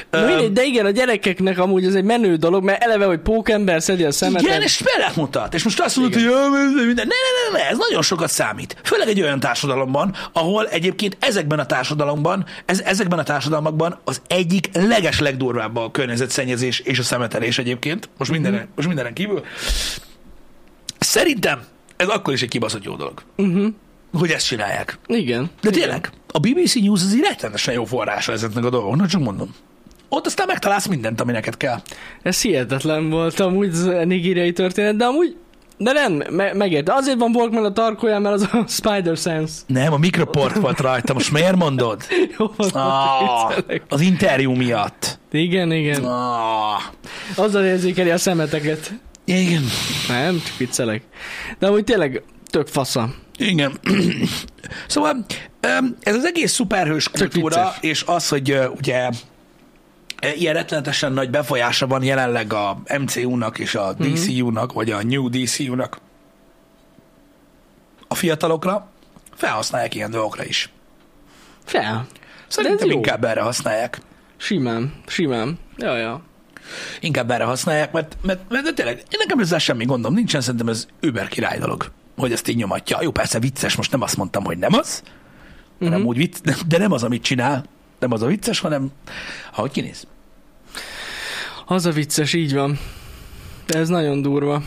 Na, 0.09 0.25
mindegy, 0.25 0.51
de 0.51 0.63
igen, 0.63 0.85
a 0.85 0.89
gyerekeknek 0.89 1.57
amúgy 1.57 1.85
ez 1.85 1.93
egy 1.93 2.03
menő 2.03 2.35
dolog, 2.35 2.63
mert 2.63 2.83
eleve, 2.83 3.05
hogy 3.05 3.19
pókember 3.19 3.81
szedi 3.81 4.03
a 4.03 4.11
szemetet. 4.11 4.47
igen, 4.47 4.61
és 4.61 4.81
pelet 4.83 5.15
mutat. 5.15 5.53
És 5.53 5.63
most 5.63 5.79
azt 5.79 5.95
mondod, 5.95 6.13
hogy 6.13 6.23
jó, 6.23 6.49
minden. 6.85 7.07
Ne, 7.07 7.13
ne, 7.13 7.57
ne, 7.57 7.63
ne, 7.63 7.69
ez 7.69 7.77
nagyon 7.77 8.01
sokat 8.01 8.29
számít. 8.29 8.75
Főleg 8.83 9.07
egy 9.07 9.21
olyan 9.21 9.39
társadalomban, 9.39 10.15
ahol 10.33 10.67
egyébként 10.67 11.17
ezekben 11.19 11.59
a 11.59 11.65
társadalomban, 11.65 12.45
ez, 12.65 12.79
ezekben 12.79 13.19
a 13.19 13.23
társadalmakban 13.23 13.99
az 14.03 14.21
egyik 14.31 14.69
leges 14.73 15.19
legdurvább 15.19 15.75
a 15.75 15.91
környezetszennyezés 15.91 16.79
és 16.79 16.99
a 16.99 17.03
szemetelés 17.03 17.57
egyébként. 17.57 18.09
Most 18.17 18.31
Mhm. 18.31 18.41
mindenen, 18.41 18.67
most 18.75 18.87
mindenen 18.87 19.13
kívül. 19.13 19.43
Szerintem 20.99 21.61
ez 21.97 22.07
akkor 22.07 22.33
is 22.33 22.41
egy 22.41 22.49
kibaszott 22.49 22.83
jó 22.83 22.95
dolog, 22.95 23.21
Uh-huh. 23.37 23.67
hogy 24.13 24.29
ezt 24.31 24.45
csinálják. 24.47 24.99
Igen. 25.05 25.49
De 25.61 25.69
igen. 25.69 25.81
tényleg, 25.81 26.09
a 26.31 26.39
BBC 26.39 26.73
News 26.75 27.01
az 27.01 27.13
egy 27.13 27.19
rettenetesen 27.29 27.73
jó 27.73 27.85
forrása 27.85 28.31
ezeknek 28.31 28.65
a 28.65 28.69
dolgoknak, 28.69 29.07
csak 29.07 29.21
mondom. 29.21 29.55
Ott 30.09 30.25
aztán 30.25 30.47
megtalálsz 30.47 30.87
mindent, 30.87 31.21
ami 31.21 31.31
neked 31.31 31.57
kell. 31.57 31.81
Ez 32.21 32.41
hihetetlen 32.41 33.09
volt 33.09 33.39
amúgy 33.39 33.67
ez 33.67 33.83
a 33.85 34.03
nigériai 34.03 34.53
történet, 34.53 34.95
de 34.95 35.05
amúgy 35.05 35.35
de 35.83 35.91
nem, 35.91 36.23
me- 36.29 36.53
megért. 36.53 36.89
Azért 36.89 37.17
van 37.19 37.35
Walkman 37.35 37.65
a 37.65 37.71
tarkóján, 37.71 38.21
mert 38.21 38.35
az 38.35 38.41
a 38.51 38.65
Spider 38.77 39.17
Sense. 39.17 39.53
Nem, 39.67 39.93
a 39.93 39.97
mikroport 39.97 40.55
volt 40.55 40.79
rajta, 40.79 41.13
most 41.13 41.31
miért 41.31 41.55
mondod? 41.55 42.01
Jó, 42.37 42.51
van, 42.57 42.69
Ah, 42.69 43.53
az 43.89 44.01
interjú 44.01 44.51
miatt. 44.55 45.19
Igen, 45.31 45.71
igen. 45.71 46.03
Ah, 46.05 46.81
Azzal 47.35 47.63
érzékeli 47.65 48.09
a 48.09 48.17
szemeteket. 48.17 48.93
igen, 49.25 49.63
Nem, 50.07 50.41
csak 50.45 50.57
viccelek. 50.57 51.01
De 51.59 51.67
amúgy 51.67 51.83
tényleg 51.83 52.23
tök 52.49 52.67
fasza. 52.67 53.09
igen. 53.37 53.79
Szóval 54.87 55.25
ez 56.03 56.15
az 56.15 56.25
egész 56.25 56.51
szuperhős 56.51 57.09
kultúra, 57.09 57.73
és 57.81 58.03
az, 58.07 58.27
hogy 58.29 58.57
ugye 58.77 59.09
ilyen 60.35 60.53
rettenetesen 60.53 61.13
nagy 61.13 61.29
befolyása 61.29 61.87
van 61.87 62.03
jelenleg 62.03 62.53
a 62.53 62.81
MCU-nak 62.99 63.59
és 63.59 63.75
a 63.75 63.93
DCU-nak, 63.93 64.73
vagy 64.73 64.91
a 64.91 65.03
New 65.03 65.29
DCU-nak 65.29 65.99
a 68.07 68.15
fiatalokra, 68.15 68.89
felhasználják 69.35 69.95
ilyen 69.95 70.11
dolgokra 70.11 70.45
is. 70.45 70.69
Fel. 71.65 72.07
Szerintem 72.47 72.89
inkább 72.89 73.23
erre 73.23 73.41
használják. 73.41 74.01
Simán, 74.37 74.93
simán. 75.07 75.59
Ja, 75.77 75.97
ja. 75.97 76.21
Inkább 76.99 77.31
erre 77.31 77.43
használják, 77.43 77.91
mert, 77.91 78.17
mert, 78.21 78.49
mert 78.49 78.63
de 78.63 78.73
tényleg, 78.73 78.97
én 78.97 79.19
nekem 79.19 79.39
ezzel 79.39 79.59
semmi 79.59 79.85
gondom 79.85 80.13
nincsen, 80.13 80.41
szerintem 80.41 80.67
ez 80.67 80.87
über 80.99 81.27
király 81.27 81.59
dolog, 81.59 81.91
hogy 82.17 82.31
ezt 82.31 82.47
így 82.47 82.55
nyomatja. 82.55 83.01
Jó, 83.01 83.11
persze 83.11 83.39
vicces, 83.39 83.75
most 83.75 83.91
nem 83.91 84.01
azt 84.01 84.17
mondtam, 84.17 84.43
hogy 84.43 84.57
nem 84.57 84.73
az, 84.73 85.03
uh-huh. 85.73 85.89
hanem 85.89 86.05
úgy 86.05 86.17
vicc, 86.17 86.37
de 86.67 86.77
nem 86.77 86.91
az, 86.91 87.03
amit 87.03 87.23
csinál, 87.23 87.65
nem 88.01 88.11
az 88.11 88.21
a 88.21 88.27
vicces, 88.27 88.59
hanem 88.59 88.91
ahogy 89.55 89.71
kinéz. 89.71 90.07
Az 91.65 91.85
a 91.85 91.91
vicces, 91.91 92.33
így 92.33 92.53
van. 92.53 92.79
De 93.65 93.79
ez 93.79 93.89
nagyon 93.89 94.21
durva. 94.21 94.61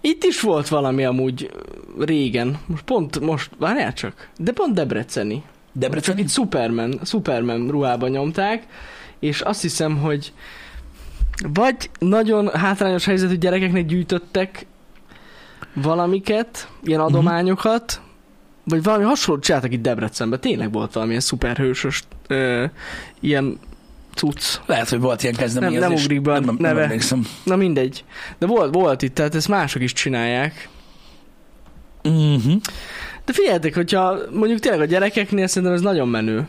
Itt 0.00 0.24
is 0.24 0.40
volt 0.40 0.68
valami 0.68 1.04
amúgy 1.04 1.50
régen. 1.98 2.58
Most 2.66 2.82
pont, 2.84 3.20
most, 3.20 3.50
várjál 3.58 3.92
csak. 3.92 4.28
De 4.38 4.52
pont 4.52 4.74
Debreceni. 4.74 5.42
Debrecen 5.72 6.18
Itt 6.18 6.30
Superman, 6.30 7.00
Superman 7.04 7.70
ruhában 7.70 8.10
nyomták, 8.10 8.66
és 9.18 9.40
azt 9.40 9.62
hiszem, 9.62 9.96
hogy 9.98 10.32
vagy 11.54 11.90
nagyon 11.98 12.48
hátrányos 12.48 13.04
helyzetű 13.04 13.36
gyerekeknek 13.36 13.86
gyűjtöttek 13.86 14.66
valamiket, 15.74 16.68
ilyen 16.82 17.00
Mhm. 17.00 17.08
adományokat, 17.08 18.00
vagy 18.68 18.82
valami 18.82 19.04
hasonlót 19.04 19.44
csináltak 19.44 19.72
itt 19.72 19.82
Debrecenben. 19.82 20.40
Tényleg 20.40 20.72
volt 20.72 20.92
valamilyen 20.92 21.20
szuperhősös 21.20 22.02
ö, 22.26 22.64
ilyen 23.20 23.58
cucc. 24.14 24.44
lehet, 24.66 24.88
hogy 24.88 25.00
volt 25.00 25.22
ilyen 25.22 25.34
kezdeményezés. 25.34 25.80
Nem- 25.80 25.92
nem 25.92 26.02
ugrik 26.02 26.22
be 26.22 26.32
a 26.32 26.40
nem, 26.40 26.56
neve. 26.58 26.74
nem 26.74 26.82
emlékszem. 26.82 27.26
Na 27.44 27.56
mindegy. 27.56 28.04
De 28.38 28.46
volt, 28.46 28.74
volt 28.74 29.02
itt, 29.02 29.14
tehát 29.14 29.34
ezt 29.34 29.48
mások 29.48 29.82
is 29.82 29.92
csinálják. 29.92 30.68
Uh-huh. 32.04 32.52
De 33.24 33.32
figyeljetek, 33.32 33.74
hogyha 33.74 34.18
mondjuk 34.32 34.58
tényleg 34.58 34.80
a 34.80 34.84
gyerekeknél 34.84 35.46
szerintem 35.46 35.72
ez 35.72 35.80
nagyon 35.82 36.08
menő. 36.08 36.48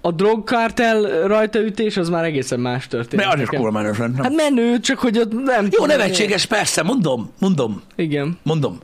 A 0.00 0.10
drogkártel 0.10 1.26
rajtaütés 1.26 1.96
az 1.96 2.08
már 2.08 2.24
egészen 2.24 2.60
más 2.60 2.86
történet. 2.86 3.24
Mert 3.24 3.36
az 3.36 3.42
is 3.42 3.48
kurva 3.48 3.70
menő. 3.70 3.92
Hát 4.22 4.34
menő, 4.34 4.80
csak 4.80 4.98
hogy 4.98 5.18
ott 5.18 5.32
nem 5.44 5.68
Jó, 5.70 5.86
nevetséges, 5.86 6.46
persze, 6.46 6.82
mondom, 6.82 7.30
mondom, 7.38 7.82
Igen. 7.96 8.38
mondom. 8.42 8.78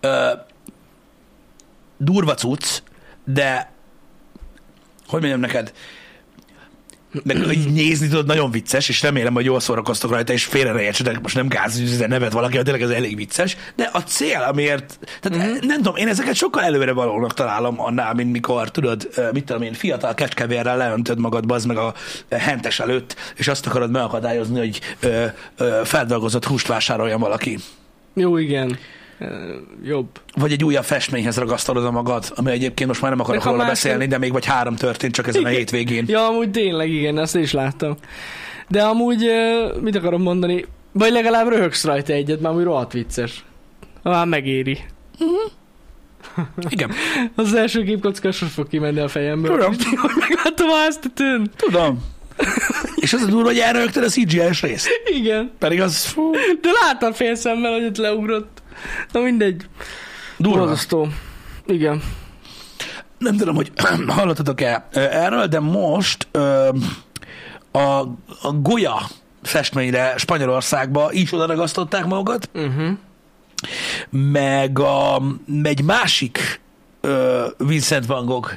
Ö, 0.00 0.30
durva 1.96 2.34
cucc, 2.34 2.82
de 3.24 3.72
hogy 5.06 5.20
mondjam 5.20 5.40
neked, 5.40 5.72
meg 7.22 7.52
így 7.52 7.72
nézni 7.72 8.08
tudod, 8.08 8.26
nagyon 8.26 8.50
vicces, 8.50 8.88
és 8.88 9.02
remélem, 9.02 9.34
hogy 9.34 9.44
jól 9.44 9.60
szórakoztok 9.60 10.10
rajta, 10.10 10.32
és 10.32 10.44
félre 10.44 10.72
ne 10.72 10.82
értsetek, 10.82 11.20
most 11.20 11.34
nem 11.34 11.48
gáz, 11.48 11.98
hogy 11.98 12.08
nevet 12.08 12.32
valaki, 12.32 12.54
mert 12.54 12.66
tényleg 12.66 12.84
ez 12.84 12.96
elég 12.96 13.16
vicces, 13.16 13.56
de 13.76 13.90
a 13.92 13.98
cél, 13.98 14.46
amiért, 14.48 14.98
tehát 15.20 15.38
mm-hmm. 15.38 15.66
nem 15.66 15.76
tudom, 15.76 15.96
én 15.96 16.08
ezeket 16.08 16.34
sokkal 16.34 16.62
előre 16.62 16.92
valónak 16.92 17.34
találom 17.34 17.80
annál, 17.80 18.14
mint 18.14 18.32
mikor, 18.32 18.70
tudod, 18.70 19.08
mit 19.32 19.44
tudom 19.44 19.62
én, 19.62 19.72
fiatal 19.72 20.14
kecskevérrel 20.14 20.76
leöntöd 20.76 21.18
magad, 21.18 21.46
bazd 21.46 21.66
meg 21.66 21.76
a 21.76 21.94
hentes 22.30 22.80
előtt, 22.80 23.16
és 23.36 23.48
azt 23.48 23.66
akarod 23.66 23.90
megakadályozni, 23.90 24.58
hogy 24.58 24.80
ö, 25.00 25.24
ö, 25.56 25.80
feldolgozott 25.84 26.44
húst 26.44 26.66
vásároljon 26.66 27.20
valaki. 27.20 27.58
Jó, 28.14 28.36
igen. 28.36 28.78
Jobb. 29.84 30.08
Vagy 30.34 30.52
egy 30.52 30.64
újabb 30.64 30.84
festményhez 30.84 31.36
ragasztod 31.36 31.76
a 31.76 31.90
magad, 31.90 32.24
ami 32.34 32.50
egyébként 32.50 32.88
most 32.88 33.00
már 33.02 33.10
nem 33.10 33.20
akarok 33.20 33.44
róla 33.44 33.64
beszélni, 33.64 34.06
de 34.06 34.18
még 34.18 34.32
vagy 34.32 34.44
három 34.44 34.76
történt 34.76 35.14
csak 35.14 35.26
ezen 35.26 35.44
a 35.44 35.48
Igen. 35.48 35.58
hétvégén. 35.58 36.04
Ja, 36.08 36.26
amúgy 36.26 36.50
tényleg, 36.50 36.90
igen, 36.90 37.16
azt 37.16 37.36
is 37.36 37.52
láttam. 37.52 37.96
De 38.68 38.82
amúgy, 38.82 39.30
mit 39.80 39.96
akarom 39.96 40.22
mondani, 40.22 40.64
vagy 40.92 41.12
legalább 41.12 41.48
röhögsz 41.48 41.84
rajta 41.84 42.12
egyet, 42.12 42.40
már 42.40 42.52
amúgy 42.52 42.64
rohadt 42.64 42.92
vicces. 42.92 43.44
Már 44.02 44.26
megéri. 44.26 44.78
Igen. 46.68 46.90
Az, 47.34 47.54
első 47.54 47.84
képkocka 47.84 48.32
sosem 48.32 48.48
fog 48.48 48.68
kimenni 48.68 49.00
a 49.00 49.08
fejemből. 49.08 49.50
Tudom. 49.50 49.74
Hogy 50.00 50.10
megláttam 50.28 50.68
a 50.68 50.74
háztetőn. 50.74 51.50
Tudom. 51.56 52.04
És 52.94 53.12
az 53.12 53.22
a 53.22 53.26
durva, 53.26 53.48
hogy 53.48 53.58
elrögtön 53.58 54.02
a 54.02 54.06
CGI-s 54.06 54.62
részt. 54.62 54.88
Igen. 55.04 55.50
Pedig 55.58 55.80
az 55.80 56.04
fú, 56.04 56.30
De 56.60 56.68
láttam 56.82 57.12
fél 57.12 57.34
szemmel, 57.34 57.72
hogy 57.72 57.84
ott 57.84 57.96
leugrott. 57.96 58.59
Na 59.12 59.20
mindegy. 59.20 59.68
durva. 60.36 60.58
Borzasztó. 60.58 61.08
Igen. 61.66 62.02
Nem 63.18 63.36
tudom, 63.36 63.54
hogy 63.54 63.72
hallottatok-e 64.08 64.86
erről, 64.92 65.46
de 65.46 65.60
most 65.60 66.28
ö, 66.30 66.68
a, 67.70 67.78
a 68.42 68.52
Goya 68.52 69.00
festményre 69.42 70.14
Spanyolországba 70.16 71.12
is 71.12 71.32
oda 71.32 71.46
ragasztották 71.46 72.06
magukat, 72.06 72.50
Uh-huh. 72.54 72.90
meg 74.10 74.78
a, 74.78 75.22
egy 75.62 75.82
másik 75.84 76.60
ö, 77.00 77.46
Vincent 77.58 78.06
van 78.06 78.24
Gogh 78.26 78.50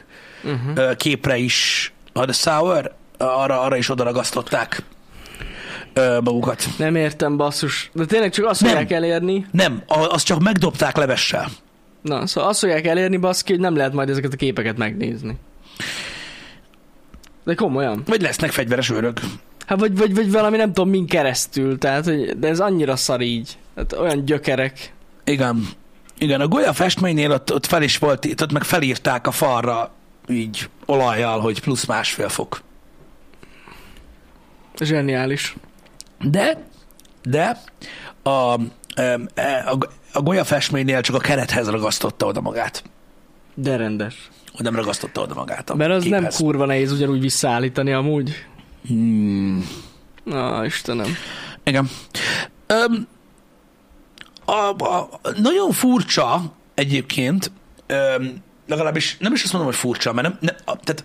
Uh-huh. 0.45 0.95
képre 0.95 1.37
is, 1.37 1.93
a 2.13 2.23
The 2.23 2.31
Sour, 2.33 2.95
arra, 3.17 3.61
arra 3.61 3.77
is 3.77 3.89
oda 3.89 4.03
ragasztották 4.03 4.83
ö, 5.93 6.19
magukat. 6.23 6.65
Nem 6.77 6.95
értem, 6.95 7.37
basszus. 7.37 7.89
De 7.93 8.05
tényleg 8.05 8.31
csak 8.31 8.45
azt 8.45 8.61
Nem. 8.61 8.69
fogják 8.69 8.91
elérni. 8.91 9.45
Nem, 9.51 9.83
azt 9.87 10.25
csak 10.25 10.41
megdobták 10.41 10.97
levessel. 10.97 11.47
Na, 12.01 12.27
szóval 12.27 12.49
azt 12.49 12.59
fogják 12.59 12.85
elérni, 12.85 13.17
baszki, 13.17 13.51
hogy 13.51 13.61
nem 13.61 13.75
lehet 13.75 13.93
majd 13.93 14.09
ezeket 14.09 14.33
a 14.33 14.35
képeket 14.35 14.77
megnézni. 14.77 15.35
De 17.43 17.53
komolyan. 17.53 18.03
Vagy 18.05 18.21
lesznek 18.21 18.51
fegyveres 18.51 18.89
őrök. 18.89 19.19
Hát 19.67 19.79
vagy, 19.79 19.97
vagy, 19.97 20.15
vagy 20.15 20.31
valami 20.31 20.57
nem 20.57 20.73
tudom 20.73 20.89
min 20.89 21.07
keresztül, 21.07 21.77
tehát, 21.77 22.05
hogy, 22.05 22.39
de 22.39 22.47
ez 22.47 22.59
annyira 22.59 22.95
szar 22.95 23.21
így. 23.21 23.57
Hát 23.75 23.93
olyan 23.93 24.25
gyökerek. 24.25 24.93
Igen. 25.23 25.67
Igen, 26.17 26.41
a 26.41 26.47
Goya 26.47 26.73
festménynél 26.73 27.31
ott, 27.31 27.53
ott 27.53 27.65
fel 27.65 27.81
is 27.83 27.97
volt, 27.97 28.41
ott 28.41 28.51
meg 28.51 28.63
felírták 28.63 29.27
a 29.27 29.31
falra 29.31 29.91
így 30.29 30.69
olajjal, 30.85 31.39
hogy 31.39 31.61
plusz 31.61 31.85
másfél 31.85 32.29
fok. 32.29 32.61
Zseniális. 34.79 35.55
De, 36.23 36.57
de 37.23 37.57
a, 38.23 38.59
e, 38.95 39.19
a, 39.65 39.77
a 40.13 40.21
Goya 40.21 40.43
festménynél 40.43 41.01
csak 41.01 41.15
a 41.15 41.19
kerethez 41.19 41.69
ragasztotta 41.69 42.25
oda 42.25 42.41
magát. 42.41 42.83
De 43.53 43.75
rendes. 43.75 44.29
Hogy 44.53 44.65
nem 44.65 44.75
ragasztotta 44.75 45.21
oda 45.21 45.33
magát 45.33 45.69
a 45.69 45.75
Mert 45.75 45.91
az 45.91 46.03
nem 46.03 46.19
képhez. 46.19 46.35
kurva 46.37 46.65
nehéz 46.65 46.91
ugyanúgy 46.91 47.21
visszaállítani 47.21 47.91
amúgy. 47.93 48.45
Hmm. 48.87 49.67
Na, 50.23 50.65
Istenem. 50.65 51.15
Igen. 51.63 51.89
Öm, 52.67 53.07
a, 54.45 54.85
a, 54.85 55.09
nagyon 55.37 55.71
furcsa 55.71 56.41
egyébként, 56.73 57.51
öm, 57.87 58.33
legalábbis 58.67 59.17
nem 59.19 59.33
is 59.33 59.43
azt 59.43 59.53
mondom, 59.53 59.71
hogy 59.71 59.79
furcsa, 59.79 60.13
mert 60.13 60.27
nem, 60.27 60.37
nem 60.41 60.55
a, 60.65 60.77
tehát 60.77 61.03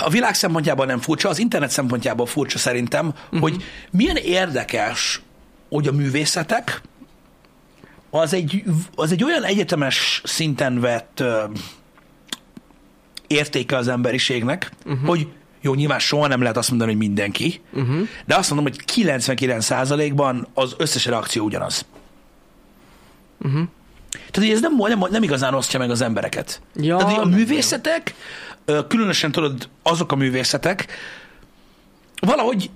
a 0.00 0.10
világ 0.10 0.34
szempontjából 0.34 0.86
nem 0.86 1.00
furcsa, 1.00 1.28
az 1.28 1.38
internet 1.38 1.70
szempontjából 1.70 2.26
furcsa 2.26 2.58
szerintem, 2.58 3.06
uh-huh. 3.06 3.40
hogy 3.40 3.64
milyen 3.90 4.16
érdekes, 4.16 5.22
hogy 5.68 5.88
a 5.88 5.92
művészetek 5.92 6.80
az 8.10 8.32
egy, 8.32 8.64
az 8.94 9.12
egy 9.12 9.24
olyan 9.24 9.44
egyetemes 9.44 10.22
szinten 10.24 10.80
vett 10.80 11.20
ö, 11.20 11.44
értéke 13.26 13.76
az 13.76 13.88
emberiségnek, 13.88 14.70
uh-huh. 14.86 15.06
hogy 15.08 15.28
jó, 15.60 15.74
nyilván 15.74 15.98
soha 15.98 16.26
nem 16.26 16.40
lehet 16.40 16.56
azt 16.56 16.68
mondani, 16.68 16.90
hogy 16.90 17.00
mindenki, 17.00 17.60
Uh-huh. 17.72 18.08
de 18.26 18.36
azt 18.36 18.50
mondom, 18.50 18.72
hogy 18.72 18.84
99%-ban 18.94 20.48
az 20.54 20.74
összes 20.78 21.06
reakció 21.06 21.44
ugyanaz. 21.44 21.86
Uh-huh. 23.38 23.62
Tehát, 24.10 24.36
hogy 24.36 24.50
ez 24.50 24.60
nem, 24.60 24.74
nem, 24.76 25.10
nem 25.10 25.22
igazán 25.22 25.54
osztja 25.54 25.78
meg 25.78 25.90
az 25.90 26.00
embereket. 26.00 26.60
Ja, 26.74 26.96
Tehát, 26.96 27.14
hogy 27.14 27.24
a 27.24 27.36
művészetek, 27.36 28.14
ö, 28.14 28.51
különösen 28.88 29.32
tudod, 29.32 29.68
azok 29.82 30.12
a 30.12 30.16
művészetek, 30.16 30.86
valahogy, 32.20 32.70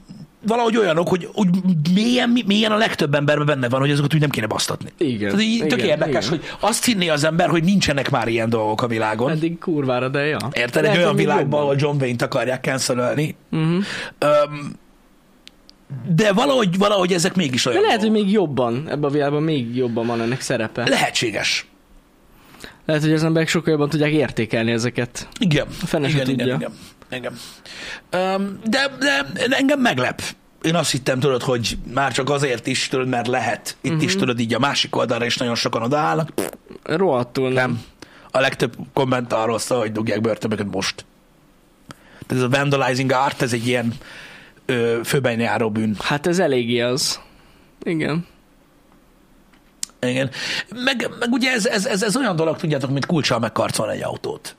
valahogy 0.47 0.77
olyanok, 0.77 1.09
hogy 1.09 1.29
úgy 1.33 1.49
mélyen, 1.95 2.43
mélyen 2.47 2.73
a 2.73 2.77
legtöbb 2.77 3.15
emberben 3.15 3.47
benne 3.47 3.69
van, 3.69 3.81
hogy 3.81 3.91
azokat 3.91 4.15
úgy 4.15 4.21
nem 4.21 4.31
kéne 4.31 4.47
basztatni. 4.47 4.91
Igen. 4.99 5.31
Tehát 5.31 5.45
így 5.45 5.67
tök 5.67 5.79
igen, 5.79 5.89
érdekes, 5.89 6.27
igen. 6.27 6.39
hogy 6.39 6.49
azt 6.61 6.85
hinné 6.85 7.09
az 7.09 7.25
ember, 7.25 7.49
hogy 7.49 7.65
nincsenek 7.65 8.11
már 8.11 8.29
ilyen 8.29 8.49
dolgok 8.49 8.83
a 8.83 8.87
világon. 8.87 9.31
Eddig 9.31 9.59
kurvára, 9.59 10.09
de 10.09 10.27
ja. 10.27 10.39
Érted? 10.53 10.85
Egy 10.85 10.97
olyan 10.97 11.09
hogy 11.09 11.17
világban, 11.17 11.61
ahol 11.61 11.75
John 11.79 11.97
Wayne-t 12.01 12.23
akarják 12.23 12.65
cancelölni. 12.65 13.37
Uh-huh. 13.51 13.85
Öm, 14.19 14.73
de 16.09 16.33
valahogy, 16.33 16.79
valahogy 16.79 17.13
ezek 17.13 17.35
mégis 17.35 17.67
olyan 17.67 17.81
De 17.81 17.87
lehet, 17.87 18.01
hogy 18.01 18.11
dolgok. 18.11 18.27
még 18.27 18.35
jobban, 18.35 18.89
ebben 18.89 19.11
a 19.11 19.13
világban 19.13 19.43
még 19.43 19.77
jobban 19.77 20.07
van 20.07 20.21
ennek 20.21 20.41
szerepe. 20.41 20.89
Lehetséges. 20.89 21.67
Lehet, 22.87 23.03
hogy 23.03 23.13
az 23.13 23.25
emberek 23.25 23.49
sokkal 23.49 23.73
jobban 23.73 23.89
tudják 23.89 24.11
értékelni 24.11 24.71
ezeket. 24.71 25.29
Igen. 25.39 25.69
fene 25.69 26.09
se 26.09 26.15
igen, 26.15 26.29
igen, 26.29 26.49
tudja. 26.49 26.71
igen, 27.09 27.33
igen. 28.11 28.35
Um, 28.35 28.59
de, 28.65 28.91
de 28.99 29.27
engem 29.57 29.81
meglep. 29.81 30.23
Én 30.63 30.75
azt 30.75 30.91
hittem, 30.91 31.21
tudod, 31.21 31.43
hogy 31.43 31.79
már 31.95 32.13
csak 32.13 32.31
azért 32.31 32.67
is, 32.67 32.89
tudod, 32.89 33.09
mert 33.09 33.27
lehet. 33.27 33.77
Itt 33.81 33.91
uh-huh. 33.91 34.05
is, 34.05 34.17
tudod, 34.17 34.41
így 34.41 34.55
a 34.55 34.59
másik 34.59 34.97
oldalra 34.97 35.25
is 35.25 35.37
nagyon 35.37 35.55
sokan 35.55 35.83
odaállnak. 35.83 36.33
Rohadtul 36.83 37.49
nem. 37.49 37.71
Nem. 37.71 37.83
A 38.31 38.41
legtöbb 38.41 38.77
komment 38.93 39.33
arról 39.33 39.59
szól, 39.59 39.79
hogy 39.79 39.93
dugják 39.93 40.21
börtönöket 40.21 40.67
most. 40.71 41.05
Tehát 42.27 42.45
ez 42.45 42.51
a 42.51 42.59
vandalizing 42.59 43.13
art, 43.13 43.43
ez 43.43 43.53
egy 43.53 43.67
ilyen 43.67 43.95
ö, 44.67 45.01
főben 45.05 45.41
járó 45.41 45.71
bűn. 45.71 45.97
Hát 45.99 46.27
ez 46.27 46.39
eléggé 46.39 46.81
az. 46.81 47.21
Igen. 47.83 48.27
Igen. 50.01 50.31
Meg, 50.85 51.11
meg 51.19 51.33
ugye 51.33 51.53
ez, 51.53 51.67
ez, 51.67 51.87
ez, 51.87 52.03
ez 52.03 52.17
olyan 52.17 52.37
dolog, 52.37 52.57
tudjátok, 52.57 52.91
mint 52.91 53.07
kulcsal 53.07 53.39
megkarcolni 53.39 53.95
egy 53.95 54.03
autót. 54.03 54.57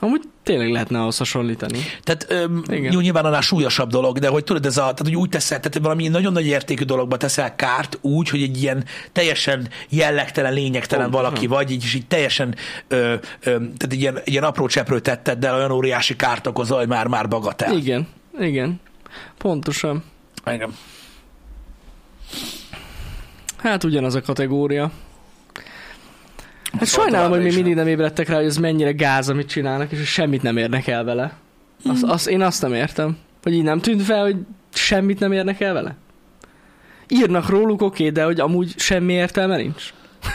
Amúgy 0.00 0.22
tényleg 0.42 0.70
lehetne 0.70 1.00
ahhoz 1.00 1.18
hasonlítani. 1.18 1.78
Tehát 2.02 2.26
öm, 2.28 2.62
Igen. 2.70 2.92
jó, 2.92 3.00
nyilván 3.00 3.24
annál 3.24 3.40
súlyosabb 3.40 3.90
dolog, 3.90 4.18
de 4.18 4.28
hogy 4.28 4.44
tudod, 4.44 4.66
ez 4.66 4.76
a, 4.76 4.80
tehát, 4.80 5.00
hogy 5.00 5.16
úgy 5.16 5.28
teszel, 5.28 5.60
tehát 5.60 5.78
valami 5.78 6.08
nagyon 6.08 6.32
nagy 6.32 6.46
értékű 6.46 6.84
dologba 6.84 7.16
teszel 7.16 7.54
kárt 7.54 7.98
úgy, 8.00 8.28
hogy 8.28 8.42
egy 8.42 8.62
ilyen 8.62 8.84
teljesen 9.12 9.68
jellegtelen, 9.88 10.52
lényegtelen 10.52 11.10
Pontosan. 11.10 11.30
valaki 11.30 11.46
vagy, 11.46 11.70
így, 11.70 11.82
és 11.84 11.94
így 11.94 12.06
teljesen, 12.06 12.54
ö, 12.88 12.96
ö, 12.96 13.16
tehát 13.40 13.88
egy 13.88 14.00
ilyen, 14.00 14.18
egy 14.18 14.32
ilyen 14.32 14.44
apró 14.44 14.66
cseprő 14.66 15.00
tetted, 15.00 15.38
de 15.38 15.52
olyan 15.52 15.70
óriási 15.70 16.16
kárt 16.16 16.46
okozol, 16.46 16.78
hogy 16.78 16.88
már-már 16.88 17.28
bagatel. 17.28 17.76
Igen, 17.76 18.08
igen. 18.40 18.80
Pontosan. 19.38 20.04
Engem. 20.44 20.76
Hát 23.58 23.84
ugyanaz 23.84 24.14
a 24.14 24.20
kategória. 24.20 24.90
Hát 26.72 26.84
Szóval 26.84 27.04
sajnálom, 27.04 27.38
hogy 27.38 27.46
is 27.46 27.54
mindig 27.54 27.74
nem 27.74 27.86
ébredtek 27.86 28.28
rá, 28.28 28.36
hogy 28.36 28.44
ez 28.44 28.56
mennyire 28.56 28.92
gáz, 28.92 29.28
amit 29.28 29.48
csinálnak, 29.48 29.92
és 29.92 30.08
semmit 30.08 30.42
nem 30.42 30.56
érnek 30.56 30.86
el 30.86 31.04
vele. 31.04 31.36
Hmm. 31.82 31.96
azt, 32.02 32.28
én 32.28 32.42
azt 32.42 32.62
nem 32.62 32.74
értem. 32.74 33.16
Hogy 33.42 33.52
így 33.52 33.62
nem 33.62 33.80
tűnt 33.80 34.02
fel, 34.02 34.22
hogy 34.22 34.36
semmit 34.72 35.18
nem 35.18 35.32
érnek 35.32 35.60
el 35.60 35.72
vele? 35.72 35.96
Írnak 37.08 37.48
róluk, 37.48 37.82
oké, 37.82 38.10
de 38.10 38.24
hogy 38.24 38.40
amúgy 38.40 38.74
semmi 38.76 39.12
értelme 39.12 39.56
nincs. 39.56 39.92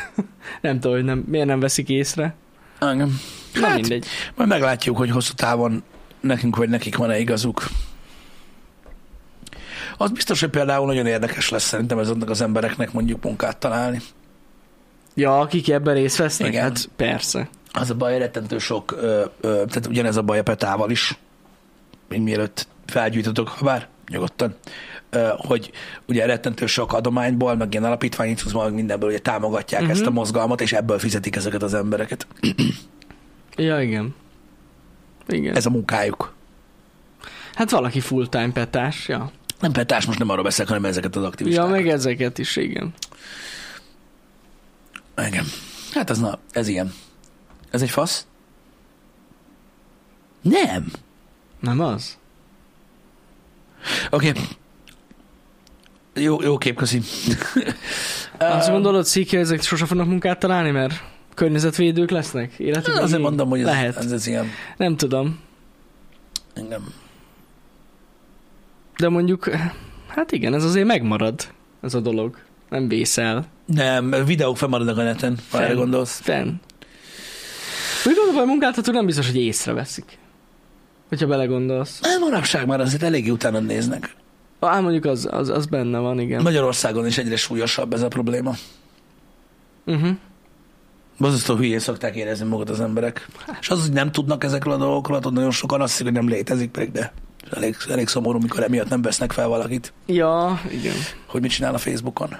nem 0.61 0.79
tudom, 0.79 0.95
hogy 0.95 1.05
nem, 1.05 1.23
miért 1.27 1.47
nem 1.47 1.59
veszik 1.59 1.89
észre. 1.89 2.35
Engem. 2.79 3.19
Na 3.53 3.67
Hát, 3.67 3.75
mindegy. 3.75 4.05
Majd 4.35 4.49
meglátjuk, 4.49 4.97
hogy 4.97 5.09
hosszú 5.09 5.33
távon 5.33 5.83
nekünk 6.19 6.55
vagy 6.55 6.69
nekik 6.69 6.95
van-e 6.95 7.19
igazuk. 7.19 7.63
Az 9.97 10.11
biztos, 10.11 10.39
hogy 10.39 10.49
például 10.49 10.85
nagyon 10.85 11.05
érdekes 11.05 11.49
lesz 11.49 11.63
szerintem 11.63 11.99
ezeknek 11.99 12.29
az 12.29 12.41
embereknek 12.41 12.91
mondjuk 12.91 13.23
munkát 13.23 13.57
találni. 13.57 14.01
Ja, 15.15 15.39
akik 15.39 15.69
ebben 15.69 15.93
részt 15.93 16.17
vesznek? 16.17 16.47
Igen. 16.47 16.61
Hát 16.63 16.89
persze. 16.95 17.49
Az 17.73 17.89
a 17.89 17.95
baj, 17.95 18.17
rettentő 18.17 18.57
sok, 18.57 18.91
ö, 18.91 19.23
ö, 19.41 19.47
tehát 19.51 19.87
ugyanez 19.87 20.17
a 20.17 20.21
baj 20.21 20.39
a 20.39 20.43
Petával 20.43 20.89
is, 20.89 21.17
mielőtt 22.07 22.67
felgyújtotok, 22.85 23.47
ha 23.47 23.65
bár 23.65 23.87
nyugodtan, 24.09 24.55
ö, 25.09 25.29
hogy 25.37 25.71
ugye 26.07 26.25
rettentő 26.25 26.65
sok 26.65 26.93
adományból, 26.93 27.55
meg 27.55 27.71
ilyen 27.71 27.83
alapítványítozból, 27.83 28.63
meg 28.63 28.73
mindenből 28.73 29.09
ugye 29.09 29.19
támogatják 29.19 29.81
Mhm. 29.81 29.89
uh-huh. 29.89 30.05
ezt 30.07 30.15
a 30.15 30.19
mozgalmat, 30.19 30.61
és 30.61 30.73
ebből 30.73 30.99
fizetik 30.99 31.35
ezeket 31.35 31.63
az 31.63 31.73
embereket. 31.73 32.27
Ja, 33.55 33.81
igen. 33.81 34.15
Igen. 35.27 35.55
Ez 35.55 35.65
a 35.65 35.69
munkájuk. 35.69 36.33
Hát 37.55 37.69
valaki 37.69 37.99
full-time 37.99 38.51
petás, 38.51 39.07
ja. 39.07 39.31
Nem 39.63 39.71
petás, 39.71 40.05
most 40.05 40.19
nem 40.19 40.29
arról 40.29 40.43
beszélek, 40.43 40.67
hanem 40.67 40.85
ezeket 40.85 41.15
az 41.15 41.21
Ja, 41.21 41.27
aktivistákat. 41.27 41.71
meg 41.71 41.87
ezeket 41.87 42.37
is, 42.37 42.55
igen. 42.55 42.93
Igen. 45.27 45.45
Hát 45.93 46.09
ez, 46.09 46.19
na, 46.19 46.39
ez 46.51 46.67
ilyen. 46.67 46.93
Ez 47.71 47.81
egy 47.81 47.89
fasz? 47.89 48.25
Nem. 50.41 50.91
Nem 51.59 51.79
az? 51.79 52.17
Oké. 54.09 54.29
Okay. 54.29 54.41
Jó, 56.13 56.41
jó 56.41 56.57
kép, 56.57 56.75
köszi. 56.75 57.01
Azt 58.37 58.69
gondolod, 58.69 59.05
Sziki, 59.05 59.37
ezek 59.37 59.61
sose 59.61 59.85
fognak 59.85 60.07
munkát 60.07 60.39
találni, 60.39 60.71
mert 60.71 61.03
környezetvédők 61.33 62.09
lesznek? 62.09 62.53
Életükben 62.59 63.03
Azért 63.03 63.21
mondom, 63.21 63.49
hogy 63.49 63.59
ez, 63.59 63.65
Lehet. 63.65 63.97
ez, 63.97 64.11
ez 64.11 64.27
ilyen. 64.27 64.47
Nem 64.77 64.97
tudom. 64.97 65.39
Engem. 66.53 66.93
De 68.97 69.09
mondjuk, 69.09 69.49
hát 70.07 70.31
igen, 70.31 70.53
ez 70.53 70.63
azért 70.63 70.87
megmarad, 70.87 71.47
ez 71.81 71.93
a 71.93 71.99
dolog. 71.99 72.37
Nem 72.69 72.87
vészel. 72.87 73.45
Nem, 73.65 74.15
videók 74.25 74.57
fennmaradnak 74.57 74.97
a 74.97 75.03
neten, 75.03 75.37
ha 75.51 75.63
erre 75.63 75.73
gondolsz. 75.73 76.19
Fenn. 76.19 76.53
Úgy 78.05 78.15
gondolom, 78.15 78.41
a 78.41 78.45
munkáltató 78.45 78.91
nem 78.91 79.05
biztos, 79.05 79.25
hogy 79.25 79.37
észreveszik. 79.37 80.17
Hogyha 81.09 81.27
belegondolsz. 81.27 81.99
Nem, 82.01 82.19
manapság 82.19 82.67
már 82.67 82.79
azért 82.79 83.03
eléggé 83.03 83.29
utána 83.29 83.59
néznek. 83.59 84.15
Á, 84.59 84.79
mondjuk 84.79 85.05
az, 85.05 85.27
az, 85.31 85.49
az 85.49 85.65
benne 85.65 85.97
van, 85.97 86.19
igen. 86.19 86.41
Magyarországon 86.41 87.05
is 87.05 87.17
egyre 87.17 87.35
súlyosabb 87.35 87.93
ez 87.93 88.01
a 88.01 88.07
probléma. 88.07 88.53
Uh-huh. 89.85 90.09
Bozasztó 91.17 91.55
hülyén 91.55 91.79
szokták 91.79 92.15
érezni 92.15 92.45
magukat 92.45 92.69
az 92.69 92.81
emberek. 92.81 93.27
És 93.59 93.69
az, 93.69 93.81
hogy 93.81 93.93
nem 93.93 94.11
tudnak 94.11 94.43
ezekről 94.43 94.73
a 94.73 94.77
dolgokról, 94.77 95.17
tudod, 95.17 95.33
nagyon 95.33 95.51
sokan 95.51 95.81
azt 95.81 95.91
hiszik, 95.91 96.05
hogy 96.05 96.15
nem 96.15 96.27
létezik, 96.27 96.71
pedig 96.71 96.91
de 96.91 97.13
elég, 97.55 97.75
elég 97.89 98.07
szomorú, 98.07 98.39
mikor 98.39 98.63
emiatt 98.63 98.89
nem 98.89 99.01
vesznek 99.01 99.31
fel 99.31 99.47
valakit, 99.47 99.93
Ja, 100.05 100.61
igen. 100.69 100.95
hogy 101.25 101.41
mit 101.41 101.51
csinál 101.51 101.73
a 101.73 101.77
Facebookon. 101.77 102.35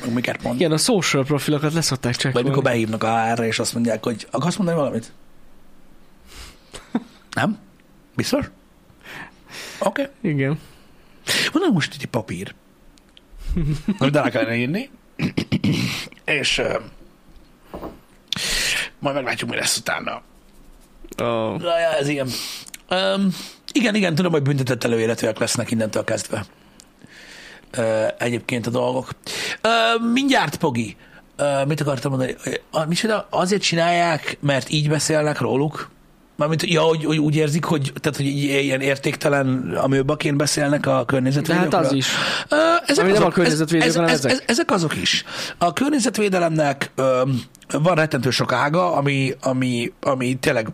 Meg 0.00 0.12
miket 0.12 0.42
mond. 0.42 0.54
Igen, 0.60 0.72
a 0.72 0.76
social 0.76 1.24
profilokat 1.24 1.72
leszokták 1.72 2.12
Vagy 2.12 2.20
csekkolni. 2.20 2.48
mikor 2.48 2.62
behívnak 2.62 3.02
a 3.02 3.22
HR-re, 3.30 3.46
és 3.46 3.58
azt 3.58 3.74
mondják, 3.74 4.04
hogy 4.04 4.26
akarsz 4.30 4.56
mondani 4.56 4.78
valamit? 4.78 5.12
Nem? 7.32 7.58
Biztos? 8.16 8.50
Oké. 9.78 10.02
Okay. 10.02 10.30
Igen. 10.30 10.58
Van 11.52 11.72
most 11.72 11.94
egy 11.98 12.06
papír, 12.06 12.54
amit 13.98 14.16
alá 14.16 14.30
kellene 14.30 14.54
írni, 14.56 14.90
és 16.24 16.58
uh, 16.58 16.74
majd 18.98 19.14
meglátjuk, 19.14 19.50
mi 19.50 19.56
lesz 19.56 19.76
utána. 19.76 20.22
Oh. 21.22 21.60
Ja, 21.60 21.78
ja, 21.78 21.96
ez 21.98 22.08
ilyen. 22.08 22.28
Um, 22.90 23.28
igen, 23.72 23.94
igen, 23.94 24.14
tudom, 24.14 24.32
hogy 24.32 24.42
büntetett 24.42 24.84
előéletűek 24.84 25.38
lesznek 25.38 25.70
innentől 25.70 26.04
kezdve. 26.04 26.44
Uh, 27.76 27.84
egyébként 28.18 28.66
a 28.66 28.70
dolgok. 28.70 29.10
Uh, 29.64 30.12
mindjárt, 30.12 30.56
Pogi. 30.56 30.96
Uh, 31.38 31.66
mit 31.66 31.80
akartam 31.80 32.10
mondani? 32.10 32.36
Uh, 32.72 32.86
micsoda, 32.86 33.26
azért 33.30 33.62
csinálják, 33.62 34.38
mert 34.40 34.70
így 34.70 34.88
beszélnek 34.88 35.40
róluk? 35.40 35.90
Mármint, 36.38 36.62
ja, 36.62 36.82
hogy, 36.82 37.04
hogy 37.04 37.18
úgy 37.18 37.36
érzik, 37.36 37.64
hogy, 37.64 37.92
tehát, 38.00 38.16
hogy 38.16 38.26
ilyen 38.26 38.80
értéktelen 38.80 39.74
amőbaként 39.76 40.36
beszélnek 40.36 40.86
a 40.86 40.98
De 40.98 41.04
környezetvédőkről? 41.04 41.70
hát 41.70 41.86
az 41.86 41.92
is. 41.92 42.06
Ö, 42.48 42.56
ezek 42.86 43.04
Ami 43.04 43.12
nem 43.12 43.22
azok, 43.22 43.32
a 43.32 43.34
környezetvédők, 43.34 43.86
ez, 43.88 43.96
ez, 43.96 44.10
ezek. 44.10 44.30
ez, 44.30 44.42
ezek 44.46 44.70
azok 44.70 44.96
is. 44.96 45.24
A 45.58 45.72
környezetvédelemnek 45.72 46.90
ö, 46.94 47.22
van 47.82 47.94
rettentő 47.94 48.30
sok 48.30 48.52
ága, 48.52 48.92
ami, 48.92 49.34
ami, 49.40 49.92
ami 50.00 50.34
tényleg 50.34 50.68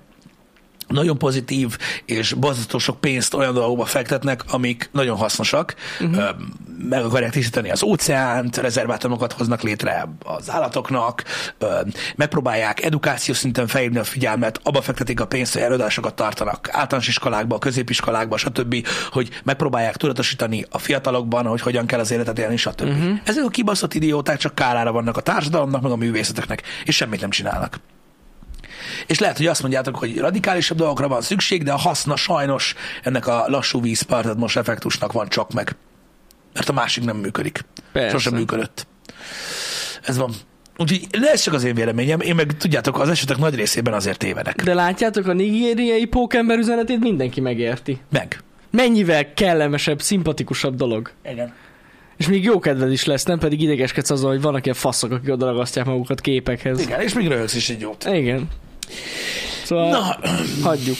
nagyon 0.89 1.19
pozitív, 1.19 1.79
és 2.05 2.33
borzasztó 2.33 2.79
sok 2.79 3.01
pénzt 3.01 3.35
olyan 3.35 3.55
dolgokba 3.55 3.85
fektetnek, 3.85 4.45
amik 4.49 4.89
nagyon 4.93 5.17
hasznosak. 5.17 5.75
Uh-huh. 6.01 6.25
Meg 6.89 7.05
akarják 7.05 7.33
tisztítani 7.33 7.71
az 7.71 7.83
óceánt, 7.83 8.57
rezervátumokat 8.57 9.33
hoznak 9.33 9.63
létre 9.63 10.09
az 10.25 10.51
állatoknak, 10.51 11.25
megpróbálják 12.17 12.85
edukáció 12.85 13.35
szinten 13.35 13.67
felhívni 13.67 13.99
a 13.99 14.05
figyelmet, 14.05 14.61
abba 14.63 14.83
fektetik 14.83 15.21
a 15.21 15.27
pénzt, 15.27 15.53
hogy 15.53 15.63
előadásokat 15.63 16.15
tartanak 16.15 16.69
általános 16.73 17.09
iskolákba, 17.09 17.59
középiskolákba, 17.59 18.37
stb., 18.37 18.87
hogy 19.11 19.29
megpróbálják 19.45 19.97
tudatosítani 19.97 20.65
a 20.71 20.79
fiatalokban, 20.79 21.47
hogy 21.47 21.61
hogyan 21.61 21.87
kell 21.87 22.01
az 22.01 22.11
életet 22.11 22.39
élni, 22.39 22.57
stb. 22.57 22.89
Uh-huh. 22.89 23.19
Ezek 23.25 23.45
a 23.45 23.49
kibaszott 23.49 23.95
idióták 23.95 24.39
csak 24.39 24.55
kárára 24.55 24.93
vannak 24.93 25.17
a 25.17 25.21
társadalomnak, 25.21 25.83
meg 25.83 25.93
a 25.93 25.97
művészeteknek, 25.97 26.63
és 26.85 26.97
semmit 26.97 27.21
nem 27.21 27.31
csinálnak. 27.31 27.81
És 29.07 29.19
lehet, 29.19 29.37
hogy 29.37 29.47
azt 29.47 29.61
mondjátok, 29.61 29.97
hogy 29.97 30.19
radikálisabb 30.19 30.79
dolgokra 30.79 31.09
van 31.09 31.21
szükség, 31.21 31.63
de 31.63 31.73
a 31.73 31.77
haszna 31.77 32.17
sajnos 32.17 32.75
ennek 33.03 33.27
a 33.27 33.45
lassú 33.47 33.81
vízpartad 33.81 34.39
most 34.39 34.57
effektusnak 34.57 35.13
van 35.13 35.29
csak 35.29 35.53
meg. 35.53 35.77
Mert 36.55 36.69
a 36.69 36.73
másik 36.73 37.05
nem 37.05 37.17
működik. 37.17 37.65
Persze. 37.93 38.11
Sosem 38.11 38.35
működött. 38.35 38.87
Ez 40.03 40.17
van. 40.17 40.33
Úgyhogy 40.77 41.07
ez 41.11 41.43
csak 41.43 41.55
az 41.55 41.65
én 41.65 41.75
véleményem. 41.75 42.21
Én 42.21 42.35
meg 42.35 42.57
tudjátok, 42.57 43.01
az 43.01 43.09
esetek 43.09 43.37
nagy 43.37 43.55
részében 43.55 43.95
azért 43.95 44.19
tévedek. 44.19 44.63
De 44.63 44.75
látjátok, 44.75 45.27
a 45.27 45.33
nigériai 45.33 46.05
pókember 46.05 46.59
üzenetét 46.59 46.99
mindenki 46.99 47.41
megérti. 47.41 48.01
Meg. 48.11 48.43
Mennyivel 48.71 49.35
kellemesebb, 49.35 50.03
szimpatikusabb 50.03 50.75
dolog. 50.75 51.11
Igen. 51.31 51.53
És 52.17 52.29
még 52.29 52.45
jó 52.45 52.59
kedved 52.59 52.93
is 52.93 53.05
lesz, 53.05 53.25
nem 53.25 53.39
pedig 53.39 53.61
idegeskedsz 53.61 54.11
azon, 54.11 54.31
hogy 54.31 54.41
vannak 54.41 54.65
ilyen 54.65 54.77
faszok, 54.77 55.13
akik 55.13 55.33
odaragasztják 55.33 55.87
magukat 55.87 56.21
képekhez. 56.21 56.81
Igen, 56.81 57.01
és 57.01 57.15
még 57.15 57.29
röhögsz 57.29 57.55
is 57.55 57.71
egy 57.71 57.81
jót. 57.81 58.05
Igen. 58.13 58.49
Szóval 59.65 59.91
Na. 59.91 60.19
Hagyjuk. 60.63 60.97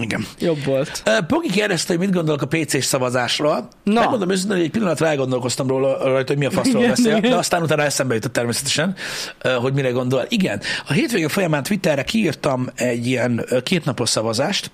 igen. 0.00 0.26
Jobb 0.38 0.64
volt. 0.64 1.02
Pogi 1.26 1.50
kérdezte, 1.50 1.92
hogy 1.92 2.06
mit 2.06 2.14
gondolok 2.14 2.42
a 2.42 2.46
PC-s 2.46 2.84
szavazásról. 2.84 3.68
Na. 3.84 4.00
Megmondom 4.00 4.30
őszintén, 4.30 4.56
hogy 4.56 4.64
egy 4.64 4.70
pillanatra 4.70 5.06
elgondolkoztam 5.06 5.66
róla, 5.66 5.96
rajta, 6.04 6.32
hogy 6.32 6.38
mi 6.38 6.46
a 6.46 6.50
faszról 6.50 6.86
beszél, 6.88 7.16
igen. 7.16 7.30
de 7.30 7.36
aztán 7.36 7.62
utána 7.62 7.82
eszembe 7.82 8.14
jutott 8.14 8.32
természetesen, 8.32 8.94
hogy 9.60 9.72
mire 9.72 9.90
gondol. 9.90 10.24
Igen, 10.28 10.60
a 10.88 10.92
hétvége 10.92 11.28
folyamán 11.28 11.62
Twitterre 11.62 12.02
kiírtam 12.04 12.68
egy 12.74 13.06
ilyen 13.06 13.46
kétnapos 13.62 14.08
szavazást, 14.08 14.70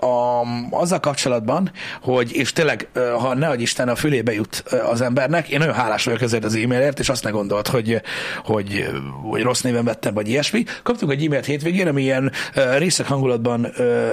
a, 0.00 0.42
azzal 0.70 1.00
kapcsolatban, 1.00 1.70
hogy, 2.02 2.32
és 2.32 2.52
tényleg, 2.52 2.88
ha 3.18 3.34
ne 3.34 3.48
adj 3.48 3.62
Isten, 3.62 3.88
a 3.88 3.94
fülébe 3.94 4.32
jut 4.32 4.64
az 4.90 5.00
embernek, 5.00 5.48
én 5.48 5.58
nagyon 5.58 5.74
hálás 5.74 6.04
vagyok 6.04 6.20
ezért 6.20 6.44
az 6.44 6.54
e-mailért, 6.54 6.98
és 6.98 7.08
azt 7.08 7.24
ne 7.24 7.30
gondolt, 7.30 7.68
hogy, 7.68 8.02
hogy, 8.44 8.88
hogy 9.30 9.42
rossz 9.42 9.60
néven 9.60 9.84
vettem, 9.84 10.14
vagy 10.14 10.28
ilyesmi. 10.28 10.64
Kaptunk 10.82 11.12
egy 11.12 11.24
e-mailt 11.24 11.44
hétvégén, 11.44 11.88
ami 11.88 12.02
ilyen 12.02 12.32
részek 12.76 13.06
hangulatban 13.06 13.72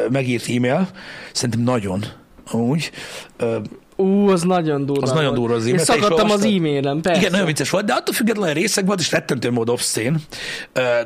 megírt 0.10 0.50
e-mail, 0.50 0.88
szerintem 1.32 1.62
nagyon, 1.62 2.06
amúgy, 2.52 2.92
ö, 3.38 3.58
Ú, 4.00 4.30
az 4.30 4.42
nagyon 4.42 4.86
durva. 4.86 5.02
Az 5.02 5.12
nagyon 5.12 5.34
durva 5.34 5.56
az 5.56 5.66
Én 5.66 5.74
e-mail. 5.74 5.82
Is 5.82 6.02
szakadtam 6.02 6.32
az 6.32 6.44
e-mailem, 6.46 7.02
persze. 7.02 7.20
Igen, 7.20 7.32
nagyon 7.32 7.46
vicces 7.46 7.70
volt, 7.70 7.86
de 7.86 7.94
attól 7.94 8.14
függetlenül 8.14 8.54
részek 8.54 8.86
volt, 8.86 9.00
és 9.00 9.12
rettentő 9.12 9.52
mód 9.52 9.70
obszén. 9.70 10.18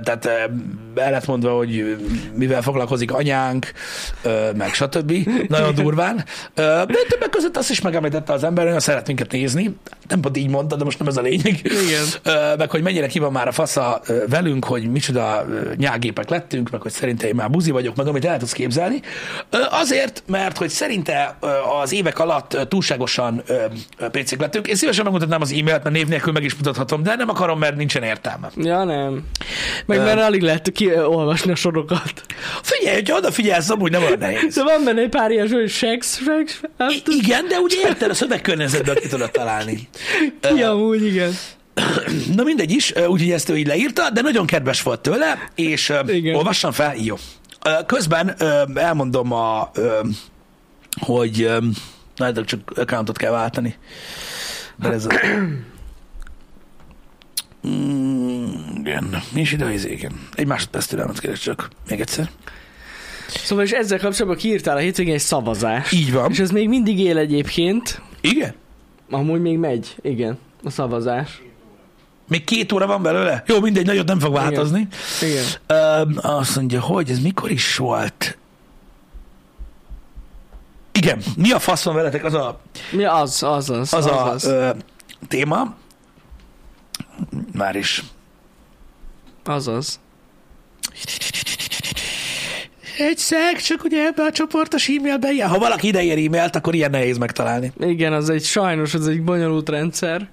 Tehát 0.03 0.25
ö, 0.25 0.99
el 1.01 1.11
lett 1.11 1.25
mondva, 1.25 1.51
hogy 1.51 1.97
mivel 2.35 2.61
foglalkozik 2.61 3.13
anyánk, 3.13 3.71
ö, 4.23 4.51
meg 4.55 4.73
stb. 4.73 5.13
Nagyon 5.47 5.75
durván. 5.75 6.25
De 6.55 6.85
többek 7.09 7.29
között 7.29 7.57
azt 7.57 7.69
is 7.69 7.81
megemlítette 7.81 8.33
az 8.33 8.43
ember, 8.43 8.71
hogy 8.71 8.79
szeret 8.79 9.07
minket 9.07 9.31
nézni. 9.31 9.75
Nem 10.07 10.19
pont 10.19 10.37
így 10.37 10.49
mondta, 10.49 10.75
de 10.75 10.83
most 10.83 10.99
nem 10.99 11.07
ez 11.07 11.17
a 11.17 11.21
lényeg. 11.21 11.59
Igen. 11.63 12.57
Meg 12.57 12.69
hogy 12.69 12.81
mennyire 12.81 13.07
ki 13.07 13.19
van 13.19 13.31
már 13.31 13.47
a 13.47 13.51
fasza 13.51 14.01
velünk, 14.29 14.65
hogy 14.65 14.91
micsoda 14.91 15.45
nyágépek 15.75 16.29
lettünk, 16.29 16.69
meg 16.69 16.81
hogy 16.81 16.91
szerintem 16.91 17.27
én 17.27 17.35
már 17.35 17.49
buzi 17.49 17.71
vagyok, 17.71 17.95
meg 17.95 18.07
amit 18.07 18.25
el 18.25 18.37
tudsz 18.37 18.51
képzelni. 18.53 19.01
Azért, 19.69 20.23
mert 20.27 20.57
hogy 20.57 20.69
szerinte 20.69 21.37
az 21.81 21.93
évek 21.93 22.19
alatt 22.19 22.53
ö, 22.53 22.63
túlságosan 22.81 23.41
ö, 23.45 23.65
ö, 23.97 24.09
pécék 24.09 24.39
lettünk. 24.39 24.67
Én 24.67 24.75
szívesen 24.75 25.03
megmutatnám 25.03 25.41
az 25.41 25.51
e-mailt, 25.51 25.83
mert 25.83 25.89
név 25.95 26.07
nélkül 26.07 26.33
meg 26.33 26.43
is 26.43 26.55
mutathatom, 26.55 27.03
de 27.03 27.15
nem 27.15 27.29
akarom, 27.29 27.59
mert 27.59 27.75
nincsen 27.75 28.03
értelme. 28.03 28.49
Ja, 28.55 28.83
nem. 28.83 29.23
Meg 29.85 29.97
Ö. 29.99 30.03
mert 30.03 30.19
alig 30.19 30.41
lehet 30.41 30.71
ki 30.71 30.95
olvasni 30.95 31.51
a 31.51 31.55
sorokat. 31.55 32.13
Figyelj, 32.61 32.95
hogyha 32.95 33.17
odafigyelsz, 33.17 33.69
amúgy 33.69 33.91
nem 33.91 34.03
olyan 34.03 34.17
nehéz. 34.19 34.55
De 34.55 34.63
van 34.63 34.83
benne 34.83 35.01
egy 35.01 35.09
pár 35.09 35.31
ilyen, 35.31 35.49
hogy 35.49 35.69
sex, 35.69 36.21
sex, 36.25 36.61
I- 36.89 37.03
igen, 37.23 37.47
de 37.47 37.59
ugye 37.59 37.77
érted, 37.85 38.09
a 38.09 38.13
szövegkörnyezetből 38.13 38.95
ki 38.95 39.07
tudod 39.07 39.31
találni. 39.31 39.87
ki 40.55 40.63
amúgy, 40.63 41.05
igen. 41.05 41.31
Na 42.35 42.43
mindegy 42.43 42.71
is, 42.71 42.93
úgyhogy 43.07 43.31
ezt 43.31 43.49
ő 43.49 43.57
így 43.57 43.67
leírta, 43.67 44.09
de 44.09 44.21
nagyon 44.21 44.45
kedves 44.45 44.81
volt 44.81 45.01
tőle, 45.01 45.51
és 45.55 45.93
Igen. 46.07 46.35
olvassam 46.35 46.71
fel, 46.71 46.95
jó. 46.95 47.15
Közben 47.85 48.35
elmondom, 48.75 49.33
a, 49.33 49.71
hogy 51.01 51.49
na, 52.15 52.31
de 52.31 52.43
csak 52.43 52.71
accountot 52.75 53.17
kell 53.17 53.31
váltani. 53.31 53.75
De 54.75 54.91
ez 54.91 55.05
a... 55.05 55.09
Mm, 57.67 58.45
igen, 58.79 59.21
mi 59.33 59.41
is 59.41 59.51
ide 59.51 59.73
igen. 59.73 60.27
Egy 60.35 60.47
másodperc 60.47 60.85
türelmet 60.85 61.19
kérek 61.19 61.37
csak. 61.37 61.69
Még 61.89 61.99
egyszer. 61.99 62.29
Szóval 63.27 63.65
és 63.65 63.71
ezzel 63.71 63.99
kapcsolatban 63.99 64.37
kiírtál 64.37 64.75
a 64.75 64.79
hétvégén 64.79 65.13
egy 65.13 65.19
szavazást. 65.19 65.91
Így 65.91 66.11
van. 66.11 66.31
És 66.31 66.39
ez 66.39 66.51
még 66.51 66.69
mindig 66.69 66.99
él 66.99 67.17
egyébként. 67.17 68.01
Igen? 68.21 68.53
Amúgy 69.09 69.41
még 69.41 69.57
megy, 69.57 69.95
igen, 70.01 70.37
a 70.63 70.69
szavazás. 70.69 71.41
Még 72.27 72.43
két 72.43 72.71
óra 72.71 72.87
van 72.87 73.01
belőle? 73.01 73.43
Jó, 73.47 73.59
mindegy, 73.59 73.85
nagyot 73.85 74.07
nem 74.07 74.19
fog 74.19 74.33
változni. 74.33 74.87
Igen. 75.21 75.43
Öm, 75.67 76.17
azt 76.21 76.55
mondja, 76.55 76.81
hogy 76.81 77.09
ez 77.09 77.19
mikor 77.19 77.51
is 77.51 77.75
volt? 77.75 78.37
Igen, 81.01 81.21
mi 81.37 81.51
a 81.51 81.59
faszon 81.59 81.95
veletek 81.95 82.23
az 82.23 82.33
a, 82.33 82.61
Mi 82.91 83.03
az, 83.03 83.43
az, 83.43 83.69
az, 83.69 83.93
az, 83.93 84.05
a 84.05 84.31
az, 84.31 84.45
Ö, 84.45 84.69
téma? 85.27 85.75
Már 87.53 87.75
is. 87.75 88.03
az, 89.43 89.67
az. 89.67 89.99
Egy 92.97 93.17
szeg, 93.17 93.61
csak 93.61 93.83
ugye 93.83 94.05
ebbe 94.05 94.23
a 94.23 94.31
csoportos 94.31 94.89
e-mailbe 94.89 95.31
ilyen. 95.31 95.49
Ha 95.49 95.57
valaki 95.59 95.87
ideér 95.87 96.25
e-mailt, 96.25 96.55
akkor 96.55 96.75
ilyen 96.75 96.91
nehéz 96.91 97.17
megtalálni. 97.17 97.71
Igen, 97.79 98.13
az 98.13 98.29
egy 98.29 98.43
sajnos, 98.43 98.93
az 98.93 99.07
egy 99.07 99.23
bonyolult 99.23 99.69
rendszer. 99.69 100.29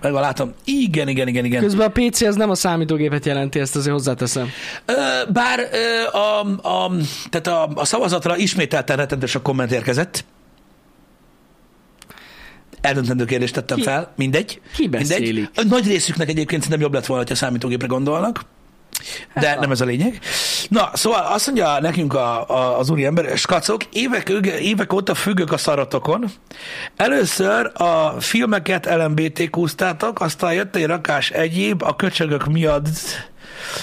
Meg 0.00 0.12
van, 0.12 0.20
látom. 0.20 0.52
Igen, 0.64 1.08
igen, 1.08 1.28
igen, 1.28 1.44
igen. 1.44 1.62
Közben 1.62 1.86
a 1.86 1.90
PC 1.90 2.20
az 2.20 2.34
nem 2.34 2.50
a 2.50 2.54
számítógépet 2.54 3.24
jelenti, 3.26 3.60
ezt 3.60 3.76
azért 3.76 3.92
hozzáteszem. 3.92 4.48
Ö, 4.84 4.92
bár 5.32 5.58
ö, 5.72 6.16
a, 6.16 6.40
a, 6.68 6.92
tehát 7.30 7.46
a, 7.46 7.80
a 7.80 7.84
szavazatra 7.84 8.36
ismételten 8.36 8.96
rettentő 8.96 9.26
sok 9.26 9.42
komment 9.42 9.72
érkezett. 9.72 10.24
Eldöntendő 12.80 13.24
kérdést 13.24 13.54
tettem 13.54 13.76
Ki- 13.76 13.82
fel, 13.82 14.12
mindegy. 14.16 14.60
Ki 14.76 14.88
beszélik? 14.88 15.32
Mindegy. 15.34 15.66
Nagy 15.68 15.86
részüknek 15.86 16.28
egyébként 16.28 16.62
szerintem 16.62 16.80
jobb 16.80 16.94
lett 16.94 17.06
volna, 17.06 17.24
ha 17.28 17.34
számítógépre 17.34 17.86
gondolnak. 17.86 18.44
De 19.34 19.48
Hát, 19.48 19.60
nem 19.60 19.70
ez 19.70 19.80
a 19.80 19.84
lényeg. 19.84 20.18
Na, 20.68 20.90
szóval 20.92 21.24
azt 21.24 21.46
mondja 21.46 21.80
nekünk 21.80 22.14
a, 22.14 22.48
a, 22.48 22.78
az 22.78 22.90
úri 22.90 23.04
ember, 23.04 23.38
skacok, 23.38 23.84
évek, 23.92 24.28
évek 24.60 24.92
óta 24.92 25.14
függök 25.14 25.52
a 25.52 25.56
szaratokon. 25.56 26.30
Először 26.96 27.72
a 27.74 28.20
filmeket 28.20 28.86
LMBTQ-ztátok, 28.86 30.20
aztán 30.20 30.54
jött 30.54 30.76
egy 30.76 30.86
rakás 30.86 31.30
egyéb 31.30 31.82
a 31.82 31.96
köcsögök 31.96 32.46
miatt. 32.46 32.88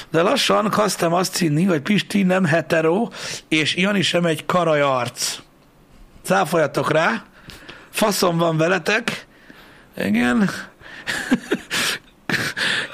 De 0.09 0.21
lassan 0.21 0.69
kezdtem 0.69 1.13
azt 1.13 1.37
hinni, 1.37 1.63
hogy 1.63 1.81
Pisti 1.81 2.23
nem 2.23 2.45
hetero, 2.45 3.07
és 3.47 3.75
Jani 3.75 4.01
sem 4.01 4.25
egy 4.25 4.45
karajarc. 4.45 5.37
Cáfoljatok 6.23 6.91
rá, 6.91 7.23
faszom 7.89 8.37
van 8.37 8.57
veletek. 8.57 9.25
Igen. 9.97 10.49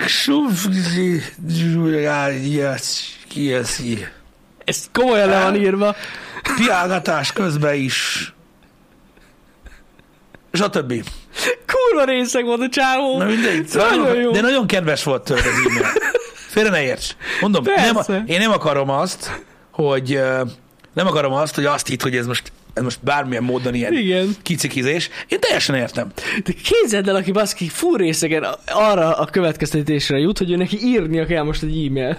Sufzi, 0.07 1.21
kieszi. 3.27 4.07
Ez 4.65 4.89
komolyan 4.91 5.29
le 5.29 5.41
van 5.41 5.55
írva. 5.55 5.95
Piálgatás 6.55 7.33
közben 7.33 7.75
is. 7.75 8.33
Stb. 10.51 10.93
Kurva 11.65 12.03
részeg 12.03 12.45
volt 12.45 12.61
a 12.61 12.69
csávó. 12.69 13.17
Na 13.17 13.25
mindegy. 13.25 13.69
Nagyon 13.73 14.15
jó. 14.15 14.31
De 14.31 14.41
nagyon 14.41 14.67
kedves 14.67 15.03
volt 15.03 15.23
tőle 15.23 15.41
az 15.41 15.47
e-mail. 15.47 15.85
Félre 16.33 16.69
ne 16.69 16.83
érts. 16.83 17.15
Mondom, 17.41 17.63
nem, 17.75 18.23
én 18.25 18.39
nem 18.39 18.51
akarom 18.51 18.89
azt, 18.89 19.41
hogy 19.71 20.19
nem 20.93 21.07
akarom 21.07 21.33
azt, 21.33 21.55
hogy 21.55 21.65
azt 21.65 21.87
hitt, 21.87 22.01
hogy 22.01 22.15
ez 22.15 22.25
most, 22.25 22.51
ez 22.73 22.83
most 22.83 22.99
bármilyen 23.03 23.43
módon 23.43 23.73
ilyen 23.73 23.93
Igen. 23.93 24.35
kicikizés. 24.41 25.09
Én 25.27 25.39
teljesen 25.39 25.75
értem. 25.75 26.11
De 26.43 26.51
képzeld 26.63 27.07
el, 27.07 27.15
aki 27.15 27.31
baszki 27.31 27.67
full 27.67 27.97
részegen 27.97 28.45
arra 28.65 29.17
a 29.17 29.25
következtetésre 29.25 30.17
jut, 30.17 30.37
hogy 30.37 30.51
ő 30.51 30.55
neki 30.55 30.77
írnia 30.83 31.25
kell 31.25 31.43
most 31.43 31.63
egy 31.63 31.85
e-mail. 31.85 32.17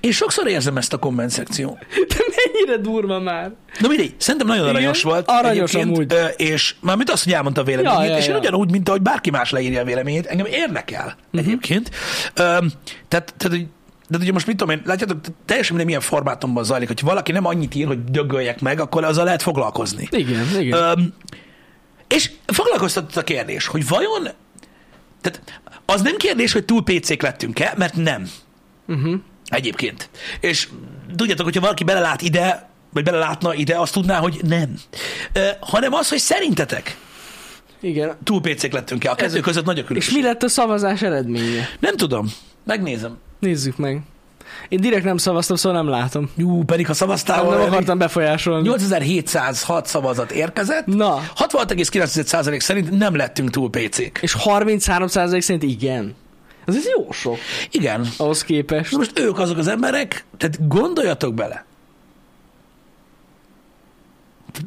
Én 0.00 0.12
sokszor 0.12 0.46
érzem 0.48 0.76
ezt 0.76 0.92
a 0.92 0.96
komment 0.96 1.30
szekció. 1.30 1.78
De 2.08 2.16
mennyire 2.36 2.76
durva 2.82 3.20
már. 3.20 3.52
Na 3.80 3.88
mindegy, 3.88 4.14
szerintem 4.18 4.48
nagyon 4.48 4.62
Igen, 4.62 4.74
aranyos 4.74 5.02
volt. 5.02 5.24
aranyos 5.28 5.74
amúgy. 5.74 6.12
ö, 6.12 6.26
És 6.36 6.74
mármint 6.80 7.10
azt, 7.10 7.24
hogy 7.24 7.32
elmondta 7.32 7.60
a 7.60 7.64
véleményét, 7.64 7.98
Ja, 7.98 8.04
ja, 8.12 8.16
és 8.16 8.26
én 8.26 8.34
ugyanúgy, 8.36 8.70
mint 8.70 8.88
ahogy 8.88 9.02
bárki 9.02 9.30
más 9.30 9.50
leírja 9.50 9.80
a 9.80 9.84
véleményét, 9.84 10.26
engem 10.26 10.46
érdekel 10.46 11.04
uh-huh. 11.06 11.40
egyébként. 11.40 11.90
Öm, 12.34 12.72
tehát, 13.08 13.34
tehát, 13.36 13.48
hogy 13.48 13.66
de 14.08 14.18
ugye 14.18 14.32
most 14.32 14.46
mit 14.46 14.56
tudom 14.56 14.74
én, 14.76 14.82
látjátok, 14.84 15.20
teljesen 15.44 15.76
minden 15.76 15.86
milyen 15.86 16.00
formátumban 16.10 16.64
zajlik, 16.64 16.88
hogy 16.88 17.00
valaki 17.00 17.32
nem 17.32 17.44
annyit 17.46 17.74
ír, 17.74 17.86
hogy 17.86 18.04
dögöljek 18.04 18.60
meg, 18.60 18.80
akkor 18.80 19.04
azzal 19.04 19.24
lehet 19.24 19.42
foglalkozni. 19.42 20.08
Igen, 20.10 20.46
igen. 20.60 20.78
Öm, 20.82 21.14
és 22.08 22.30
foglalkoztatott 22.46 23.16
a 23.16 23.24
kérdés, 23.24 23.66
hogy 23.66 23.88
vajon, 23.88 24.28
tehát 25.20 25.42
az 25.86 26.02
nem 26.02 26.16
kérdés, 26.16 26.52
hogy 26.52 26.64
túl 26.64 26.82
PC-k 26.84 27.22
lettünk-e, 27.22 27.74
mert 27.76 27.94
nem. 27.94 28.28
Uh-huh. 28.86 29.14
Egyébként. 29.46 30.08
És 30.40 30.68
tudjátok, 31.16 31.44
hogyha 31.44 31.60
valaki 31.60 31.84
belelát 31.84 32.22
ide, 32.22 32.68
vagy 32.92 33.02
belelátna 33.02 33.54
ide, 33.54 33.78
azt 33.78 33.92
tudná, 33.92 34.18
hogy 34.18 34.40
nem. 34.46 34.74
Ö, 35.32 35.48
hanem 35.60 35.92
az, 35.92 36.08
hogy 36.08 36.18
szerintetek 36.18 36.96
Igen. 37.80 38.16
túl 38.24 38.40
pécék 38.40 38.72
lettünk 38.72 39.04
el. 39.04 39.12
A 39.12 39.14
kettő 39.14 39.36
Ez- 39.36 39.42
között 39.42 39.64
nagy 39.64 39.76
a 39.78 39.80
És 39.80 39.86
különbség. 39.86 40.14
mi 40.14 40.22
lett 40.22 40.42
a 40.42 40.48
szavazás 40.48 41.02
eredménye? 41.02 41.68
Nem 41.80 41.96
tudom. 41.96 42.32
Megnézem. 42.64 43.18
Nézzük 43.38 43.76
meg. 43.76 44.02
Én 44.68 44.80
direkt 44.80 45.04
nem 45.04 45.16
szavaztam, 45.16 45.56
szóval 45.56 45.82
nem 45.82 45.90
látom. 45.90 46.30
Jú, 46.36 46.64
pedig 46.64 46.86
ha 46.86 46.94
szavaztál 46.94 47.36
Nem, 47.36 47.46
nem 47.46 47.56
volna, 47.56 47.72
akartam 47.72 47.98
befolyásolni. 47.98 48.68
8706 48.68 49.86
szavazat 49.86 50.30
érkezett. 50.30 50.86
Na, 50.86 51.20
66,9% 51.36 52.60
szerint 52.60 52.90
nem 52.90 53.16
lettünk 53.16 53.50
túl 53.50 53.70
pécék. 53.70 54.18
és 54.22 54.36
33% 54.44 55.40
szerint 55.40 55.62
igen. 55.62 56.14
Ez, 56.64 56.76
ez 56.76 56.84
jó 56.96 57.12
sok 57.12 57.38
Igen. 57.70 58.08
ahhoz 58.16 58.44
képest. 58.44 58.90
Na 58.90 58.98
most 58.98 59.18
ők 59.18 59.38
azok 59.38 59.58
az 59.58 59.68
emberek, 59.68 60.24
tehát 60.36 60.68
gondoljatok 60.68 61.34
bele. 61.34 61.64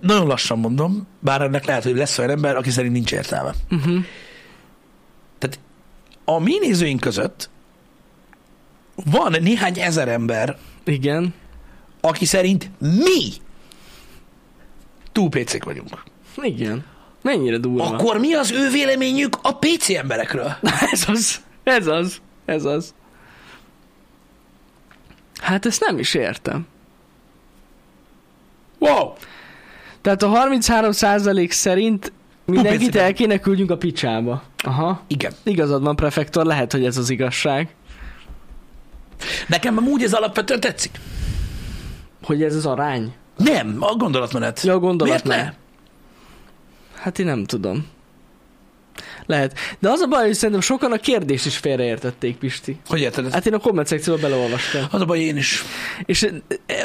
Nagyon 0.01 0.27
lassan 0.27 0.59
mondom, 0.59 1.07
bár 1.19 1.41
ennek 1.41 1.65
lehet, 1.65 1.83
hogy 1.83 1.95
lesz 1.95 2.17
olyan 2.17 2.31
ember, 2.31 2.55
aki 2.55 2.69
szerint 2.69 2.93
nincs 2.93 3.11
értelme. 3.11 3.51
Uh-huh. 3.71 4.03
Tehát 5.37 5.59
a 6.25 6.39
mi 6.39 6.57
nézőink 6.59 6.99
között 6.99 7.49
van 9.05 9.35
néhány 9.41 9.79
ezer 9.79 10.07
ember, 10.07 10.57
Igen. 10.83 11.33
aki 12.01 12.25
szerint 12.25 12.69
mi 12.79 13.31
túl 15.11 15.29
pécék 15.29 15.63
vagyunk. 15.63 16.03
Igen. 16.35 16.85
Mennyire 17.21 17.57
durva. 17.57 17.83
Akkor 17.83 18.19
mi 18.19 18.33
az 18.33 18.51
ő 18.51 18.69
véleményük 18.69 19.37
a 19.41 19.55
PC 19.55 19.89
emberekről? 19.89 20.55
Ez 20.91 21.03
az. 21.07 21.41
Ez 21.63 21.87
az. 21.87 22.21
Ez 22.45 22.65
az. 22.65 22.93
Hát 25.41 25.65
ezt 25.65 25.85
nem 25.85 25.99
is 25.99 26.13
értem. 26.13 26.67
Wow! 28.79 29.13
Tehát 30.01 30.23
a 30.23 30.27
33% 30.27 31.49
szerint 31.49 32.11
mindenkit 32.45 32.95
el 32.95 33.13
kéne 33.13 33.39
küldjünk 33.39 33.71
a 33.71 33.77
picsába. 33.77 34.43
Aha. 34.57 35.01
Igen. 35.07 35.31
Igazad 35.43 35.83
van, 35.83 35.95
prefektor, 35.95 36.45
lehet, 36.45 36.71
hogy 36.71 36.85
ez 36.85 36.97
az 36.97 37.09
igazság. 37.09 37.75
Nekem 39.47 39.77
amúgy 39.77 40.03
ez 40.03 40.13
alapvetően 40.13 40.59
tetszik. 40.59 40.99
Hogy 42.23 42.43
ez 42.43 42.55
az 42.55 42.65
arány. 42.65 43.13
Nem, 43.37 43.77
a 43.79 43.95
gondolatmenet. 43.95 44.61
Ja, 44.63 44.73
a 44.73 44.79
gondolatmenet. 44.79 45.25
Miért 45.25 45.45
ne? 45.45 45.59
Hát 47.01 47.19
én 47.19 47.25
nem 47.25 47.45
tudom. 47.45 47.87
Lehet. 49.25 49.53
De 49.79 49.89
az 49.89 49.99
a 49.99 50.07
baj, 50.07 50.25
hogy 50.25 50.33
szerintem 50.33 50.61
sokan 50.61 50.91
a 50.91 50.97
kérdést 50.97 51.45
is 51.45 51.57
félreértették, 51.57 52.37
Pisti. 52.37 52.79
Hogy 52.87 52.99
érted? 52.99 53.33
Hát 53.33 53.45
én 53.45 53.53
a 53.53 53.57
komment 53.57 53.87
szekcióba 53.87 54.21
beleolvastam. 54.21 54.83
Az 54.91 55.01
a 55.01 55.05
baj, 55.05 55.19
én 55.19 55.37
is. 55.37 55.63
És 56.05 56.23
eh, 56.23 56.31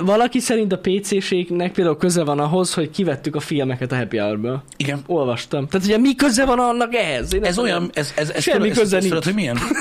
valaki 0.01 0.39
szerint 0.41 0.73
a 0.73 0.79
PC-ségnek 0.79 1.73
például 1.73 1.97
köze 1.97 2.25
van 2.25 2.39
ahhoz, 2.39 2.75
hogy 2.75 2.91
kivettük 2.91 3.35
a 3.37 3.41
filmeket 3.41 3.93
a 3.93 3.97
Happy 3.97 4.17
Hour-ből. 4.19 4.63
Igen. 4.77 5.03
Olvastam. 5.07 5.69
Tehát 5.69 5.87
ugye 5.87 5.99
mi 5.99 6.15
köze 6.15 6.45
van 6.45 6.59
annak 6.59 6.95
ehhez? 6.95 7.35
Én 7.35 7.45
Ez 7.45 7.59
olyan, 7.59 7.91
ez, 7.95 8.13
ez, 8.17 8.31
ez, 8.31 8.43
Semmi 8.43 8.69
köze 8.69 8.81
ez, 8.81 8.93
ez, 8.93 9.01
nincs. 9.03 9.07
tudod, 9.07 9.25
hogy 9.25 9.35
milyen? 9.35 9.55
tudom. 9.57 9.73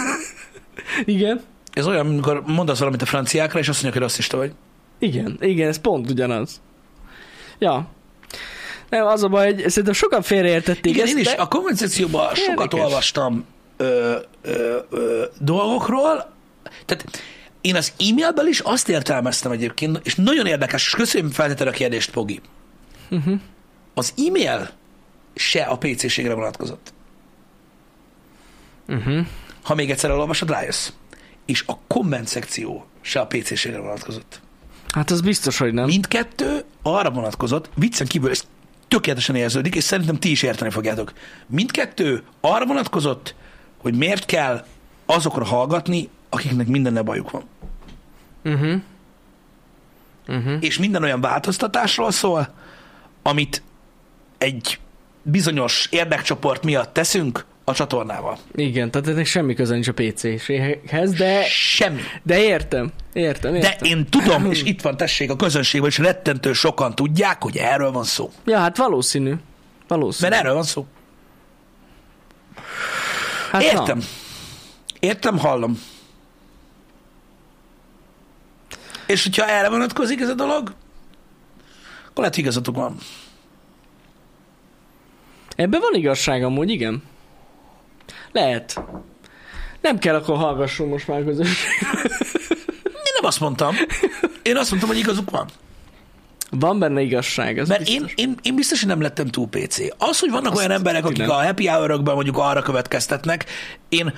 Igen. 1.15 1.35
Ez 1.37 1.43
olyan, 1.83 2.05
amikor 2.05 2.43
mondasz 2.45 2.79
valamit 2.79 3.01
a 3.01 3.05
franciákra, 3.05 3.59
és 3.59 3.67
azt 3.67 3.83
mondják, 3.83 3.93
hogy 4.03 4.11
rasszista 4.11 4.37
vagy. 4.37 4.53
Igen, 4.99 5.37
igen, 5.41 5.67
ez 5.67 5.77
pont 5.77 6.09
ugyanaz. 6.09 6.61
Ja. 7.59 7.87
Nem, 8.89 9.05
az 9.05 9.23
a 9.23 9.27
baj, 9.27 9.53
hogy 9.53 9.69
szerintem 9.69 9.93
sokan 9.93 10.21
félreértették 10.21 10.93
Igen, 10.93 11.05
ezt, 11.05 11.13
én 11.13 11.19
is 11.19 11.27
de... 11.27 11.31
a 11.31 11.47
komment 11.47 11.77
szekcióban 11.77 12.35
sokat 12.35 12.73
olvastam 12.73 13.45
ö, 13.77 14.15
ö, 14.41 14.77
ö, 14.89 15.25
dolgokról. 15.39 16.33
Tehát 16.85 17.05
én 17.61 17.75
az 17.75 17.93
e-mailből 17.99 18.47
is 18.47 18.59
azt 18.59 18.89
értelmeztem 18.89 19.51
egyébként, 19.51 19.99
és 20.03 20.15
nagyon 20.15 20.45
érdekes, 20.45 20.85
és 20.85 20.93
köszönöm 20.93 21.29
feltétlenül 21.29 21.73
a 21.73 21.75
kérdést, 21.75 22.11
Pogi. 22.11 22.41
Uh-huh. 23.09 23.39
Az 23.93 24.13
e-mail 24.27 24.69
se 25.35 25.61
a 25.61 25.77
PC-ségre 25.77 26.33
vonatkozott. 26.33 26.93
Uh-huh. 28.87 29.25
Ha 29.63 29.75
még 29.75 29.91
egyszer 29.91 30.09
elolvasod, 30.09 30.49
rájössz. 30.49 30.91
És 31.45 31.63
a 31.67 31.77
komment 31.87 32.27
szekció 32.27 32.85
se 33.01 33.19
a 33.19 33.27
PC-ségre 33.27 33.79
vonatkozott. 33.79 34.41
Hát 34.89 35.11
az 35.11 35.21
biztos, 35.21 35.57
hogy 35.57 35.73
nem. 35.73 35.85
Mindkettő 35.85 36.63
arra 36.81 37.11
vonatkozott, 37.11 37.69
viccen 37.75 38.07
kívül, 38.07 38.29
ez 38.29 38.47
tökéletesen 38.87 39.35
érződik, 39.35 39.75
és 39.75 39.83
szerintem 39.83 40.19
ti 40.19 40.31
is 40.31 40.43
érteni 40.43 40.71
fogjátok. 40.71 41.13
Mindkettő 41.47 42.23
arra 42.41 42.65
vonatkozott, 42.65 43.35
hogy 43.77 43.95
miért 43.95 44.25
kell 44.25 44.65
azokra 45.05 45.45
hallgatni, 45.45 46.09
akiknek 46.29 46.67
mindenne 46.67 47.01
bajuk 47.01 47.31
van. 47.31 47.43
Uh-huh. 48.43 48.81
Uh-huh. 50.27 50.57
És 50.59 50.77
minden 50.77 51.03
olyan 51.03 51.21
változtatásról 51.21 52.11
szól, 52.11 52.53
amit 53.21 53.61
egy 54.37 54.79
bizonyos 55.21 55.87
érdekcsoport 55.91 56.63
miatt 56.63 56.93
teszünk 56.93 57.45
a 57.67 57.73
csatornával. 57.73 58.37
Igen, 58.55 58.91
tehát 58.91 59.07
ennek 59.07 59.25
semmi 59.25 59.53
köze 59.53 59.73
nincs 59.73 59.87
a 59.87 59.93
PC-séghez, 59.93 61.11
de, 61.11 61.43
Semmi. 61.43 62.01
de 62.23 62.43
értem. 62.43 62.91
Értem, 63.13 63.51
De 63.51 63.57
értem. 63.57 63.87
én 63.91 64.05
tudom, 64.09 64.51
és 64.51 64.63
itt 64.71 64.81
van 64.81 64.97
tessék 64.97 65.29
a 65.31 65.35
közönségben, 65.35 65.89
és 65.89 65.97
rettentő 65.97 66.53
sokan 66.53 66.95
tudják, 66.95 67.43
hogy 67.43 67.57
erről 67.57 67.91
van 67.91 68.03
szó. 68.03 68.31
Ja, 68.45 68.57
hát 68.57 68.77
valószínű. 68.77 69.33
Valószínű. 69.87 70.29
Mert 70.29 70.41
erről 70.41 70.53
van 70.53 70.63
szó. 70.63 70.85
hát 73.51 73.61
Értem. 73.63 73.97
Na. 73.97 74.03
Értem, 74.99 75.37
hallom. 75.37 75.79
És 79.07 79.23
hogyha 79.23 79.47
erre 79.47 79.69
vonatkozik 79.69 80.19
ez 80.21 80.29
a 80.29 80.33
dolog, 80.33 80.73
akkor 82.09 82.17
lehet, 82.23 82.37
igazatok 82.37 82.75
van. 82.75 82.97
Ebben 85.55 85.79
van 85.79 85.93
igazság 85.93 86.43
amúgy, 86.43 86.69
igen. 86.69 87.03
Lehet. 88.35 88.81
Nem 89.81 89.97
kell, 89.97 90.15
akkor 90.15 90.37
hallgassunk 90.37 90.91
most 90.91 91.07
már 91.07 91.23
közös. 91.23 91.65
Én 92.83 93.13
nem 93.15 93.25
azt 93.25 93.39
mondtam. 93.39 93.75
Én 94.43 94.57
azt 94.57 94.69
mondtam, 94.69 94.89
hogy 94.89 94.99
igazuk 94.99 95.29
van. 95.29 95.47
Van 96.49 96.79
benne 96.79 97.01
igazság, 97.01 97.59
ez 97.59 97.67
Mert 97.67 97.83
biztos. 97.83 98.13
én, 98.15 98.27
én, 98.27 98.35
én 98.41 98.55
biztos, 98.55 98.79
hogy 98.79 98.89
nem 98.89 99.01
lettem 99.01 99.27
túl 99.27 99.47
PC. 99.47 99.77
Az, 99.97 100.19
hogy 100.19 100.31
vannak 100.31 100.55
olyan 100.55 100.71
emberek, 100.71 101.05
akik 101.05 101.17
nem. 101.17 101.29
a 101.29 101.45
happy 101.45 101.67
hour 101.67 102.01
mondjuk 102.01 102.37
arra 102.37 102.61
következtetnek, 102.61 103.45
én 103.89 104.13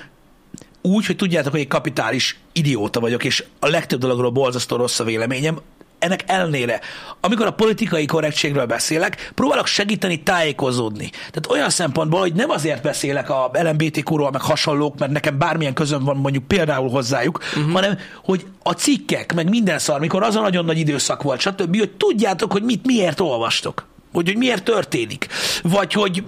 úgy, 0.82 1.06
hogy 1.06 1.16
tudjátok, 1.16 1.52
hogy 1.52 1.60
egy 1.60 1.68
kapitális 1.68 2.38
idióta 2.52 3.00
vagyok, 3.00 3.24
és 3.24 3.44
a 3.58 3.68
legtöbb 3.68 4.00
dologról 4.00 4.30
borzasztó 4.30 4.76
rossz 4.76 5.00
a 5.00 5.04
véleményem, 5.04 5.58
ennek 5.98 6.24
ellenére, 6.26 6.80
amikor 7.20 7.46
a 7.46 7.50
politikai 7.50 8.06
korrektségről 8.06 8.66
beszélek, 8.66 9.32
próbálok 9.34 9.66
segíteni 9.66 10.22
tájékozódni. 10.22 11.10
Tehát 11.10 11.46
olyan 11.50 11.70
szempontból, 11.70 12.20
hogy 12.20 12.32
nem 12.32 12.50
azért 12.50 12.82
beszélek 12.82 13.30
a 13.30 13.50
LMBTQ-ról, 13.52 14.30
meg 14.30 14.40
hasonlók, 14.40 14.98
mert 14.98 15.12
nekem 15.12 15.38
bármilyen 15.38 15.74
közöm 15.74 16.04
van 16.04 16.16
mondjuk 16.16 16.44
például 16.44 16.90
hozzájuk, 16.90 17.38
uh-huh. 17.56 17.72
hanem 17.72 17.98
hogy 18.24 18.46
a 18.62 18.72
cikkek, 18.72 19.34
meg 19.34 19.48
minden 19.48 19.78
szar, 19.78 20.00
mikor 20.00 20.22
az 20.22 20.36
a 20.36 20.40
nagyon 20.40 20.64
nagy 20.64 20.78
időszak 20.78 21.22
volt, 21.22 21.40
stb., 21.40 21.78
hogy 21.78 21.90
tudjátok, 21.90 22.52
hogy 22.52 22.62
mit 22.62 22.86
miért 22.86 23.20
olvastok. 23.20 23.86
Hogy, 24.12 24.26
hogy 24.26 24.36
miért 24.36 24.62
történik. 24.62 25.26
Vagy 25.62 25.92
hogy 25.92 26.24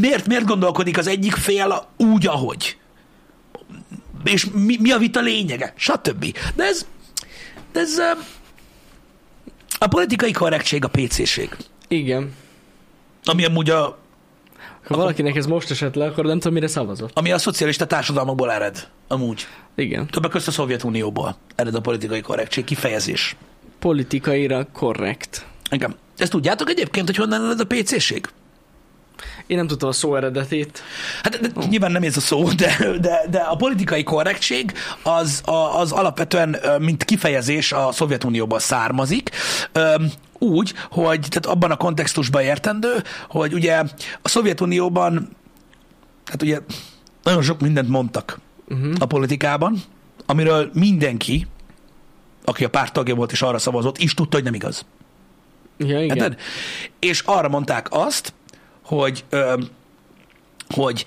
miért, 0.00 0.26
miért 0.26 0.44
gondolkodik 0.44 0.98
az 0.98 1.06
egyik 1.06 1.34
fél 1.34 1.88
úgy, 1.96 2.26
ahogy. 2.26 2.76
És 4.24 4.46
mi, 4.52 4.76
mi 4.80 4.90
a 4.90 4.98
vita 4.98 5.20
lényege, 5.20 5.72
stb. 5.76 6.36
De 6.54 6.64
ez, 6.64 6.86
de 7.72 7.80
ez 7.80 8.00
a 9.78 9.86
politikai 9.86 10.32
korrektség 10.32 10.84
a 10.84 10.88
PC-ség. 10.88 11.56
Igen. 11.88 12.34
Ami 13.24 13.44
amúgy 13.44 13.70
a, 13.70 13.98
Ha 14.84 14.96
valakinek 14.96 15.36
ez 15.36 15.46
most 15.46 15.70
esett 15.70 15.94
le, 15.94 16.04
akkor 16.06 16.24
nem 16.24 16.38
tudom, 16.38 16.52
mire 16.52 16.66
szavazott. 16.66 17.10
ami 17.14 17.32
a 17.32 17.38
szocialista 17.38 17.86
társadalmakból 17.86 18.52
ered. 18.52 18.88
Amúgy. 19.08 19.46
Igen. 19.74 20.06
Többek 20.06 20.30
között 20.30 20.48
a 20.48 20.50
Szovjetunióból 20.50 21.36
ered 21.54 21.74
a 21.74 21.80
politikai 21.80 22.20
korrektség 22.20 22.64
kifejezés. 22.64 23.36
Politikaira 23.78 24.66
korrekt. 24.72 25.46
Igen. 25.70 25.96
Ezt 26.16 26.30
tudjátok 26.30 26.68
egyébként, 26.70 27.06
hogy 27.06 27.16
honnan 27.16 27.44
ered 27.44 27.60
a 27.60 27.64
PC-ség? 27.66 28.28
Én 29.48 29.56
nem 29.56 29.66
tudtam 29.66 29.88
a 29.88 29.92
szó 29.92 30.16
eredetét. 30.16 30.82
Hát 31.22 31.40
de, 31.40 31.66
nyilván 31.68 31.92
nem 31.92 32.02
ez 32.02 32.16
a 32.16 32.20
szó, 32.20 32.48
de, 32.48 32.76
de, 33.00 33.24
de 33.30 33.38
a 33.38 33.56
politikai 33.56 34.02
korrektség 34.02 34.72
az, 35.02 35.42
az 35.76 35.92
alapvetően, 35.92 36.56
mint 36.78 37.04
kifejezés 37.04 37.72
a 37.72 37.92
Szovjetunióból 37.92 38.58
származik, 38.58 39.30
úgy, 40.38 40.74
hogy 40.90 41.20
tehát 41.20 41.46
abban 41.46 41.70
a 41.70 41.76
kontextusban 41.76 42.42
értendő, 42.42 43.02
hogy 43.28 43.54
ugye 43.54 43.82
a 44.22 44.28
Szovjetunióban, 44.28 45.28
hát 46.24 46.42
ugye 46.42 46.58
nagyon 47.22 47.42
sok 47.42 47.60
mindent 47.60 47.88
mondtak 47.88 48.40
Uh-huh. 48.70 48.94
a 48.98 49.06
politikában, 49.06 49.82
amiről 50.26 50.70
mindenki, 50.72 51.46
aki 52.44 52.64
a 52.64 52.68
párt 52.68 52.92
tagja 52.92 53.14
volt 53.14 53.32
és 53.32 53.42
arra 53.42 53.58
szavazott, 53.58 53.98
is 53.98 54.14
tudta, 54.14 54.36
hogy 54.36 54.44
nem 54.44 54.54
igaz. 54.54 54.86
Ja, 55.76 56.02
igen. 56.02 56.16
Érted? 56.16 56.40
És 56.98 57.20
arra 57.20 57.48
mondták 57.48 57.86
azt, 57.90 58.32
hogy, 58.88 59.24
ö, 59.28 59.54
hogy 60.74 61.04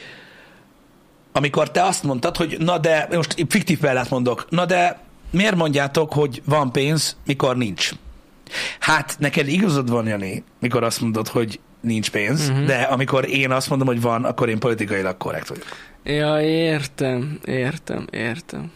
amikor 1.32 1.72
te 1.72 1.84
azt 1.84 2.04
mondtad, 2.04 2.38
hogy 2.38 2.56
na 2.60 2.78
de, 2.78 3.08
most 3.12 3.46
fiktív 3.50 3.80
példát 3.80 4.10
mondok, 4.10 4.46
na 4.50 4.66
de 4.66 5.00
miért 5.32 5.56
mondjátok, 5.56 6.14
hogy 6.14 6.42
van 6.46 6.72
pénz, 6.72 7.18
mikor 7.26 7.58
nincs? 7.58 7.92
Hát 8.80 9.16
neked 9.20 9.48
igazad 9.48 9.90
van, 9.90 10.08
Jani, 10.08 10.44
mikor 10.60 10.84
azt 10.84 11.02
mondod, 11.02 11.28
hogy 11.28 11.60
nincs 11.82 12.12
pénz, 12.12 12.50
uh-huh. 12.50 12.66
de 12.66 12.82
amikor 12.82 13.30
én 13.30 13.52
azt 13.52 13.70
mondom, 13.70 13.88
hogy 13.88 14.02
van, 14.02 14.26
akkor 14.26 14.50
én 14.50 14.60
politikailag 14.60 15.18
korrekt 15.18 15.48
vagyok. 15.48 15.66
Ja, 16.04 16.42
értem, 16.42 17.40
értem, 17.46 18.08
értem. 18.12 18.72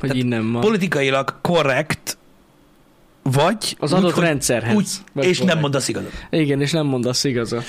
Hogy 0.00 0.10
Tehát 0.10 0.24
innen 0.24 0.52
van. 0.52 0.60
Politikailag 0.60 1.34
korrekt 1.40 2.18
vagy 3.32 3.76
Az 3.78 3.92
adott 3.92 4.12
hogy- 4.12 4.24
rendszerhez. 4.24 4.74
Úgy, 4.74 4.88
és 5.14 5.38
nem 5.40 5.58
mondasz 5.58 5.88
igazat. 5.88 6.10
Igen, 6.30 6.60
és 6.60 6.70
nem 6.70 6.86
mondasz 6.86 7.24
igazat. 7.24 7.64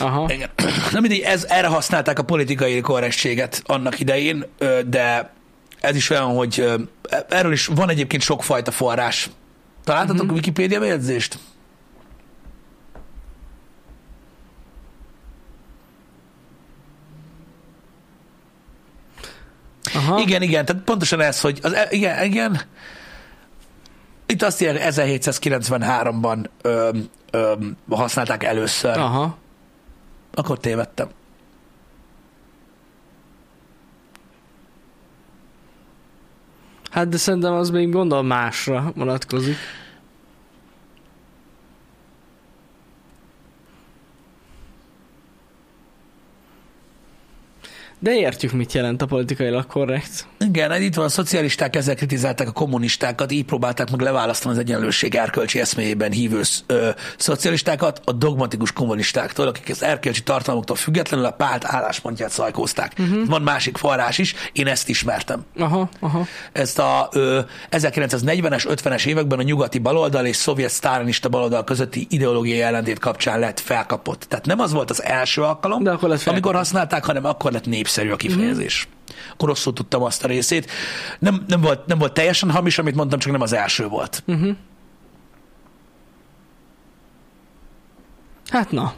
Aha. 0.00 0.32
Igen. 0.32 0.48
Na 0.92 1.00
mindegy, 1.00 1.20
ez, 1.20 1.44
erre 1.48 1.66
használták 1.66 2.18
a 2.18 2.22
politikai 2.22 2.80
korrektséget 2.80 3.62
annak 3.66 4.00
idején, 4.00 4.44
de 4.86 5.32
ez 5.80 5.96
is 5.96 6.10
olyan, 6.10 6.34
hogy 6.34 6.60
ö, 6.60 6.74
erről 7.28 7.52
is 7.52 7.66
van 7.66 7.88
egyébként 7.90 8.22
sokfajta 8.22 8.70
forrás. 8.70 9.30
Találtatok 9.84 10.20
uh-huh. 10.22 10.34
Wikipédia 10.36 10.80
bejegyzést? 10.80 11.38
Aha. 19.94 20.20
Igen, 20.20 20.42
igen, 20.42 20.64
tehát 20.64 20.82
pontosan 20.82 21.20
ez, 21.20 21.40
hogy 21.40 21.58
az, 21.62 21.72
e- 21.72 21.86
igen, 21.90 22.24
igen. 22.24 22.60
Itt 24.32 24.42
azt 24.42 24.62
írják, 24.62 24.92
1793-ban 24.94 26.44
ö, 26.62 26.90
ö, 27.30 27.52
használták 27.90 28.44
először. 28.44 28.98
Aha. 28.98 29.36
Akkor 30.34 30.58
tévedtem. 30.58 31.08
Hát 36.90 37.08
de 37.08 37.16
szerintem 37.16 37.52
az 37.52 37.70
még 37.70 37.90
gondol 37.90 38.22
másra 38.22 38.92
vonatkozik. 38.94 39.56
De 48.00 48.14
értjük, 48.14 48.52
mit 48.52 48.72
jelent 48.72 49.02
a 49.02 49.06
politikailag 49.06 49.66
korrekt. 49.66 50.26
Igen, 50.38 50.82
itt 50.82 50.94
van, 50.94 51.04
a 51.04 51.08
szocialisták 51.08 51.76
ezzel 51.76 51.94
kritizálták 51.94 52.48
a 52.48 52.52
kommunistákat, 52.52 53.32
így 53.32 53.44
próbálták 53.44 53.90
meg 53.90 54.00
leválasztani 54.00 54.54
az 54.54 54.60
egyenlőség 54.60 55.14
erkölcsi 55.14 55.60
eszméjében 55.60 56.12
hívő 56.12 56.40
ö, 56.66 56.88
szocialistákat 57.16 58.00
a 58.04 58.12
dogmatikus 58.12 58.72
kommunistáktól, 58.72 59.46
akik 59.46 59.68
az 59.70 59.82
erkölcsi 59.82 60.22
tartalmaktól 60.22 60.76
függetlenül 60.76 61.26
a 61.26 61.30
párt 61.30 61.64
álláspontját 61.64 62.30
szajkózták. 62.30 62.92
Uh-huh. 62.98 63.26
Van 63.26 63.42
másik 63.42 63.76
forrás 63.76 64.18
is, 64.18 64.34
én 64.52 64.66
ezt 64.66 64.88
ismertem. 64.88 65.44
Aha, 65.58 65.88
aha. 66.00 66.26
Ezt 66.52 66.78
a 66.78 67.08
ö, 67.12 67.40
1940-es, 67.70 68.64
50-es 68.82 69.06
években 69.06 69.38
a 69.38 69.42
nyugati 69.42 69.78
baloldal 69.78 70.26
és 70.26 70.36
szovjet 70.36 70.70
sztálinista 70.70 71.28
baloldal 71.28 71.64
közötti 71.64 72.06
ideológiai 72.10 72.60
ellentét 72.60 72.98
kapcsán 72.98 73.38
lett 73.38 73.60
felkapott. 73.60 74.20
Tehát 74.28 74.46
nem 74.46 74.60
az 74.60 74.72
volt 74.72 74.90
az 74.90 75.02
első 75.02 75.42
alkalom, 75.42 75.82
De 75.82 75.90
akkor 75.90 76.08
lett 76.08 76.18
felkapott. 76.18 76.32
amikor 76.44 76.54
használták, 76.54 77.04
hanem 77.04 77.24
akkor 77.24 77.52
lett 77.52 77.66
népszerű 77.88 78.10
a 78.10 78.16
kifejezés. 78.16 78.88
Mm. 78.88 79.14
Akkor 79.32 79.48
rosszul 79.48 79.72
tudtam 79.72 80.02
azt 80.02 80.24
a 80.24 80.26
részét. 80.26 80.70
Nem, 81.18 81.44
nem, 81.48 81.60
volt, 81.60 81.86
nem 81.86 81.98
volt 81.98 82.12
teljesen 82.12 82.50
hamis, 82.50 82.78
amit 82.78 82.94
mondtam, 82.94 83.18
csak 83.18 83.32
nem 83.32 83.40
az 83.40 83.52
első 83.52 83.86
volt. 83.86 84.22
Uh-huh. 84.26 84.56
Hát 88.48 88.70
na. 88.70 88.94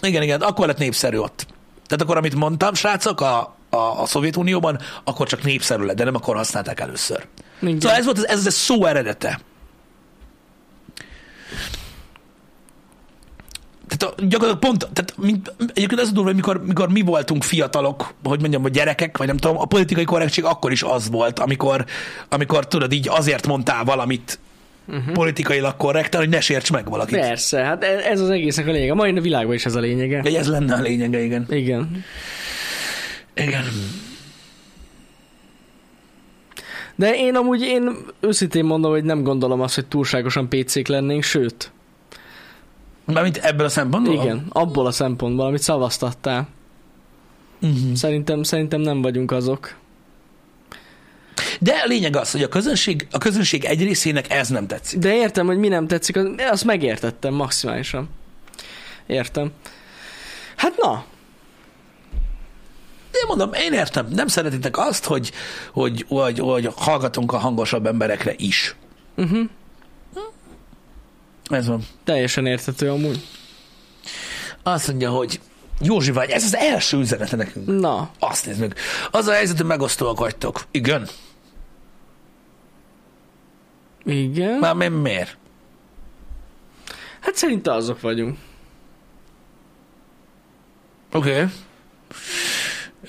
Igen, 0.00 0.22
igen, 0.22 0.40
akkor 0.40 0.66
lett 0.66 0.78
népszerű 0.78 1.16
ott. 1.16 1.46
Tehát 1.86 2.02
akkor, 2.02 2.16
amit 2.16 2.34
mondtam, 2.34 2.74
srácok, 2.74 3.20
a, 3.20 3.56
a, 3.70 3.76
a 3.76 4.06
Szovjetunióban, 4.06 4.78
akkor 5.04 5.26
csak 5.26 5.42
népszerű 5.42 5.84
lett, 5.84 5.96
de 5.96 6.04
nem 6.04 6.14
akkor 6.14 6.36
használták 6.36 6.80
először. 6.80 7.26
Igen. 7.60 7.80
Szóval 7.80 7.96
ez 7.96 8.04
volt 8.04 8.18
az, 8.18 8.28
ez 8.28 8.46
a 8.46 8.50
szó 8.50 8.84
eredete. 8.84 9.40
Tehát 13.96 14.14
a, 14.18 14.22
gyakorlatilag 14.22 14.58
pont, 14.58 14.88
tehát 14.92 15.14
mint, 15.16 15.54
egyébként 15.74 16.00
az 16.00 16.08
a 16.08 16.12
durva, 16.12 16.28
hogy 16.28 16.36
mikor, 16.36 16.66
mikor 16.66 16.88
mi 16.88 17.00
voltunk 17.00 17.42
fiatalok, 17.42 18.14
hogy 18.22 18.40
mondjam, 18.40 18.62
vagy 18.62 18.72
gyerekek, 18.72 19.18
vagy 19.18 19.26
nem 19.26 19.36
tudom, 19.36 19.58
a 19.58 19.64
politikai 19.64 20.04
korrektség 20.04 20.44
akkor 20.44 20.72
is 20.72 20.82
az 20.82 21.10
volt, 21.10 21.38
amikor, 21.38 21.84
amikor 22.28 22.66
tudod, 22.66 22.92
így 22.92 23.08
azért 23.08 23.46
mondtál 23.46 23.84
valamit 23.84 24.38
uh-huh. 24.88 25.12
politikailag 25.12 25.76
korrekten, 25.76 26.20
hogy 26.20 26.28
ne 26.28 26.40
sérts 26.40 26.70
meg 26.72 26.88
valakit. 26.88 27.18
Persze, 27.18 27.60
hát 27.60 27.84
e- 27.84 28.10
ez 28.10 28.20
az 28.20 28.30
egésznek 28.30 28.66
a 28.66 28.70
lényege. 28.70 28.92
A 28.92 28.94
mai 28.94 29.20
világban 29.20 29.54
is 29.54 29.64
ez 29.64 29.74
a 29.74 29.80
lényege. 29.80 30.20
De 30.20 30.38
ez 30.38 30.48
lenne 30.48 30.74
a 30.74 30.80
lényege, 30.80 31.22
igen. 31.22 31.46
Igen. 31.50 32.04
Igen. 33.34 33.64
De 36.94 37.14
én 37.14 37.34
amúgy, 37.34 37.60
én 37.60 37.96
őszintén 38.20 38.64
mondom, 38.64 38.90
hogy 38.90 39.04
nem 39.04 39.22
gondolom 39.22 39.60
azt, 39.60 39.74
hogy 39.74 39.86
túlságosan 39.86 40.48
PC-k 40.48 40.88
lennénk, 40.88 41.22
sőt. 41.22 41.72
Mármint 43.12 43.36
ebből 43.36 43.66
a 43.66 43.68
szempontból? 43.68 44.14
Igen, 44.14 44.46
abból 44.48 44.86
a 44.86 44.90
szempontból, 44.90 45.46
amit 45.46 45.62
szavaztattál. 45.62 46.48
Uh-huh. 47.62 47.92
Szerintem, 47.94 48.42
szerintem 48.42 48.80
nem 48.80 49.02
vagyunk 49.02 49.30
azok. 49.30 49.74
De 51.60 51.72
a 51.72 51.86
lényeg 51.86 52.16
az, 52.16 52.30
hogy 52.30 52.42
a 52.42 52.48
közönség, 52.48 53.06
a 53.10 53.18
közönség 53.18 53.64
egy 53.64 53.82
részének 53.82 54.30
ez 54.30 54.48
nem 54.48 54.66
tetszik. 54.66 54.98
De 54.98 55.14
értem, 55.14 55.46
hogy 55.46 55.58
mi 55.58 55.68
nem 55.68 55.86
tetszik, 55.86 56.16
az- 56.16 56.30
azt 56.50 56.64
megértettem 56.64 57.34
maximálisan. 57.34 58.08
Értem. 59.06 59.50
Hát 60.56 60.76
na, 60.76 61.04
Én 63.14 63.22
mondom, 63.28 63.52
én 63.52 63.72
értem, 63.72 64.06
nem 64.10 64.26
szeretitek 64.26 64.78
azt, 64.78 65.04
hogy, 65.04 65.32
hogy, 65.72 66.04
hogy, 66.08 66.38
hogy 66.38 66.68
hallgatunk 66.76 67.32
a 67.32 67.36
hangosabb 67.38 67.86
emberekre 67.86 68.34
is. 68.36 68.74
uh-huh. 69.16 69.48
Ez 71.52 71.66
van. 71.66 71.86
teljesen 72.04 72.46
érthető 72.46 72.90
amúgy. 72.90 73.26
Azt 74.62 74.88
mondja, 74.88 75.10
hogy 75.10 75.40
Józsi 75.80 76.10
vagy, 76.10 76.30
ez 76.30 76.44
az 76.44 76.56
első 76.56 76.98
üzenete 76.98 77.36
nekünk. 77.36 77.80
Na, 77.80 78.10
Azt 78.18 78.46
nézd 78.46 78.60
meg. 78.60 78.76
Az 79.10 79.26
a 79.26 79.32
helyzet, 79.32 79.56
hogy 79.56 79.66
megosztóak 79.66 80.18
vagytok. 80.18 80.64
Igen. 80.70 81.08
igen. 84.04 84.58
Már 84.58 84.74
mi- 84.74 84.88
miért? 84.88 85.36
Hát 87.20 87.34
szerintem 87.36 87.74
azok 87.74 88.00
vagyunk. 88.00 88.38
Oké. 91.12 91.30
Okay. 91.30 91.48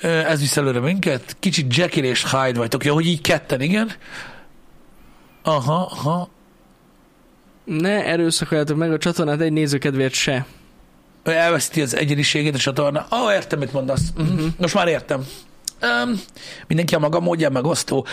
Ez 0.02 0.40
visz 0.40 0.56
előre 0.56 0.80
minket. 0.80 1.36
Kicsit 1.40 1.76
Jekyll 1.76 2.04
és 2.04 2.30
Hyde 2.30 2.58
vagytok. 2.58 2.84
Ja, 2.84 2.92
hogy 2.92 3.06
így 3.06 3.20
ketten, 3.20 3.60
igen. 3.60 3.92
Aha, 5.42 5.88
aha. 5.90 6.28
Ne 7.64 8.04
erőszakoljátok 8.04 8.76
meg 8.76 8.92
a 8.92 8.98
csatornát 8.98 9.40
egy 9.40 9.52
nézőkedvéért 9.52 10.12
se. 10.12 10.46
elveszíti 11.24 11.80
az 11.80 11.96
egyeniségét 11.96 12.54
a 12.54 12.58
csatorna. 12.58 13.06
Ó, 13.12 13.24
oh, 13.24 13.32
értem, 13.32 13.58
mit 13.58 13.72
mondasz. 13.72 14.02
Uh-huh. 14.16 14.46
Most 14.58 14.74
már 14.74 14.88
értem. 14.88 15.26
Um, 15.82 16.20
mindenki 16.66 16.94
a 16.94 16.98
maga 16.98 17.20
módján 17.20 17.52
megosztó. 17.52 18.06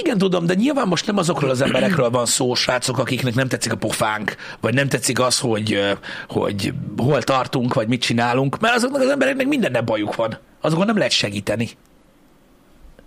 Igen, 0.00 0.18
tudom, 0.18 0.46
de 0.46 0.54
nyilván 0.54 0.88
most 0.88 1.06
nem 1.06 1.16
azokról 1.16 1.50
az 1.50 1.60
emberekről 1.60 2.10
van 2.10 2.26
szó, 2.26 2.54
srácok, 2.54 2.98
akiknek 2.98 3.34
nem 3.34 3.48
tetszik 3.48 3.72
a 3.72 3.76
pofánk, 3.76 4.36
vagy 4.60 4.74
nem 4.74 4.88
tetszik 4.88 5.20
az, 5.20 5.38
hogy, 5.38 5.80
hogy 6.28 6.72
hol 6.96 7.22
tartunk, 7.22 7.74
vagy 7.74 7.88
mit 7.88 8.00
csinálunk, 8.00 8.58
mert 8.60 8.74
azoknak 8.74 9.00
az 9.00 9.08
embereknek 9.08 9.46
mindenne 9.46 9.80
bajuk 9.80 10.14
van. 10.14 10.38
Azokon 10.60 10.86
nem 10.86 10.96
lehet 10.96 11.12
segíteni. 11.12 11.68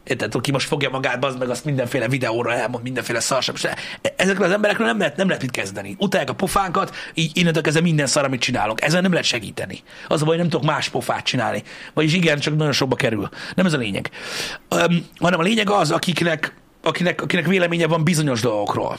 Érted, 0.04 0.36
aki 0.36 0.52
most 0.52 0.68
fogja 0.68 0.90
magát, 0.90 1.26
az 1.26 1.36
meg 1.36 1.50
azt 1.50 1.66
mindenféle 1.66 2.08
videóra 2.08 2.54
elmond, 2.54 2.84
mindenféle 2.84 3.20
szarsabb. 3.20 3.58
se- 3.58 3.78
Ezekről 4.16 4.46
az 4.48 4.52
emberekről 4.54 4.88
nem 4.88 4.98
lehet, 4.98 5.16
nem 5.16 5.28
lehet 5.28 5.42
mit 5.42 5.52
kezdeni. 5.52 5.96
Utálják 6.00 6.30
a 6.30 6.34
pofánkat, 6.34 6.96
így 7.14 7.32
innentől 7.38 7.62
kezdve 7.62 7.82
minden 7.82 8.06
szar, 8.08 8.24
amit 8.24 8.42
csinálunk. 8.42 8.82
Ezen 8.82 9.02
nem 9.02 9.12
lehet 9.12 9.26
segíteni. 9.28 9.80
Az 10.08 10.22
a 10.22 10.26
baj, 10.26 10.38
nem 10.38 10.50
tudok 10.50 10.66
más 10.66 10.90
pofát 10.90 11.24
csinálni. 11.26 11.64
Vagyis 11.94 12.14
igen, 12.14 12.40
csak 12.40 12.56
nagyon 12.56 12.72
sokba 12.74 12.96
kerül. 12.96 13.30
Nem 13.56 13.66
ez 13.66 13.74
a 13.74 13.78
lényeg. 13.78 14.10
Um, 14.70 15.06
hanem 15.20 15.40
a 15.40 15.44
lényeg 15.44 15.70
az, 15.70 15.92
akiknek, 15.92 16.54
akinek, 16.84 17.22
akinek 17.22 17.46
véleménye 17.48 17.88
van 17.88 18.04
bizonyos 18.04 18.42
dolgokról. 18.42 18.98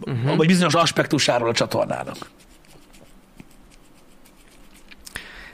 Uh-huh. 0.00 0.36
Vagy 0.36 0.46
bizonyos 0.46 0.74
aspektusáról 0.74 1.48
a 1.48 1.52
csatornának. 1.52 2.16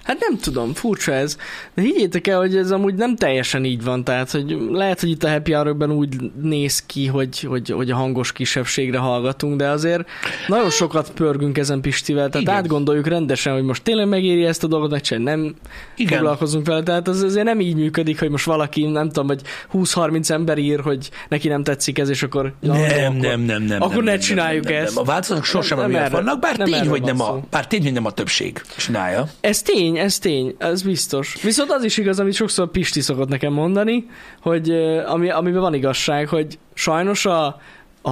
Hát 0.08 0.20
nem 0.20 0.38
tudom, 0.38 0.74
furcsa 0.74 1.12
ez. 1.12 1.36
De 1.74 1.82
higgyétek 1.82 2.26
el, 2.26 2.38
hogy 2.38 2.56
ez 2.56 2.70
amúgy 2.70 2.94
nem 2.94 3.16
teljesen 3.16 3.64
így 3.64 3.84
van. 3.84 4.04
Tehát, 4.04 4.30
hogy 4.30 4.56
lehet, 4.70 5.00
hogy 5.00 5.10
itt 5.10 5.24
a 5.24 5.30
happy 5.30 5.52
hour 5.52 5.90
úgy 5.90 6.16
néz 6.42 6.82
ki, 6.86 7.06
hogy, 7.06 7.40
hogy, 7.40 7.68
hogy 7.70 7.90
a 7.90 7.96
hangos 7.96 8.32
kisebbségre 8.32 8.98
hallgatunk, 8.98 9.56
de 9.56 9.68
azért 9.68 10.08
nagyon 10.46 10.70
sokat 10.70 11.10
pörgünk 11.10 11.58
ezen 11.58 11.80
Pistivel, 11.80 12.28
tehát 12.28 12.46
Igen. 12.46 12.54
átgondoljuk 12.54 13.06
rendesen, 13.06 13.52
hogy 13.52 13.62
most 13.62 13.82
tényleg 13.82 14.08
megéri 14.08 14.44
ezt 14.44 14.64
a 14.64 14.66
dolgot, 14.66 14.90
vagy 14.90 15.04
sem 15.04 15.22
nem 15.22 15.54
Igen. 15.96 16.18
foglalkozunk 16.18 16.66
vele. 16.66 16.82
Tehát 16.82 17.08
az 17.08 17.22
azért 17.22 17.44
nem 17.44 17.60
így 17.60 17.74
működik, 17.74 18.18
hogy 18.18 18.30
most 18.30 18.44
valaki, 18.44 18.86
nem 18.86 19.06
tudom, 19.06 19.26
hogy 19.26 19.42
20-30 19.72 20.30
ember 20.30 20.58
ír, 20.58 20.80
hogy 20.80 21.10
neki 21.28 21.48
nem 21.48 21.62
tetszik 21.62 21.98
ez, 21.98 22.08
és 22.08 22.22
akkor... 22.22 22.52
ja, 22.60 22.72
Nem, 22.72 22.82
akkor, 22.82 23.20
nem, 23.20 23.40
nem, 23.40 23.62
nem. 23.62 23.82
Akkor 23.82 23.94
nem, 23.94 24.04
ne 24.04 24.10
nem, 24.10 24.20
csináljuk 24.20 24.64
nem, 24.64 24.72
nem, 24.72 24.82
ezt. 24.82 24.94
Nem. 24.94 25.02
A 25.02 25.06
változatok 25.06 25.44
sosem 25.44 25.78
Nem 25.78 25.86
emiatt 25.86 26.02
erre- 26.02 26.12
vannak, 26.14 26.40
bár 26.40 26.56
nem 26.56 26.66
tény, 26.70 26.88
hogy 26.88 27.02
nem 27.02 27.20
a, 27.20 27.40
bár 27.50 27.66
tény, 27.66 27.82
hogy 27.82 27.92
nem 27.92 28.06
a 28.06 28.10
többség 28.10 28.62
csinálja. 28.76 29.28
Ez 29.40 29.62
tény, 29.62 29.97
ez 29.98 30.18
tény, 30.18 30.54
ez 30.58 30.82
biztos. 30.82 31.42
Viszont 31.42 31.70
az 31.70 31.84
is 31.84 31.96
igaz, 31.96 32.20
amit 32.20 32.34
sokszor 32.34 32.70
Pisti 32.70 33.00
szokott 33.00 33.28
nekem 33.28 33.52
mondani, 33.52 34.06
hogy 34.42 34.70
ami, 35.06 35.30
amiben 35.30 35.60
van 35.60 35.74
igazság, 35.74 36.28
hogy 36.28 36.58
sajnos 36.74 37.26
a, 37.26 37.60
a, 38.02 38.10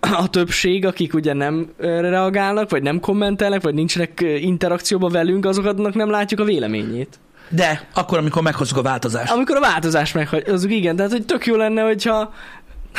a, 0.00 0.28
többség, 0.30 0.86
akik 0.86 1.14
ugye 1.14 1.32
nem 1.32 1.72
reagálnak, 1.78 2.70
vagy 2.70 2.82
nem 2.82 3.00
kommentelnek, 3.00 3.62
vagy 3.62 3.74
nincsenek 3.74 4.20
interakcióban 4.40 5.12
velünk, 5.12 5.44
azoknak 5.44 5.94
nem 5.94 6.10
látjuk 6.10 6.40
a 6.40 6.44
véleményét. 6.44 7.18
De 7.48 7.88
akkor, 7.94 8.18
amikor 8.18 8.42
meghozzuk 8.42 8.78
a 8.78 8.82
változást. 8.82 9.32
Amikor 9.32 9.56
a 9.56 9.60
változás 9.60 10.12
meghagyjuk, 10.12 10.70
igen, 10.70 10.96
tehát 10.96 11.10
hogy 11.10 11.24
tök 11.24 11.46
jó 11.46 11.56
lenne, 11.56 11.82
hogyha 11.82 12.32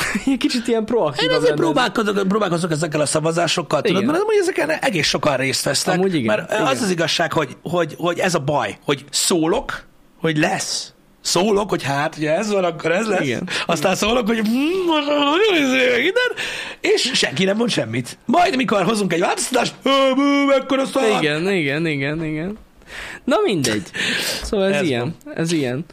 kicsit 0.38 0.68
ilyen 0.68 0.86
proaktív. 0.86 1.30
Én 1.30 1.36
azért 1.36 1.54
próbálkozok, 1.54 2.28
próbálkozok 2.28 2.72
ezekkel 2.72 3.02
a 3.02 3.06
szavazásokkal, 3.06 3.82
tudod, 3.82 4.02
Igen. 4.02 4.12
mert 4.12 4.24
amúgy 4.24 4.38
ezeken 4.42 4.70
egész 4.70 5.08
sokan 5.08 5.38
részt 5.38 5.64
vesznek. 5.64 5.98
Amúgy 5.98 6.16
igen, 6.16 6.36
mert 6.36 6.52
igen. 6.52 6.66
az 6.66 6.82
az 6.82 6.90
igazság, 6.90 7.34
hogy, 7.34 7.58
hogy, 7.62 7.96
hogy 7.98 8.20
ez 8.20 8.36
a 8.36 8.40
baj, 8.40 8.78
hogy 8.86 9.06
szólok, 9.10 9.84
hogy 10.20 10.38
lesz. 10.38 10.90
Szólok, 11.22 11.70
hogy 11.70 11.84
hát, 11.84 12.18
ugye 12.18 12.36
ez 12.38 12.52
van, 12.52 12.64
akkor 12.64 12.92
ez 12.92 13.08
lesz. 13.08 13.22
Igen. 13.22 13.50
Aztán 13.66 13.96
szólok, 13.96 14.28
hogy 14.28 14.42
minden, 14.44 16.14
és 16.80 17.12
senki 17.14 17.44
nem 17.44 17.58
mond 17.58 17.70
semmit. 17.70 18.18
Majd, 18.26 18.56
mikor 18.56 18.84
hozunk 18.84 19.14
egy 19.14 19.20
változtatást, 19.20 19.74
"Hö, 19.84 20.14
bú, 20.16 20.22
mekkora 20.48 20.86
szar. 20.86 21.22
Igen, 21.22 21.52
igen, 21.52 21.86
igen, 21.88 22.24
igen. 22.24 22.58
Na 23.24 23.36
mindegy. 23.44 23.84
Szóval 24.44 24.68
ez, 24.68 24.76
Ez 24.76 24.88
ilyen, 24.88 25.16
ez 25.36 25.52
ilyen. 25.52 25.86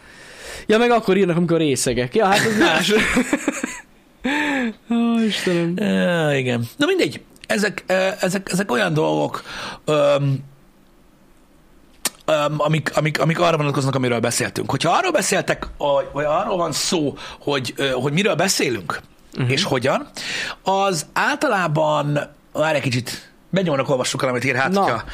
Ja, 0.67 0.79
meg 0.79 0.91
akkor 0.91 1.17
írnak, 1.17 1.37
amikor 1.37 1.59
részegek. 1.59 2.15
Ja, 2.15 2.27
hát 2.27 2.39
ez 2.47 2.59
más. 2.69 2.93
Ó, 4.91 5.19
Istenem. 5.27 5.77
Ja, 5.77 6.37
igen. 6.39 6.69
Na 6.77 6.87
mindegy, 6.87 7.23
ezek, 7.47 7.85
ezek, 8.21 8.53
ezek 8.53 8.71
olyan 8.73 8.95
dolgok, 8.95 9.43
öm, 9.85 10.39
öm, 12.25 12.55
amik, 12.57 12.97
amik, 12.97 13.21
amik 13.21 13.41
arra 13.41 13.57
vonatkoznak, 13.57 13.95
amiről 13.95 14.21
beszéltünk. 14.21 14.71
Hogyha 14.71 14.91
arról 14.91 15.13
beszéltek, 15.13 15.67
vagy- 16.13 16.25
arról 16.25 16.57
van 16.57 16.73
szó, 16.73 17.17
hogy, 17.41 17.75
hogy 17.93 18.13
miről 18.13 18.35
beszélünk, 18.35 19.01
uh-huh. 19.35 19.51
és 19.51 19.65
hogyan, 19.65 20.09
az 20.63 21.07
általában, 21.13 22.21
várj 22.53 22.77
egy 22.77 22.83
kicsit, 22.83 23.32
Benyomnak, 23.55 23.89
olvassuk 23.89 24.23
el, 24.23 24.29
amit 24.29 24.45
ír. 24.45 24.55
Hát, 24.55 24.73
Na. 24.73 24.81
hogyha, 24.81 25.05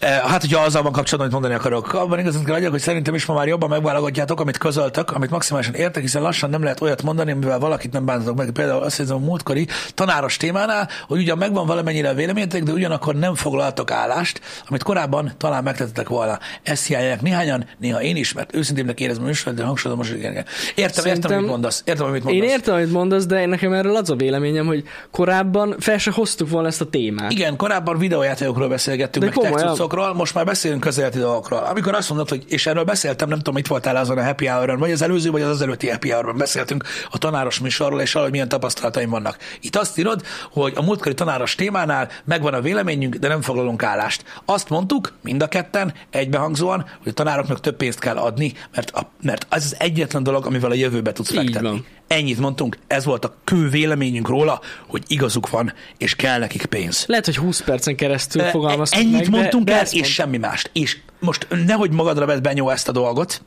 eh, 0.00 0.18
hát, 0.18 0.40
hogyha 0.40 0.62
azzal 0.62 0.82
van 0.82 0.92
kapcsolatban, 0.92 1.20
amit 1.20 1.32
mondani 1.32 1.54
akarok. 1.54 1.94
Abban 1.94 2.18
igazat 2.18 2.44
kell 2.44 2.70
hogy 2.70 2.80
szerintem 2.80 3.14
is 3.14 3.26
ma 3.26 3.34
már 3.34 3.46
jobban 3.46 3.68
megválogatjátok, 3.68 4.40
amit 4.40 4.58
közöltök, 4.58 5.10
amit 5.10 5.30
maximálisan 5.30 5.74
értek, 5.74 6.02
hiszen 6.02 6.22
lassan 6.22 6.50
nem 6.50 6.62
lehet 6.62 6.80
olyat 6.80 7.02
mondani, 7.02 7.32
amivel 7.32 7.58
valakit 7.58 7.92
nem 7.92 8.04
bántatok 8.04 8.36
meg. 8.36 8.50
Például 8.50 8.82
azt 8.82 8.96
hiszem 8.96 9.16
a 9.16 9.18
múltkori 9.18 9.66
tanáros 9.94 10.36
témánál, 10.36 10.88
hogy 11.06 11.18
ugyan 11.18 11.38
megvan 11.38 11.66
valamennyire 11.66 12.08
a 12.08 12.14
véleményetek, 12.14 12.62
de 12.62 12.72
ugyanakkor 12.72 13.14
nem 13.14 13.34
foglaltok 13.34 13.90
állást, 13.90 14.40
amit 14.68 14.82
korábban 14.82 15.32
talán 15.38 15.62
megtettetek 15.62 16.08
volna. 16.08 16.38
Ezt 16.62 16.86
hiányolják 16.86 17.22
néhányan, 17.22 17.66
néha 17.78 18.02
én 18.02 18.16
is, 18.16 18.32
mert 18.32 18.54
őszintébbnek 18.54 19.00
érezem 19.00 19.22
a 19.22 19.26
műsor, 19.26 19.54
de 19.54 19.64
hangsúlyozom 19.64 20.06
most, 20.06 20.18
igen. 20.18 20.44
Értem, 20.74 21.06
értem, 21.06 21.32
amit 21.36 21.48
mondasz. 21.48 21.82
Értem, 21.84 22.06
amit 22.06 22.24
Én 22.24 22.32
mondasz. 22.34 22.50
értem, 22.50 22.74
amit 22.74 22.92
mondasz, 22.92 23.26
de 23.26 23.40
én 23.40 23.48
nekem 23.48 23.72
erről 23.72 23.96
az 23.96 24.10
a 24.10 24.14
véleményem, 24.14 24.66
hogy 24.66 24.84
korábban 25.10 25.74
fel 25.78 25.98
se 25.98 26.10
hoztuk 26.10 26.50
volna 26.50 26.68
ezt 26.68 26.80
a 26.80 26.84
témát. 26.84 27.30
Igen, 27.32 27.56
korábban 27.56 27.85
videójátékokról 27.94 28.68
beszélgettünk, 28.68 29.24
De 29.24 29.30
meg 29.34 29.38
komolyan. 29.50 29.68
cuccokról, 29.68 30.14
most 30.14 30.34
már 30.34 30.44
beszélünk 30.44 30.80
közéleti 30.80 31.18
dolgokról. 31.18 31.58
Amikor 31.58 31.94
azt 31.94 32.08
mondod, 32.08 32.28
hogy, 32.28 32.44
és 32.48 32.66
erről 32.66 32.84
beszéltem, 32.84 33.28
nem 33.28 33.38
tudom, 33.38 33.56
itt 33.56 33.66
voltál 33.66 33.96
azon 33.96 34.18
a 34.18 34.24
happy 34.24 34.46
hour 34.46 34.78
vagy 34.78 34.90
az 34.90 35.02
előző, 35.02 35.30
vagy 35.30 35.42
az 35.42 35.48
az 35.48 35.62
előtti 35.62 35.88
happy 35.90 36.10
hour 36.10 36.36
beszéltünk 36.36 36.84
a 37.10 37.18
tanáros 37.18 37.58
műsorról, 37.58 38.00
és 38.00 38.10
arról, 38.10 38.22
hogy 38.22 38.32
milyen 38.32 38.48
tapasztalataim 38.48 39.10
vannak. 39.10 39.36
Itt 39.60 39.76
azt 39.76 39.98
írod, 39.98 40.22
hogy 40.52 40.72
a 40.76 40.82
múltkori 40.82 41.14
tanáros 41.14 41.54
témánál 41.54 42.08
megvan 42.24 42.54
a 42.54 42.60
véleményünk, 42.60 43.14
de 43.14 43.28
nem 43.28 43.42
foglalunk 43.42 43.82
állást. 43.82 44.24
Azt 44.44 44.68
mondtuk, 44.68 45.12
mind 45.22 45.42
a 45.42 45.48
ketten, 45.48 45.94
egybehangzóan, 46.10 46.80
hogy 47.02 47.08
a 47.08 47.12
tanároknak 47.14 47.60
több 47.60 47.76
pénzt 47.76 47.98
kell 47.98 48.16
adni, 48.16 48.52
mert, 48.74 48.90
a, 48.90 49.10
mert 49.22 49.46
az 49.50 49.64
az 49.64 49.76
egyetlen 49.78 50.22
dolog, 50.22 50.46
amivel 50.46 50.70
a 50.70 50.74
jövőbe 50.74 51.12
tudsz 51.12 51.30
Így 51.30 51.36
fektetni. 51.36 51.68
van. 51.68 51.84
Ennyit 52.08 52.38
mondtunk, 52.38 52.78
ez 52.86 53.04
volt 53.04 53.24
a 53.24 53.34
kő 53.44 53.68
véleményünk 53.68 54.28
róla, 54.28 54.60
hogy 54.86 55.02
igazuk 55.06 55.50
van, 55.50 55.72
és 55.98 56.14
kell 56.16 56.38
nekik 56.38 56.64
pénz. 56.66 57.04
Lehet, 57.06 57.24
hogy 57.24 57.36
20 57.36 57.62
percen 57.62 57.96
keresztül 57.96 58.42
Ö, 58.42 58.48
fogalmaztuk 58.48 59.00
Ennyit 59.00 59.12
meg, 59.12 59.30
mondtunk 59.30 59.64
de, 59.64 59.72
de 59.72 59.78
el, 59.78 59.84
és 59.84 59.92
mondtam. 59.92 60.12
semmi 60.12 60.36
mást. 60.38 60.70
És 60.72 60.96
most 61.20 61.46
nehogy 61.66 61.90
magadra 61.90 62.26
vedd 62.26 62.42
benyó 62.42 62.70
ezt 62.70 62.88
a 62.88 62.92
dolgot, 62.92 63.42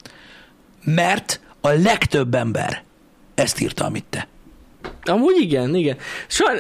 mert 0.84 1.40
a 1.62 1.70
legtöbb 1.70 2.36
ember 2.36 2.84
ezt 3.36 3.60
írta, 3.62 3.86
amit 3.86 4.06
te. 4.10 4.28
Amúgy 5.04 5.42
igen, 5.42 5.76
igen. 5.76 5.98
Saj, 6.28 6.56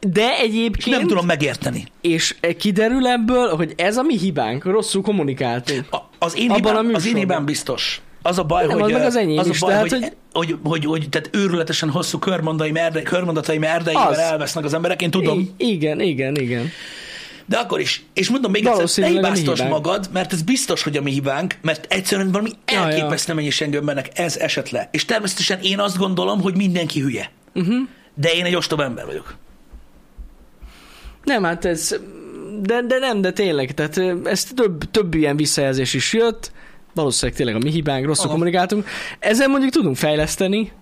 de 0.00 0.22
És 0.36 0.42
egyébként, 0.42 0.96
nem 0.96 1.06
tudom 1.06 1.26
megérteni. 1.26 1.84
és 2.00 2.36
kiderül 2.58 3.06
ebből, 3.06 3.54
hogy 3.56 3.72
ez 3.76 3.96
a 3.96 4.02
mi 4.02 4.18
hibánk, 4.18 4.64
rosszul 4.64 5.02
kommunikáltunk. 5.02 5.86
A- 5.90 6.08
Az 6.18 6.36
én, 6.36 6.50
Abban 6.50 6.74
a 6.76 6.78
hibám, 6.80 6.94
az 6.94 7.06
én 7.06 7.14
hibám 7.14 7.44
biztos. 7.44 8.00
Az 8.22 8.38
a 8.38 8.44
baj, 8.44 8.66
Nem, 8.66 8.78
hogy, 8.80 8.92
az 8.92 8.98
meg 8.98 9.06
az 9.06 9.16
enyém 9.16 9.38
az 9.38 9.46
a 9.46 9.50
is, 9.50 9.58
baj, 9.58 9.70
tehát, 9.70 9.88
hogy, 9.90 10.00
hogy- 10.00 10.14
hogy, 10.32 10.56
hogy, 10.62 10.84
hogy, 10.84 11.08
tehát 11.08 11.30
őrületesen 11.32 11.90
hosszú 11.90 12.18
körmondaim 12.18 12.76
erde, 12.76 13.02
körmondataim 13.02 13.62
erdeivel 13.62 14.08
Az. 14.08 14.18
elvesznek 14.18 14.64
az 14.64 14.74
emberek, 14.74 15.02
én 15.02 15.10
tudom. 15.10 15.38
I- 15.38 15.54
igen, 15.72 16.00
igen, 16.00 16.34
igen. 16.36 16.70
De 17.46 17.56
akkor 17.56 17.80
is. 17.80 18.04
És 18.14 18.28
mondom 18.30 18.50
még 18.50 18.66
egyszer, 18.66 19.10
ne 19.12 19.28
a 19.28 19.32
hibánk. 19.32 19.68
magad, 19.68 20.08
mert 20.12 20.32
ez 20.32 20.42
biztos, 20.42 20.82
hogy 20.82 20.96
a 20.96 21.02
mi 21.02 21.10
hibánk, 21.10 21.54
mert 21.62 21.86
egyszerűen 21.92 22.30
valami 22.30 22.50
elképesztő 22.64 23.34
mennyiségű 23.34 23.76
embernek 23.76 24.08
ez 24.18 24.36
esett 24.36 24.70
le. 24.70 24.88
És 24.92 25.04
természetesen 25.04 25.60
én 25.62 25.78
azt 25.78 25.96
gondolom, 25.96 26.40
hogy 26.40 26.56
mindenki 26.56 27.00
hülye. 27.00 27.30
Uh-huh. 27.54 27.74
De 28.14 28.32
én 28.32 28.44
egy 28.44 28.54
ostoba 28.56 28.84
ember 28.84 29.06
vagyok. 29.06 29.34
Nem, 31.24 31.42
hát 31.44 31.64
ez, 31.64 31.94
de, 32.62 32.82
de 32.82 32.98
nem, 32.98 33.20
de 33.20 33.32
tényleg, 33.32 33.74
tehát 33.74 34.26
ez 34.26 34.44
több, 34.44 34.90
több 34.90 35.14
ilyen 35.14 35.36
visszajelzés 35.36 35.94
is 35.94 36.12
jött, 36.12 36.52
valószínűleg 36.94 37.36
tényleg 37.36 37.54
a 37.56 37.58
mi 37.58 37.70
hibánk, 37.70 38.04
rosszul 38.06 38.24
Aha. 38.24 38.32
kommunikáltunk. 38.32 38.86
Ezzel 39.18 39.48
mondjuk 39.48 39.72
tudunk 39.72 39.96
fejleszteni, 39.96 40.72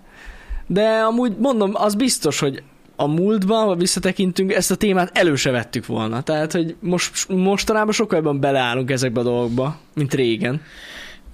de 0.67 0.89
amúgy 0.89 1.37
mondom, 1.39 1.71
az 1.75 1.95
biztos, 1.95 2.39
hogy 2.39 2.63
a 2.97 3.07
múltban, 3.07 3.67
ha 3.67 3.75
visszatekintünk, 3.75 4.53
ezt 4.53 4.71
a 4.71 4.75
témát 4.75 5.19
elő 5.19 5.35
se 5.35 5.51
vettük 5.51 5.87
volna. 5.87 6.23
Tehát, 6.23 6.53
hogy 6.53 6.77
most, 6.81 7.29
mostanában 7.29 7.93
sokkal 7.93 8.19
jobban 8.19 8.41
beleállunk 8.41 8.91
ezekbe 8.91 9.21
a 9.21 9.23
dolgokba, 9.23 9.79
mint 9.95 10.15
régen. 10.15 10.63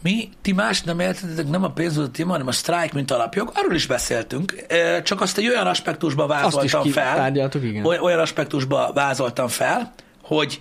Mi, 0.02 0.28
ti 0.42 0.52
más 0.52 0.82
nem 0.82 1.00
értetek, 1.00 1.48
nem 1.48 1.64
a 1.64 1.70
pénz 1.70 1.96
volt 1.96 2.08
a 2.08 2.10
téma, 2.10 2.30
hanem 2.30 2.46
a 2.46 2.52
sztrájk, 2.52 2.92
mint 2.92 3.10
alapjog. 3.10 3.50
Arról 3.54 3.74
is 3.74 3.86
beszéltünk, 3.86 4.64
ö, 4.68 5.02
csak 5.02 5.20
azt 5.20 5.38
egy 5.38 5.48
olyan 5.48 5.66
aspektusba 5.66 6.24
Azt 6.24 6.62
is 6.64 6.72
vázoltam 6.72 6.90
fel, 6.92 7.36
igen. 7.62 7.84
oly- 7.84 7.98
olyan 7.98 8.18
aspektusba 8.18 8.90
vázoltam 8.94 9.48
fel, 9.48 9.92
hogy 10.22 10.60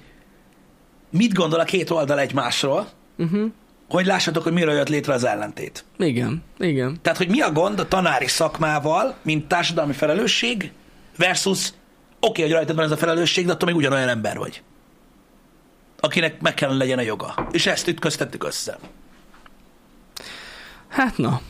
mit 1.10 1.34
gondol 1.34 1.60
a 1.60 1.64
két 1.64 1.90
oldal 1.90 2.20
egymásról, 2.20 2.88
Uh-huh. 3.18 3.52
Hogy 3.90 4.06
lássatok, 4.06 4.44
hogy 4.44 4.52
miről 4.52 4.76
jött 4.76 4.90
létre 4.90 5.14
az 5.14 5.24
ellentét. 5.24 5.86
Igen, 5.98 6.44
igen. 6.60 7.00
Tehát, 7.02 7.18
hogy 7.18 7.30
mi 7.30 7.42
a 7.42 7.52
gond 7.52 7.80
a 7.80 7.88
tanári 7.88 8.28
szakmával, 8.28 9.16
mint 9.22 9.48
társadalmi 9.48 9.94
felelősség, 9.94 10.72
versus 11.18 11.68
oké, 11.68 11.76
okay, 12.20 12.44
hogy 12.44 12.52
rajtad 12.52 12.76
van 12.76 12.86
ez 12.86 12.92
a 12.92 12.98
felelősség, 12.98 13.46
de 13.46 13.52
attól 13.52 13.68
még 13.68 13.78
ugyanolyan 13.78 14.10
ember 14.10 14.38
vagy. 14.38 14.62
Akinek 16.00 16.42
meg 16.42 16.54
kellene 16.54 16.78
legyen 16.78 16.98
a 16.98 17.02
joga. 17.02 17.48
És 17.52 17.66
ezt 17.66 17.88
ütköztettük 17.88 18.44
össze. 18.44 18.78
Hát 20.88 21.18
na, 21.18 21.42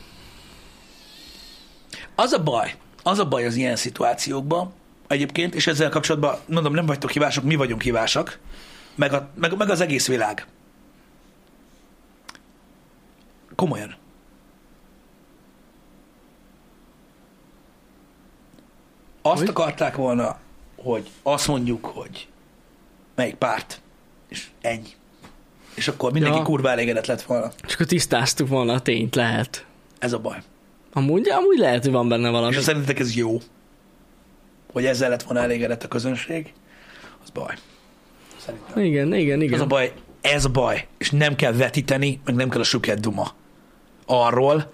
Az 2.14 2.32
a 2.32 2.42
baj, 2.42 2.74
az 3.02 3.18
a 3.18 3.28
baj 3.28 3.46
az 3.46 3.54
ilyen 3.54 3.76
szituációkban, 3.76 4.72
egyébként, 5.06 5.54
és 5.54 5.66
ezzel 5.66 5.88
kapcsolatban, 5.88 6.38
mondom, 6.46 6.74
nem 6.74 6.86
vagytok 6.86 7.10
hívások, 7.10 7.44
mi 7.44 7.54
vagyunk 7.54 7.82
hívásak, 7.82 8.38
meg, 8.94 9.12
a, 9.12 9.28
meg, 9.34 9.56
meg 9.56 9.70
az 9.70 9.80
egész 9.80 10.06
világ. 10.06 10.46
Komolyan. 13.56 13.94
Azt 19.22 19.38
Hogy? 19.38 19.48
akarták 19.48 19.96
volna, 19.96 20.38
hogy 20.76 21.10
azt 21.22 21.48
mondjuk, 21.48 21.84
hogy 21.84 22.28
melyik 23.14 23.34
párt, 23.34 23.80
és 24.28 24.46
ennyi. 24.60 24.88
És 25.74 25.88
akkor 25.88 26.12
mindenki 26.12 26.36
Ja. 26.38 26.44
kurva 26.44 26.70
elégedett 26.70 27.06
lett 27.06 27.22
volna. 27.22 27.50
és 27.66 27.74
akkor 27.74 27.86
tisztáztuk 27.86 28.48
volna 28.48 28.72
a 28.72 28.80
tényt, 28.80 29.14
lehet. 29.14 29.66
Ez 29.98 30.12
a 30.12 30.18
baj. 30.18 30.38
Amúgy, 30.92 31.28
amúgy 31.28 31.58
lehet, 31.58 31.82
hogy 31.82 31.92
van 31.92 32.08
benne 32.08 32.30
valami. 32.30 32.54
És 32.56 32.62
szerintetek 32.62 32.98
ez 32.98 33.14
jó, 33.14 33.38
hogy 34.72 34.84
ezzel 34.86 35.08
lett 35.10 35.22
volna 35.22 35.40
elégedett 35.42 35.82
a 35.82 35.88
közönség, 35.88 36.52
az 37.22 37.30
baj. 37.30 37.54
Szerintem. 38.36 38.84
Igen, 38.84 39.14
igen, 39.14 39.40
igen. 39.40 39.54
Az 39.54 39.60
a 39.60 39.66
baj, 39.66 39.92
ez 40.20 40.44
a 40.44 40.48
baj, 40.50 40.86
és 40.98 41.10
nem 41.10 41.36
kell 41.36 41.52
vetíteni, 41.52 42.20
meg 42.24 42.34
nem 42.34 42.48
kell 42.48 42.60
a 42.60 42.64
süket 42.64 43.00
duma 43.00 43.32
arról, 44.06 44.72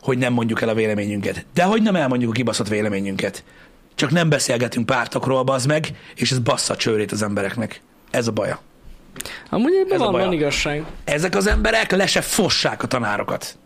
hogy 0.00 0.18
nem 0.18 0.32
mondjuk 0.32 0.62
el 0.62 0.68
a 0.68 0.74
véleményünket. 0.74 1.46
De 1.54 1.62
hogy 1.62 1.82
nem 1.82 1.96
elmondjuk 1.96 2.30
a 2.30 2.34
kibaszott 2.34 2.68
véleményünket. 2.68 3.44
Csak 3.94 4.10
nem 4.10 4.28
beszélgetünk 4.28 4.86
pártokról, 4.86 5.42
bazd 5.42 5.66
meg, 5.66 5.88
és 6.14 6.30
ez 6.30 6.38
bassza 6.38 6.76
csőrét 6.76 7.12
az 7.12 7.22
embereknek. 7.22 7.80
Ez 8.10 8.26
a 8.26 8.32
baja. 8.32 8.60
Amúgy 9.50 9.72
ebben 9.84 9.98
van, 9.98 10.12
van 10.12 10.32
igazság. 10.32 10.84
Ezek 11.04 11.34
az 11.34 11.46
emberek 11.46 11.90
le 11.90 12.06
se 12.06 12.20
fossák 12.20 12.82
a 12.82 12.86
tanárokat. 12.86 13.58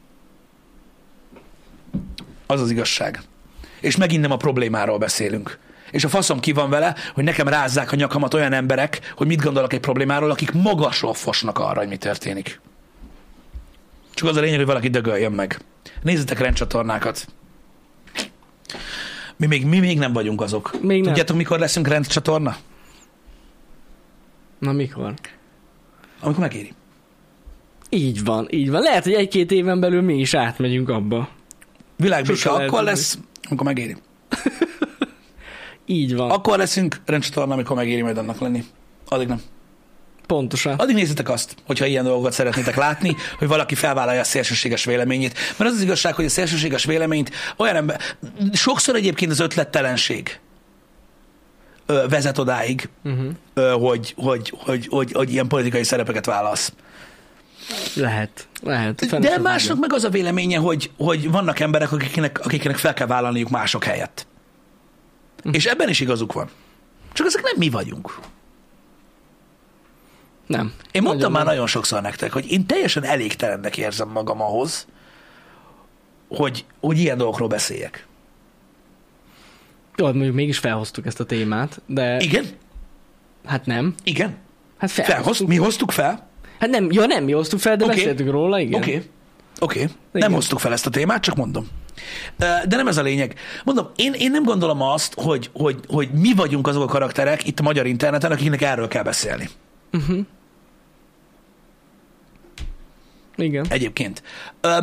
Az 2.46 2.60
az 2.60 2.70
igazság. 2.70 3.20
És 3.80 3.96
megint 3.96 4.22
nem 4.22 4.30
a 4.30 4.36
problémáról 4.36 4.98
beszélünk. 4.98 5.58
És 5.90 6.04
a 6.04 6.08
faszom 6.08 6.40
ki 6.40 6.52
van 6.52 6.70
vele, 6.70 6.94
hogy 7.14 7.24
nekem 7.24 7.48
rázzák 7.48 7.92
a 7.92 7.96
nyakamat 7.96 8.34
olyan 8.34 8.52
emberek, 8.52 9.12
hogy 9.16 9.26
mit 9.26 9.42
gondolok 9.42 9.72
egy 9.72 9.80
problémáról, 9.80 10.30
akik 10.30 10.52
magasról 10.52 11.14
fosnak 11.14 11.58
arra, 11.58 11.78
hogy 11.78 11.88
mi 11.88 11.96
történik. 11.96 12.60
Csak 14.16 14.28
az 14.28 14.36
a 14.36 14.40
lényeg, 14.40 14.56
hogy 14.56 14.66
valaki 14.66 14.88
dögöljön 14.88 15.32
meg. 15.32 15.60
Nézzetek 16.02 16.38
rendcsatornákat. 16.38 17.26
Mi 19.36 19.46
még, 19.46 19.66
mi 19.66 19.78
még 19.78 19.98
nem 19.98 20.12
vagyunk 20.12 20.40
azok. 20.40 20.70
Még 20.82 20.98
nem. 20.98 21.08
Tudjátok, 21.08 21.36
mikor 21.36 21.58
leszünk 21.58 21.88
rendcsatorna? 21.88 22.56
Na 24.58 24.72
mikor? 24.72 25.14
Amikor 26.20 26.40
megéri. 26.40 26.72
Így 27.88 28.24
van, 28.24 28.46
így 28.50 28.70
van. 28.70 28.82
Lehet, 28.82 29.04
hogy 29.04 29.12
egy-két 29.12 29.50
éven 29.50 29.80
belül 29.80 30.02
mi 30.02 30.18
is 30.18 30.34
átmegyünk 30.34 30.88
abba. 30.88 31.28
Világbéke 31.96 32.50
akkor 32.50 32.82
lesz, 32.82 33.18
amikor 33.48 33.66
megéri. 33.66 33.96
Így 35.86 36.16
van. 36.16 36.30
Akkor 36.30 36.58
leszünk 36.58 37.00
rendcsatorna, 37.04 37.54
amikor 37.54 37.76
megéri 37.76 38.02
majd 38.02 38.18
annak 38.18 38.38
lenni. 38.38 38.64
Addig 39.08 39.28
nem. 39.28 39.40
Pontosan. 40.26 40.78
Addig 40.78 40.94
nézzétek 40.94 41.28
azt, 41.28 41.54
hogyha 41.66 41.86
ilyen 41.86 42.04
dolgokat 42.04 42.32
szeretnétek 42.32 42.76
látni, 42.76 43.16
hogy 43.38 43.48
valaki 43.48 43.74
felvállalja 43.74 44.20
a 44.20 44.24
szélsőséges 44.24 44.84
véleményét. 44.84 45.38
Mert 45.56 45.70
az 45.70 45.76
az 45.76 45.82
igazság, 45.82 46.14
hogy 46.14 46.24
a 46.24 46.28
szélsőséges 46.28 46.84
véleményt 46.84 47.30
olyan 47.56 47.76
ember... 47.76 48.00
Sokszor 48.52 48.94
egyébként 48.94 49.30
az 49.30 49.40
ötlettelenség 49.40 50.40
vezet 51.86 52.38
odáig, 52.38 52.88
Uh-huh. 53.04 53.82
hogy, 53.82 54.14
hogy, 54.16 54.52
hogy, 54.56 54.86
hogy, 54.90 55.12
hogy 55.12 55.32
ilyen 55.32 55.48
politikai 55.48 55.84
szerepeket 55.84 56.26
válasz. 56.26 56.72
Lehet, 57.94 58.48
lehet. 58.62 59.20
De 59.20 59.38
másnak 59.38 59.78
meg 59.78 59.92
az 59.92 60.04
a 60.04 60.08
véleménye, 60.08 60.58
hogy, 60.58 60.90
hogy 60.98 61.30
vannak 61.30 61.60
emberek, 61.60 61.92
akiknek, 61.92 62.40
akiknek 62.44 62.76
fel 62.76 62.94
kell 62.94 63.06
vállalniuk 63.06 63.48
mások 63.48 63.84
helyett. 63.84 64.26
Hm. 65.42 65.52
És 65.52 65.66
ebben 65.66 65.88
is 65.88 66.00
igazuk 66.00 66.32
van. 66.32 66.48
Csak 67.12 67.26
ezek 67.26 67.42
nem 67.42 67.54
mi 67.56 67.70
vagyunk. 67.70 68.18
Nem. 70.46 70.72
Én 70.92 71.02
mondtam 71.02 71.16
Nagyon 71.16 71.32
már 71.32 71.44
nem. 71.44 71.52
nagyon 71.52 71.66
sokszor 71.66 72.02
nektek, 72.02 72.32
hogy 72.32 72.52
én 72.52 72.66
teljesen 72.66 73.04
elégtelennek 73.04 73.76
érzem 73.76 74.08
magam 74.08 74.42
ahhoz, 74.42 74.86
hogy, 76.28 76.64
hogy 76.80 76.98
ilyen 76.98 77.16
dolgokról 77.16 77.48
beszéljek. 77.48 78.06
Jó, 79.96 80.04
hát 80.04 80.14
mondjuk 80.14 80.34
mégis 80.34 80.58
felhoztuk 80.58 81.06
ezt 81.06 81.20
a 81.20 81.24
témát, 81.24 81.80
de 81.86 82.16
Igen? 82.20 82.44
Hát 83.44 83.66
nem. 83.66 83.94
Igen. 84.04 84.36
Hát 84.78 84.90
Felhoz, 84.90 85.14
felhoztuk. 85.14 85.48
mi 85.48 85.56
hoztuk 85.56 85.90
fel. 85.90 86.28
Hát 86.58 86.70
nem, 86.70 86.88
ja 86.90 87.06
nem, 87.06 87.24
mi 87.24 87.32
hoztuk 87.32 87.60
fel, 87.60 87.76
de 87.76 87.84
Oké. 87.84 87.94
beszéltünk 87.94 88.30
róla, 88.30 88.60
igen. 88.60 88.80
Oké. 88.80 88.94
Okay. 88.94 89.08
Oké. 89.60 89.78
Okay. 89.82 89.94
Nem 90.12 90.22
Igen. 90.22 90.32
hoztuk 90.32 90.58
fel 90.58 90.72
ezt 90.72 90.86
a 90.86 90.90
témát, 90.90 91.22
csak 91.22 91.36
mondom. 91.36 91.68
De 92.36 92.76
nem 92.76 92.88
ez 92.88 92.96
a 92.96 93.02
lényeg. 93.02 93.34
Mondom, 93.64 93.90
én, 93.96 94.12
én 94.12 94.30
nem 94.30 94.42
gondolom 94.42 94.82
azt, 94.82 95.14
hogy, 95.16 95.50
hogy, 95.52 95.80
hogy 95.88 96.08
mi 96.12 96.34
vagyunk 96.34 96.66
azok 96.66 96.82
a 96.82 96.86
karakterek 96.86 97.46
itt 97.46 97.60
a 97.60 97.62
magyar 97.62 97.86
interneten, 97.86 98.30
akiknek 98.30 98.62
erről 98.62 98.88
kell 98.88 99.02
beszélni. 99.02 99.48
Igen. 103.36 103.66
Egyébként. 103.68 104.22
Ö, 104.60 104.78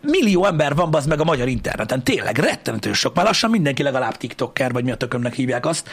millió 0.00 0.44
ember 0.44 0.74
van 0.74 0.94
az 0.94 1.06
meg 1.06 1.20
a 1.20 1.24
magyar 1.24 1.48
interneten. 1.48 2.04
Tényleg, 2.04 2.38
rettenető 2.38 2.92
sok. 2.92 3.14
Már 3.14 3.24
lassan 3.24 3.50
mindenki 3.50 3.82
legalább 3.82 4.16
TikToker, 4.16 4.72
vagy 4.72 4.84
mi 4.84 4.90
a 4.90 4.96
tökömnek 4.96 5.34
hívják 5.34 5.66
azt. 5.66 5.88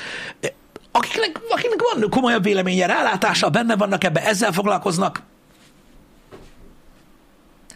Akiknek, 0.91 1.39
akiknek 1.49 1.79
van 1.93 2.09
komolyabb 2.09 2.43
véleménye, 2.43 2.85
rálátása, 2.85 3.49
benne 3.49 3.75
vannak 3.75 4.03
ebbe, 4.03 4.25
ezzel 4.25 4.51
foglalkoznak. 4.51 5.21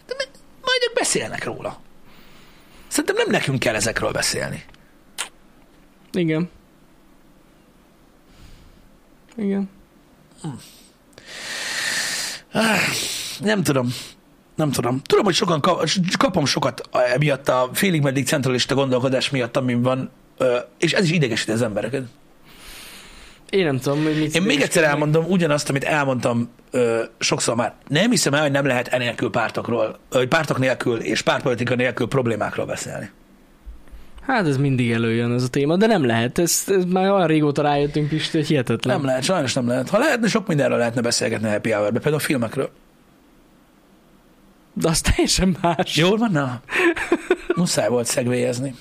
De 0.06 0.14
majd 0.60 0.80
ők 0.88 0.94
beszélnek 0.94 1.44
róla. 1.44 1.80
Szerintem 2.88 3.16
nem 3.16 3.30
nekünk 3.30 3.58
kell 3.58 3.74
ezekről 3.74 4.10
beszélni. 4.10 4.64
Igen. 6.12 6.50
Igen. 9.36 9.70
Nem 13.40 13.62
tudom. 13.62 13.88
Nem 14.54 14.70
tudom. 14.70 15.00
Tudom, 15.02 15.24
hogy 15.24 15.34
sokan 15.34 15.60
kap, 15.60 15.88
kapom 16.18 16.44
sokat 16.44 16.88
emiatt 17.14 17.48
a 17.48 17.68
félig 17.72 18.02
meddig 18.02 18.26
centralista 18.26 18.74
gondolkodás 18.74 19.30
miatt, 19.30 19.56
amin 19.56 19.82
van, 19.82 20.10
és 20.78 20.92
ez 20.92 21.04
is 21.04 21.10
idegesíti 21.10 21.50
az 21.50 21.62
embereket. 21.62 22.02
Én 23.50 23.64
nem 23.64 23.78
tudom, 23.78 24.02
hogy 24.02 24.18
mit 24.18 24.34
Én 24.34 24.42
még 24.42 24.60
egyszer 24.60 24.84
elmondom 24.84 25.24
ugyanazt, 25.28 25.68
amit 25.68 25.84
elmondtam 25.84 26.48
ö, 26.70 27.02
sokszor 27.18 27.54
már. 27.54 27.74
Nem 27.88 28.10
hiszem 28.10 28.34
el, 28.34 28.42
hogy 28.42 28.50
nem 28.50 28.66
lehet 28.66 28.88
enélkül 28.88 29.30
pártokról, 29.30 29.98
vagy 30.10 30.28
pártok 30.28 30.58
nélkül 30.58 30.98
és 30.98 31.22
pártpolitika 31.22 31.74
nélkül 31.74 32.06
problémákról 32.06 32.66
beszélni. 32.66 33.10
Hát 34.26 34.46
ez 34.46 34.56
mindig 34.56 34.90
előjön 34.90 35.32
ez 35.32 35.42
a 35.42 35.48
téma, 35.48 35.76
de 35.76 35.86
nem 35.86 36.06
lehet. 36.06 36.38
Ez, 36.38 36.64
ez 36.66 36.84
már 36.84 37.10
olyan 37.10 37.26
régóta 37.26 37.62
rájöttünk 37.62 38.08
Pisti, 38.08 38.36
hogy 38.36 38.46
hihetetlen. 38.46 38.96
Nem 38.96 39.06
lehet, 39.06 39.22
sajnos 39.22 39.52
nem 39.52 39.68
lehet. 39.68 39.88
Ha 39.88 39.98
lehetne, 39.98 40.28
sok 40.28 40.46
mindenről 40.46 40.78
lehetne 40.78 41.00
beszélgetni 41.00 41.46
a 41.46 41.50
happy 41.50 41.70
hour 41.70 41.90
például 41.90 42.14
a 42.14 42.18
filmekről. 42.18 42.70
De 44.74 44.88
az 44.88 45.00
teljesen 45.00 45.56
más. 45.60 45.96
Jól 45.96 46.16
van, 46.16 46.30
na? 46.30 46.60
Muszáj 47.54 47.88
volt 47.88 48.06
szegvélyezni. 48.06 48.74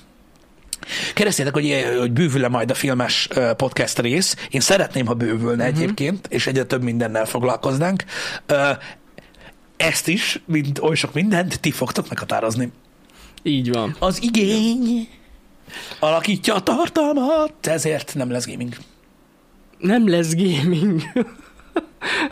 Kérdeztétek, 1.14 1.54
hogy, 1.54 1.86
hogy 2.00 2.12
bővül-e 2.12 2.48
majd 2.48 2.72
a 2.72 2.74
filmes 2.74 3.28
podcast 3.58 4.00
rész. 4.00 4.36
Én 4.50 4.62
szeretném, 4.62 5.06
ha 5.06 5.14
bővülne 5.14 5.68
uh-huh. 5.68 5.82
egyébként, 5.82 6.28
és 6.30 6.48
egyre 6.48 6.64
több 6.64 6.84
mindennel 6.84 7.26
foglalkoznánk. 7.26 8.04
Ezt 9.78 10.08
is, 10.08 10.42
mint 10.46 10.80
oly 10.80 10.96
sok 10.96 11.14
mindent, 11.14 11.60
ti 11.60 11.72
fogtok 11.72 12.10
meghatározni. 12.10 12.72
Így 13.44 13.72
van. 13.72 13.96
Az 14.00 14.22
igény 14.22 15.10
alakítja 16.00 16.56
a 16.56 16.62
tartalmat, 16.62 17.68
ezért 17.68 18.16
nem 18.16 18.32
lesz 18.32 18.48
gaming. 18.48 18.74
Nem 19.78 20.10
lesz 20.10 20.36
gaming. 20.36 21.02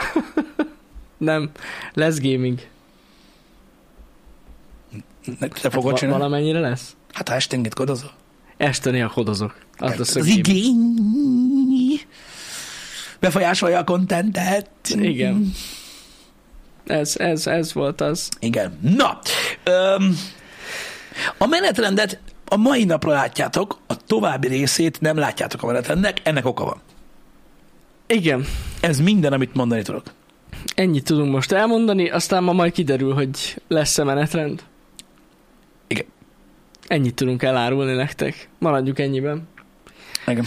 nem, 1.18 1.49
lesz 1.93 2.22
gaming. 2.22 2.59
Ne- 5.39 5.47
Te 5.47 5.69
fogod 5.69 5.91
Va- 5.91 5.97
csinálni? 5.99 6.22
valamennyire 6.22 6.59
lesz? 6.59 6.95
Hát 7.13 7.30
ha 7.30 7.36
esténget 7.36 7.74
kodozol. 7.74 8.11
Este 8.57 8.91
néha 8.91 9.09
kodozok. 9.09 9.55
Az 9.78 9.95
lesz 9.95 10.15
a 10.15 10.19
Az 10.19 10.26
gaming. 10.28 10.47
igény 10.47 12.01
befolyásolja 13.19 13.80
a 13.80 13.84
kontentet. 13.84 14.69
Igen. 14.89 15.51
Ez, 16.86 17.15
ez, 17.17 17.47
ez 17.47 17.74
volt 17.74 18.01
az. 18.01 18.30
Igen. 18.39 18.78
Na, 18.97 19.19
öm, 19.63 20.17
a 21.38 21.45
menetrendet 21.45 22.19
a 22.45 22.55
mai 22.55 22.84
napra 22.84 23.11
látjátok, 23.11 23.78
a 23.88 23.97
további 23.97 24.47
részét 24.47 25.01
nem 25.01 25.17
látjátok 25.17 25.63
a 25.63 25.65
menetrendnek, 25.67 26.17
ennek 26.24 26.45
oka 26.45 26.63
van. 26.65 26.82
Igen. 28.07 28.45
Ez 28.82 28.99
minden, 28.99 29.34
amit 29.34 29.53
mondani 29.53 29.82
tudok. 29.82 30.03
Ennyit 30.76 31.03
tudunk 31.03 31.32
most 31.32 31.51
elmondani, 31.51 32.09
aztán 32.09 32.43
ma 32.43 32.51
majd 32.53 32.72
kiderül, 32.72 33.13
hogy 33.13 33.61
lesz-e 33.67 34.03
menetrend. 34.03 34.63
Igen. 35.92 36.06
Ennyit 36.88 37.16
tudunk 37.16 37.44
elárulni 37.44 37.94
nektek. 37.94 38.50
Maradjuk 38.60 39.00
ennyiben. 39.00 39.48
Igen. 40.28 40.46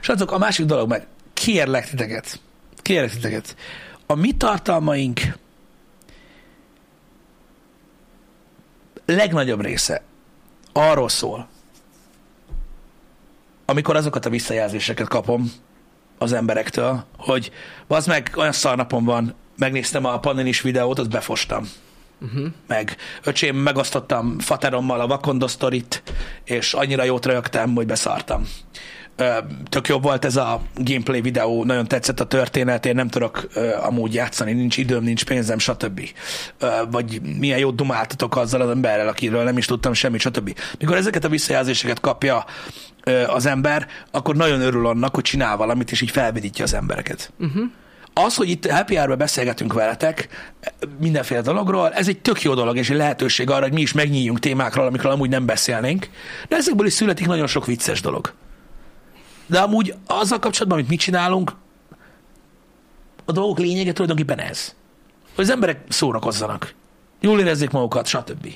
Srácok, 0.00 0.32
a 0.32 0.38
másik 0.38 0.66
dolog 0.66 0.88
meg, 0.88 1.06
kérlek 1.32 1.88
titeket, 1.88 2.40
kérlek 2.82 3.10
titeket, 3.10 3.56
a 4.06 4.14
mi 4.14 4.32
tartalmaink 4.32 5.20
legnagyobb 9.06 9.60
része 9.60 10.02
arról 10.72 11.08
szól, 11.08 11.48
amikor 13.64 13.96
azokat 13.96 14.26
a 14.26 14.30
visszajelzéseket 14.30 15.08
kapom 15.08 15.52
az 16.18 16.32
emberektől, 16.32 17.04
hogy 17.16 17.50
az 17.86 18.06
meg 18.06 18.30
olyan 18.36 18.52
szarnapom 18.52 19.04
van, 19.04 19.34
megnéztem 19.56 20.04
a 20.04 20.18
Paninis 20.18 20.60
videót, 20.60 20.98
azt 20.98 21.10
befostam. 21.10 21.68
Uh-huh. 22.20 22.46
Meg 22.66 22.96
öcsém, 23.24 23.56
megosztottam 23.56 24.38
faterommal 24.38 25.00
a 25.00 25.06
Vakondo 25.06 25.48
sztorit, 25.48 26.02
és 26.44 26.72
annyira 26.72 27.04
jót 27.04 27.26
rögtem, 27.26 27.74
hogy 27.74 27.86
beszartam. 27.86 28.46
Ö, 29.16 29.38
tök 29.68 29.88
jobb 29.88 30.02
volt 30.02 30.24
ez 30.24 30.36
a 30.36 30.60
gameplay 30.74 31.20
videó, 31.20 31.64
nagyon 31.64 31.88
tetszett 31.88 32.20
a 32.20 32.26
történet, 32.26 32.86
én 32.86 32.94
nem 32.94 33.08
tudok 33.08 33.48
ö, 33.54 33.76
amúgy 33.76 34.14
játszani, 34.14 34.52
nincs 34.52 34.76
időm, 34.76 35.02
nincs 35.02 35.24
pénzem, 35.24 35.58
stb. 35.58 36.00
Ö, 36.58 36.68
vagy 36.90 37.20
milyen 37.38 37.58
jót 37.58 37.76
dumáltatok 37.76 38.36
azzal 38.36 38.60
az 38.60 38.70
emberrel, 38.70 39.08
akiről 39.08 39.44
nem 39.44 39.58
is 39.58 39.66
tudtam 39.66 39.92
semmit, 39.92 40.20
stb. 40.20 40.58
Mikor 40.78 40.96
ezeket 40.96 41.24
a 41.24 41.28
visszajelzéseket 41.28 42.00
kapja 42.00 42.44
ö, 43.04 43.22
az 43.26 43.46
ember, 43.46 43.86
akkor 44.10 44.36
nagyon 44.36 44.60
örül 44.60 44.86
annak, 44.86 45.14
hogy 45.14 45.24
csinál 45.24 45.56
valamit, 45.56 45.90
és 45.90 46.00
így 46.00 46.10
felvidítja 46.10 46.64
az 46.64 46.74
embereket. 46.74 47.32
Uh-huh. 47.38 47.64
Az, 48.14 48.34
hogy 48.34 48.48
itt 48.48 48.70
happy 48.70 48.96
hour 48.96 49.16
beszélgetünk 49.16 49.72
veletek 49.72 50.28
mindenféle 50.98 51.40
dologról, 51.40 51.92
ez 51.92 52.08
egy 52.08 52.20
tök 52.20 52.42
jó 52.42 52.54
dolog, 52.54 52.76
és 52.76 52.90
egy 52.90 52.96
lehetőség 52.96 53.50
arra, 53.50 53.62
hogy 53.62 53.72
mi 53.72 53.80
is 53.80 53.92
megnyíljunk 53.92 54.38
témákról, 54.38 54.86
amikről 54.86 55.12
amúgy 55.12 55.28
nem 55.28 55.46
beszélnénk. 55.46 56.10
De 56.48 56.56
ezekből 56.56 56.86
is 56.86 56.92
születik 56.92 57.26
nagyon 57.26 57.46
sok 57.46 57.66
vicces 57.66 58.00
dolog. 58.00 58.32
De 59.46 59.60
amúgy 59.60 59.94
azzal 60.06 60.38
kapcsolatban, 60.38 60.78
amit 60.78 60.90
mi 60.90 60.96
csinálunk, 60.96 61.52
a 63.24 63.32
dolgok 63.32 63.58
lényege 63.58 63.92
tulajdonképpen 63.92 64.38
ez. 64.38 64.74
Hogy 65.34 65.44
az 65.44 65.50
emberek 65.50 65.80
szórakozzanak, 65.88 66.74
jól 67.20 67.40
érezzék 67.40 67.70
magukat, 67.70 68.06
stb. 68.06 68.48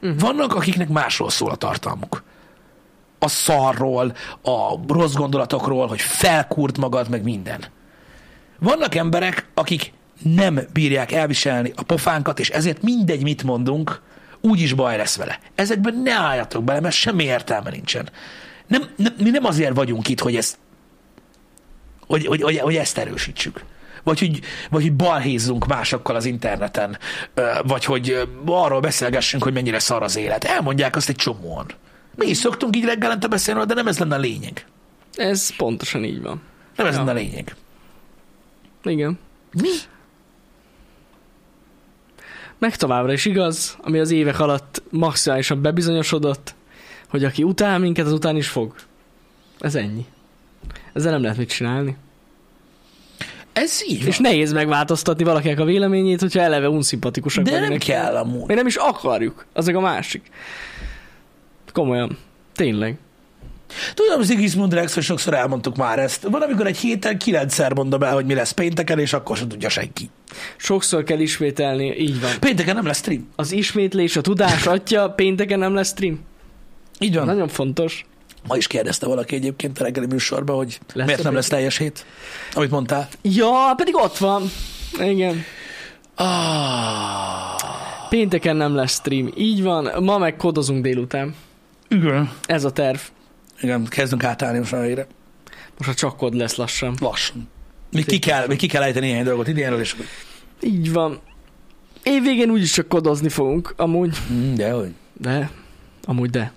Mhm. 0.00 0.16
Vannak, 0.18 0.54
akiknek 0.54 0.88
másról 0.88 1.30
szól 1.30 1.50
a 1.50 1.56
tartalmuk. 1.56 2.22
A 3.18 3.28
szarról, 3.28 4.16
a 4.42 4.78
rossz 4.88 5.14
gondolatokról, 5.14 5.86
hogy 5.86 6.00
felkúrt 6.00 6.78
magad, 6.78 7.08
meg 7.08 7.22
minden. 7.22 7.64
Vannak 8.60 8.94
emberek, 8.94 9.46
akik 9.54 9.92
nem 10.22 10.60
bírják 10.72 11.12
elviselni 11.12 11.72
a 11.76 11.82
pofánkat, 11.82 12.38
és 12.38 12.48
ezért 12.48 12.82
mindegy, 12.82 13.22
mit 13.22 13.42
mondunk, 13.42 14.00
úgyis 14.40 14.72
baj 14.72 14.96
lesz 14.96 15.16
vele. 15.16 15.38
Ezekben 15.54 16.00
ne 16.04 16.12
álljatok 16.12 16.64
bele, 16.64 16.80
mert 16.80 16.94
semmi 16.94 17.24
értelme 17.24 17.70
nincsen. 17.70 18.08
Nem, 18.66 18.88
nem, 18.96 19.14
mi 19.18 19.30
nem 19.30 19.44
azért 19.44 19.74
vagyunk 19.74 20.08
itt, 20.08 20.20
hogy 20.20 20.36
ezt, 20.36 20.58
hogy, 22.06 22.26
hogy, 22.26 22.42
hogy, 22.42 22.58
hogy 22.58 22.76
ezt 22.76 22.98
erősítsük. 22.98 23.64
Vagy 24.02 24.18
hogy, 24.18 24.40
vagy 24.70 24.82
hogy 24.82 24.92
balhézzunk 24.92 25.66
másokkal 25.66 26.16
az 26.16 26.24
interneten, 26.24 26.98
vagy 27.62 27.84
hogy 27.84 28.28
arról 28.46 28.80
beszélgessünk, 28.80 29.42
hogy 29.42 29.52
mennyire 29.52 29.78
szar 29.78 30.02
az 30.02 30.16
élet. 30.16 30.44
Elmondják 30.44 30.96
azt 30.96 31.08
egy 31.08 31.16
csomóan. 31.16 31.66
Mi 32.14 32.26
is 32.26 32.36
szoktunk 32.36 32.76
így 32.76 32.84
reggelente 32.84 33.26
beszélni, 33.26 33.64
de 33.64 33.74
nem 33.74 33.86
ez 33.86 33.98
lenne 33.98 34.14
a 34.14 34.18
lényeg. 34.18 34.66
Ez 35.14 35.56
pontosan 35.56 36.04
így 36.04 36.22
van. 36.22 36.42
Nem 36.76 36.86
ez 36.86 36.92
Ja. 36.92 36.98
lenne 36.98 37.10
a 37.10 37.22
lényeg. 37.22 37.56
Igen. 38.84 39.18
Mi? 39.52 39.68
Meg 42.58 42.76
továbbra 42.76 43.12
is 43.12 43.24
igaz, 43.24 43.76
ami 43.80 43.98
az 43.98 44.10
évek 44.10 44.40
alatt 44.40 44.82
maximálisan 44.90 45.62
bebizonyosodott, 45.62 46.54
hogy 47.08 47.24
aki 47.24 47.42
utál 47.42 47.78
minket, 47.78 48.06
az 48.06 48.12
után 48.12 48.36
is 48.36 48.48
fog. 48.48 48.74
Ez 49.58 49.74
ennyi. 49.74 50.06
Ezzel 50.92 51.12
nem 51.12 51.22
lehet 51.22 51.36
mit 51.36 51.48
csinálni. 51.48 51.96
Ez 53.52 53.80
így 53.88 53.98
van. 53.98 54.08
És 54.08 54.18
nehéz 54.18 54.52
megváltoztatni 54.52 55.24
valakinek 55.24 55.58
a 55.60 55.64
véleményét, 55.64 56.20
hogyha 56.20 56.40
eleve 56.40 56.68
unszimpatikusak 56.68 57.44
De 57.44 57.60
nem 57.60 57.78
kell 57.78 58.16
amúgy. 58.16 58.46
Még 58.46 58.56
nem 58.56 58.66
is 58.66 58.76
akarjuk. 58.76 59.46
Az 59.52 59.66
meg 59.66 59.74
a 59.74 59.80
másik. 59.80 60.30
Komolyan. 61.72 62.18
Tényleg. 62.54 62.98
Tudom, 63.94 64.22
Sigismund 64.22 64.74
Rex, 64.74 64.94
hogy 64.94 65.02
sokszor 65.02 65.34
elmondtuk 65.34 65.76
már 65.76 65.98
ezt. 65.98 66.22
Van, 66.30 66.42
amikor 66.42 66.66
egy 66.66 66.76
héten 66.76 67.18
kilencszer 67.18 67.74
mondom 67.74 68.02
el, 68.02 68.14
hogy 68.14 68.24
mi 68.26 68.34
lesz 68.34 68.50
pénteken, 68.50 68.98
és 68.98 69.12
akkor 69.12 69.36
sem 69.36 69.48
tudja 69.48 69.68
senki. 69.68 70.10
Sokszor 70.56 71.02
kell 71.04 71.18
ismételni, 71.18 71.96
így 71.98 72.20
van. 72.20 72.30
Pénteken 72.40 72.74
nem 72.74 72.86
lesz 72.86 72.98
stream. 72.98 73.28
Az 73.36 73.52
ismétlés, 73.52 74.16
a 74.16 74.20
tudás 74.20 74.66
atya, 74.66 75.10
pénteken 75.10 75.58
nem 75.58 75.74
lesz 75.74 75.88
stream. 75.88 76.20
Így 76.98 77.14
van. 77.14 77.26
Nagyon 77.26 77.48
fontos. 77.48 78.04
Ma 78.48 78.56
is 78.56 78.66
kérdezte 78.66 79.06
valaki 79.06 79.34
egyébként 79.34 79.78
a 79.80 79.82
reggeli 79.82 80.06
műsorban, 80.06 80.56
hogy 80.56 80.78
Lesz 80.92 81.06
miért 81.06 81.22
nem 81.22 81.34
lesz 81.34 81.48
teljes 81.48 81.78
hét, 81.78 82.06
amit 82.52 82.70
mondtál. 82.70 83.08
Ja, 83.22 83.74
pedig 83.76 83.96
ott 83.96 84.16
van. 84.18 84.50
Igen. 84.98 85.44
Ah, 86.14 87.60
Pénteken 88.08 88.56
nem 88.56 88.74
lesz 88.74 88.92
stream. 88.94 89.30
Így 89.36 89.62
van, 89.62 90.02
ma 90.02 90.18
meg 90.18 90.36
kodozunk 90.36 90.82
délután. 90.82 91.34
igen. 91.88 92.30
Ez 92.46 92.64
a 92.64 92.70
terv. 92.70 92.98
Igen, 93.60 93.84
kezdünk 93.84 94.24
átállni 94.24 94.58
most 94.58 94.74
helyre. 94.74 95.06
Most 95.78 95.90
a 95.90 95.94
csak 95.94 96.16
kod 96.16 96.34
lesz 96.34 96.56
lassan. 96.56 96.96
Lassan. 97.00 97.48
Még 97.92 98.06
ki 98.06 98.18
kell, 98.18 98.46
még 98.46 98.58
ki 98.58 98.66
kell 98.66 98.82
ejteni 98.82 99.06
néhány 99.06 99.24
dolgot 99.24 99.48
idénről, 99.48 99.80
és 99.80 99.96
Így 100.60 100.92
van. 100.92 101.20
Évvégén 102.02 102.50
úgyis 102.50 102.72
csak 102.72 102.88
kodozni 102.88 103.28
fogunk, 103.28 103.74
amúgy. 103.76 104.16
Mm, 104.32 104.54
de 104.54 104.70
hogy? 104.70 104.94
De, 105.12 105.50
amúgy 106.04 106.30
de. 106.30 106.52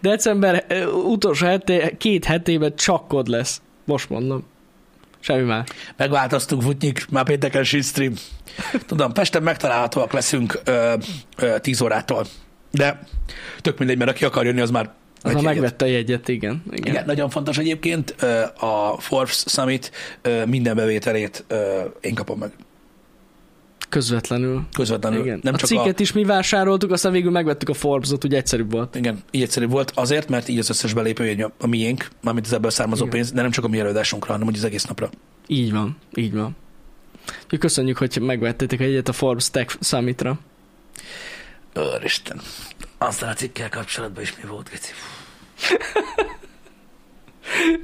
December 0.00 0.66
utolsó 1.04 1.46
heté, 1.46 1.96
két 1.98 2.24
hetében 2.24 2.76
csak 2.76 3.08
kod 3.08 3.28
lesz. 3.28 3.62
Most 3.84 4.08
mondom. 4.08 4.44
Semmi 5.20 5.42
más. 5.42 5.68
Megváltoztunk, 5.96 6.62
Futnyik, 6.62 7.06
már 7.10 7.24
pénteken 7.24 7.64
shit 7.64 7.84
stream. 7.84 8.14
Tudom, 8.86 9.12
Pesten 9.12 9.42
megtalálhatóak 9.42 10.12
leszünk 10.12 10.60
ö, 10.64 10.94
ö, 11.36 11.58
10 11.58 11.80
órától. 11.80 12.26
De 12.70 13.00
tök 13.60 13.78
mindegy, 13.78 13.98
mert 13.98 14.10
aki 14.10 14.24
akar 14.24 14.44
jönni, 14.44 14.60
az 14.60 14.70
már 14.70 14.90
Az 15.22 15.32
már 15.32 15.42
megvette 15.42 15.84
a 15.84 15.88
jegyet, 15.88 16.28
igen. 16.28 16.62
igen. 16.70 16.92
Igen, 16.92 17.04
nagyon 17.06 17.30
fontos 17.30 17.58
egyébként, 17.58 18.10
a 18.58 18.96
Forbes 18.98 19.44
Summit 19.46 19.90
minden 20.46 20.76
bevételét 20.76 21.44
én 22.00 22.14
kapom 22.14 22.38
meg. 22.38 22.52
Közvetlenül. 23.88 24.62
Közvetlenül. 24.72 25.20
Igen. 25.20 25.40
Nem 25.42 25.54
a 25.54 25.56
csak 25.56 25.68
cikket 25.68 26.00
is 26.00 26.12
mi 26.12 26.24
vásároltuk, 26.24 26.90
aztán 26.92 27.12
végül 27.12 27.30
megvettük 27.30 27.68
a 27.68 27.74
Forbes-ot, 27.74 28.24
úgy 28.24 28.34
egyszerűbb 28.34 28.72
volt. 28.72 28.94
a... 28.94 28.98
Igen, 28.98 29.22
így 29.30 29.42
egyszerű 29.42 29.66
volt 29.66 29.92
azért, 29.94 30.28
mert 30.28 30.48
így 30.48 30.58
az 30.58 30.70
összes 30.70 30.92
belépőjegy 30.92 31.40
a, 31.40 31.52
a 31.58 31.66
miénk, 31.66 32.08
mármint 32.22 32.46
az 32.46 32.52
ebből 32.52 32.70
származó 32.70 33.04
Igen. 33.04 33.14
pénz, 33.14 33.32
de 33.32 33.42
nem 33.42 33.50
csak 33.50 33.64
a 33.64 33.68
mi 33.68 33.78
előadásunkra, 33.78 34.32
hanem 34.32 34.46
úgy 34.46 34.56
az 34.56 34.64
egész 34.64 34.84
napra. 34.84 35.10
Így 35.46 35.72
van, 35.72 35.96
így 36.14 36.34
van. 36.34 36.56
Úgyhogy 37.44 37.58
köszönjük, 37.58 37.98
hogy 37.98 38.18
megvettétek 38.20 38.80
a 38.80 38.82
jegyet 38.82 39.08
a 39.08 39.12
Forbes 39.12 39.50
Tech 39.50 39.76
Summitra. 39.80 40.38
Őristen. 41.74 42.40
Azzal 43.02 43.28
a 43.28 43.32
cikkel 43.34 43.68
kapcsolatban 43.68 44.22
is 44.22 44.36
mi 44.36 44.48
volt, 44.48 44.70
Geci? 44.70 44.92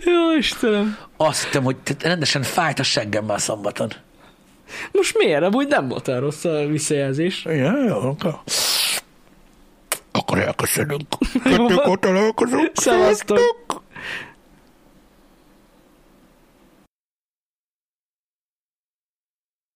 Jó, 0.04 0.36
Istenem. 0.36 0.98
Azt 1.16 1.44
hittem, 1.44 1.62
hogy 1.62 1.76
te- 1.76 2.08
rendesen 2.08 2.42
fájt 2.42 2.78
a 2.78 2.82
seggem 2.82 3.24
már 3.24 3.40
szombaton. 3.40 3.92
Most 4.92 5.18
miért? 5.18 5.42
Amúgy 5.42 5.68
nem 5.68 5.88
volt 5.88 6.08
olyan 6.08 6.20
rossz 6.20 6.44
a 6.44 6.66
visszajelzés. 6.66 7.44
Igen, 7.44 7.84
jó, 7.84 7.96
akkor... 7.96 8.40
Akkor 10.12 10.38
elköszönünk. 10.38 11.08
Kettőkor 11.44 11.98
találkozunk. 11.98 12.70
Szevasztok. 12.74 13.67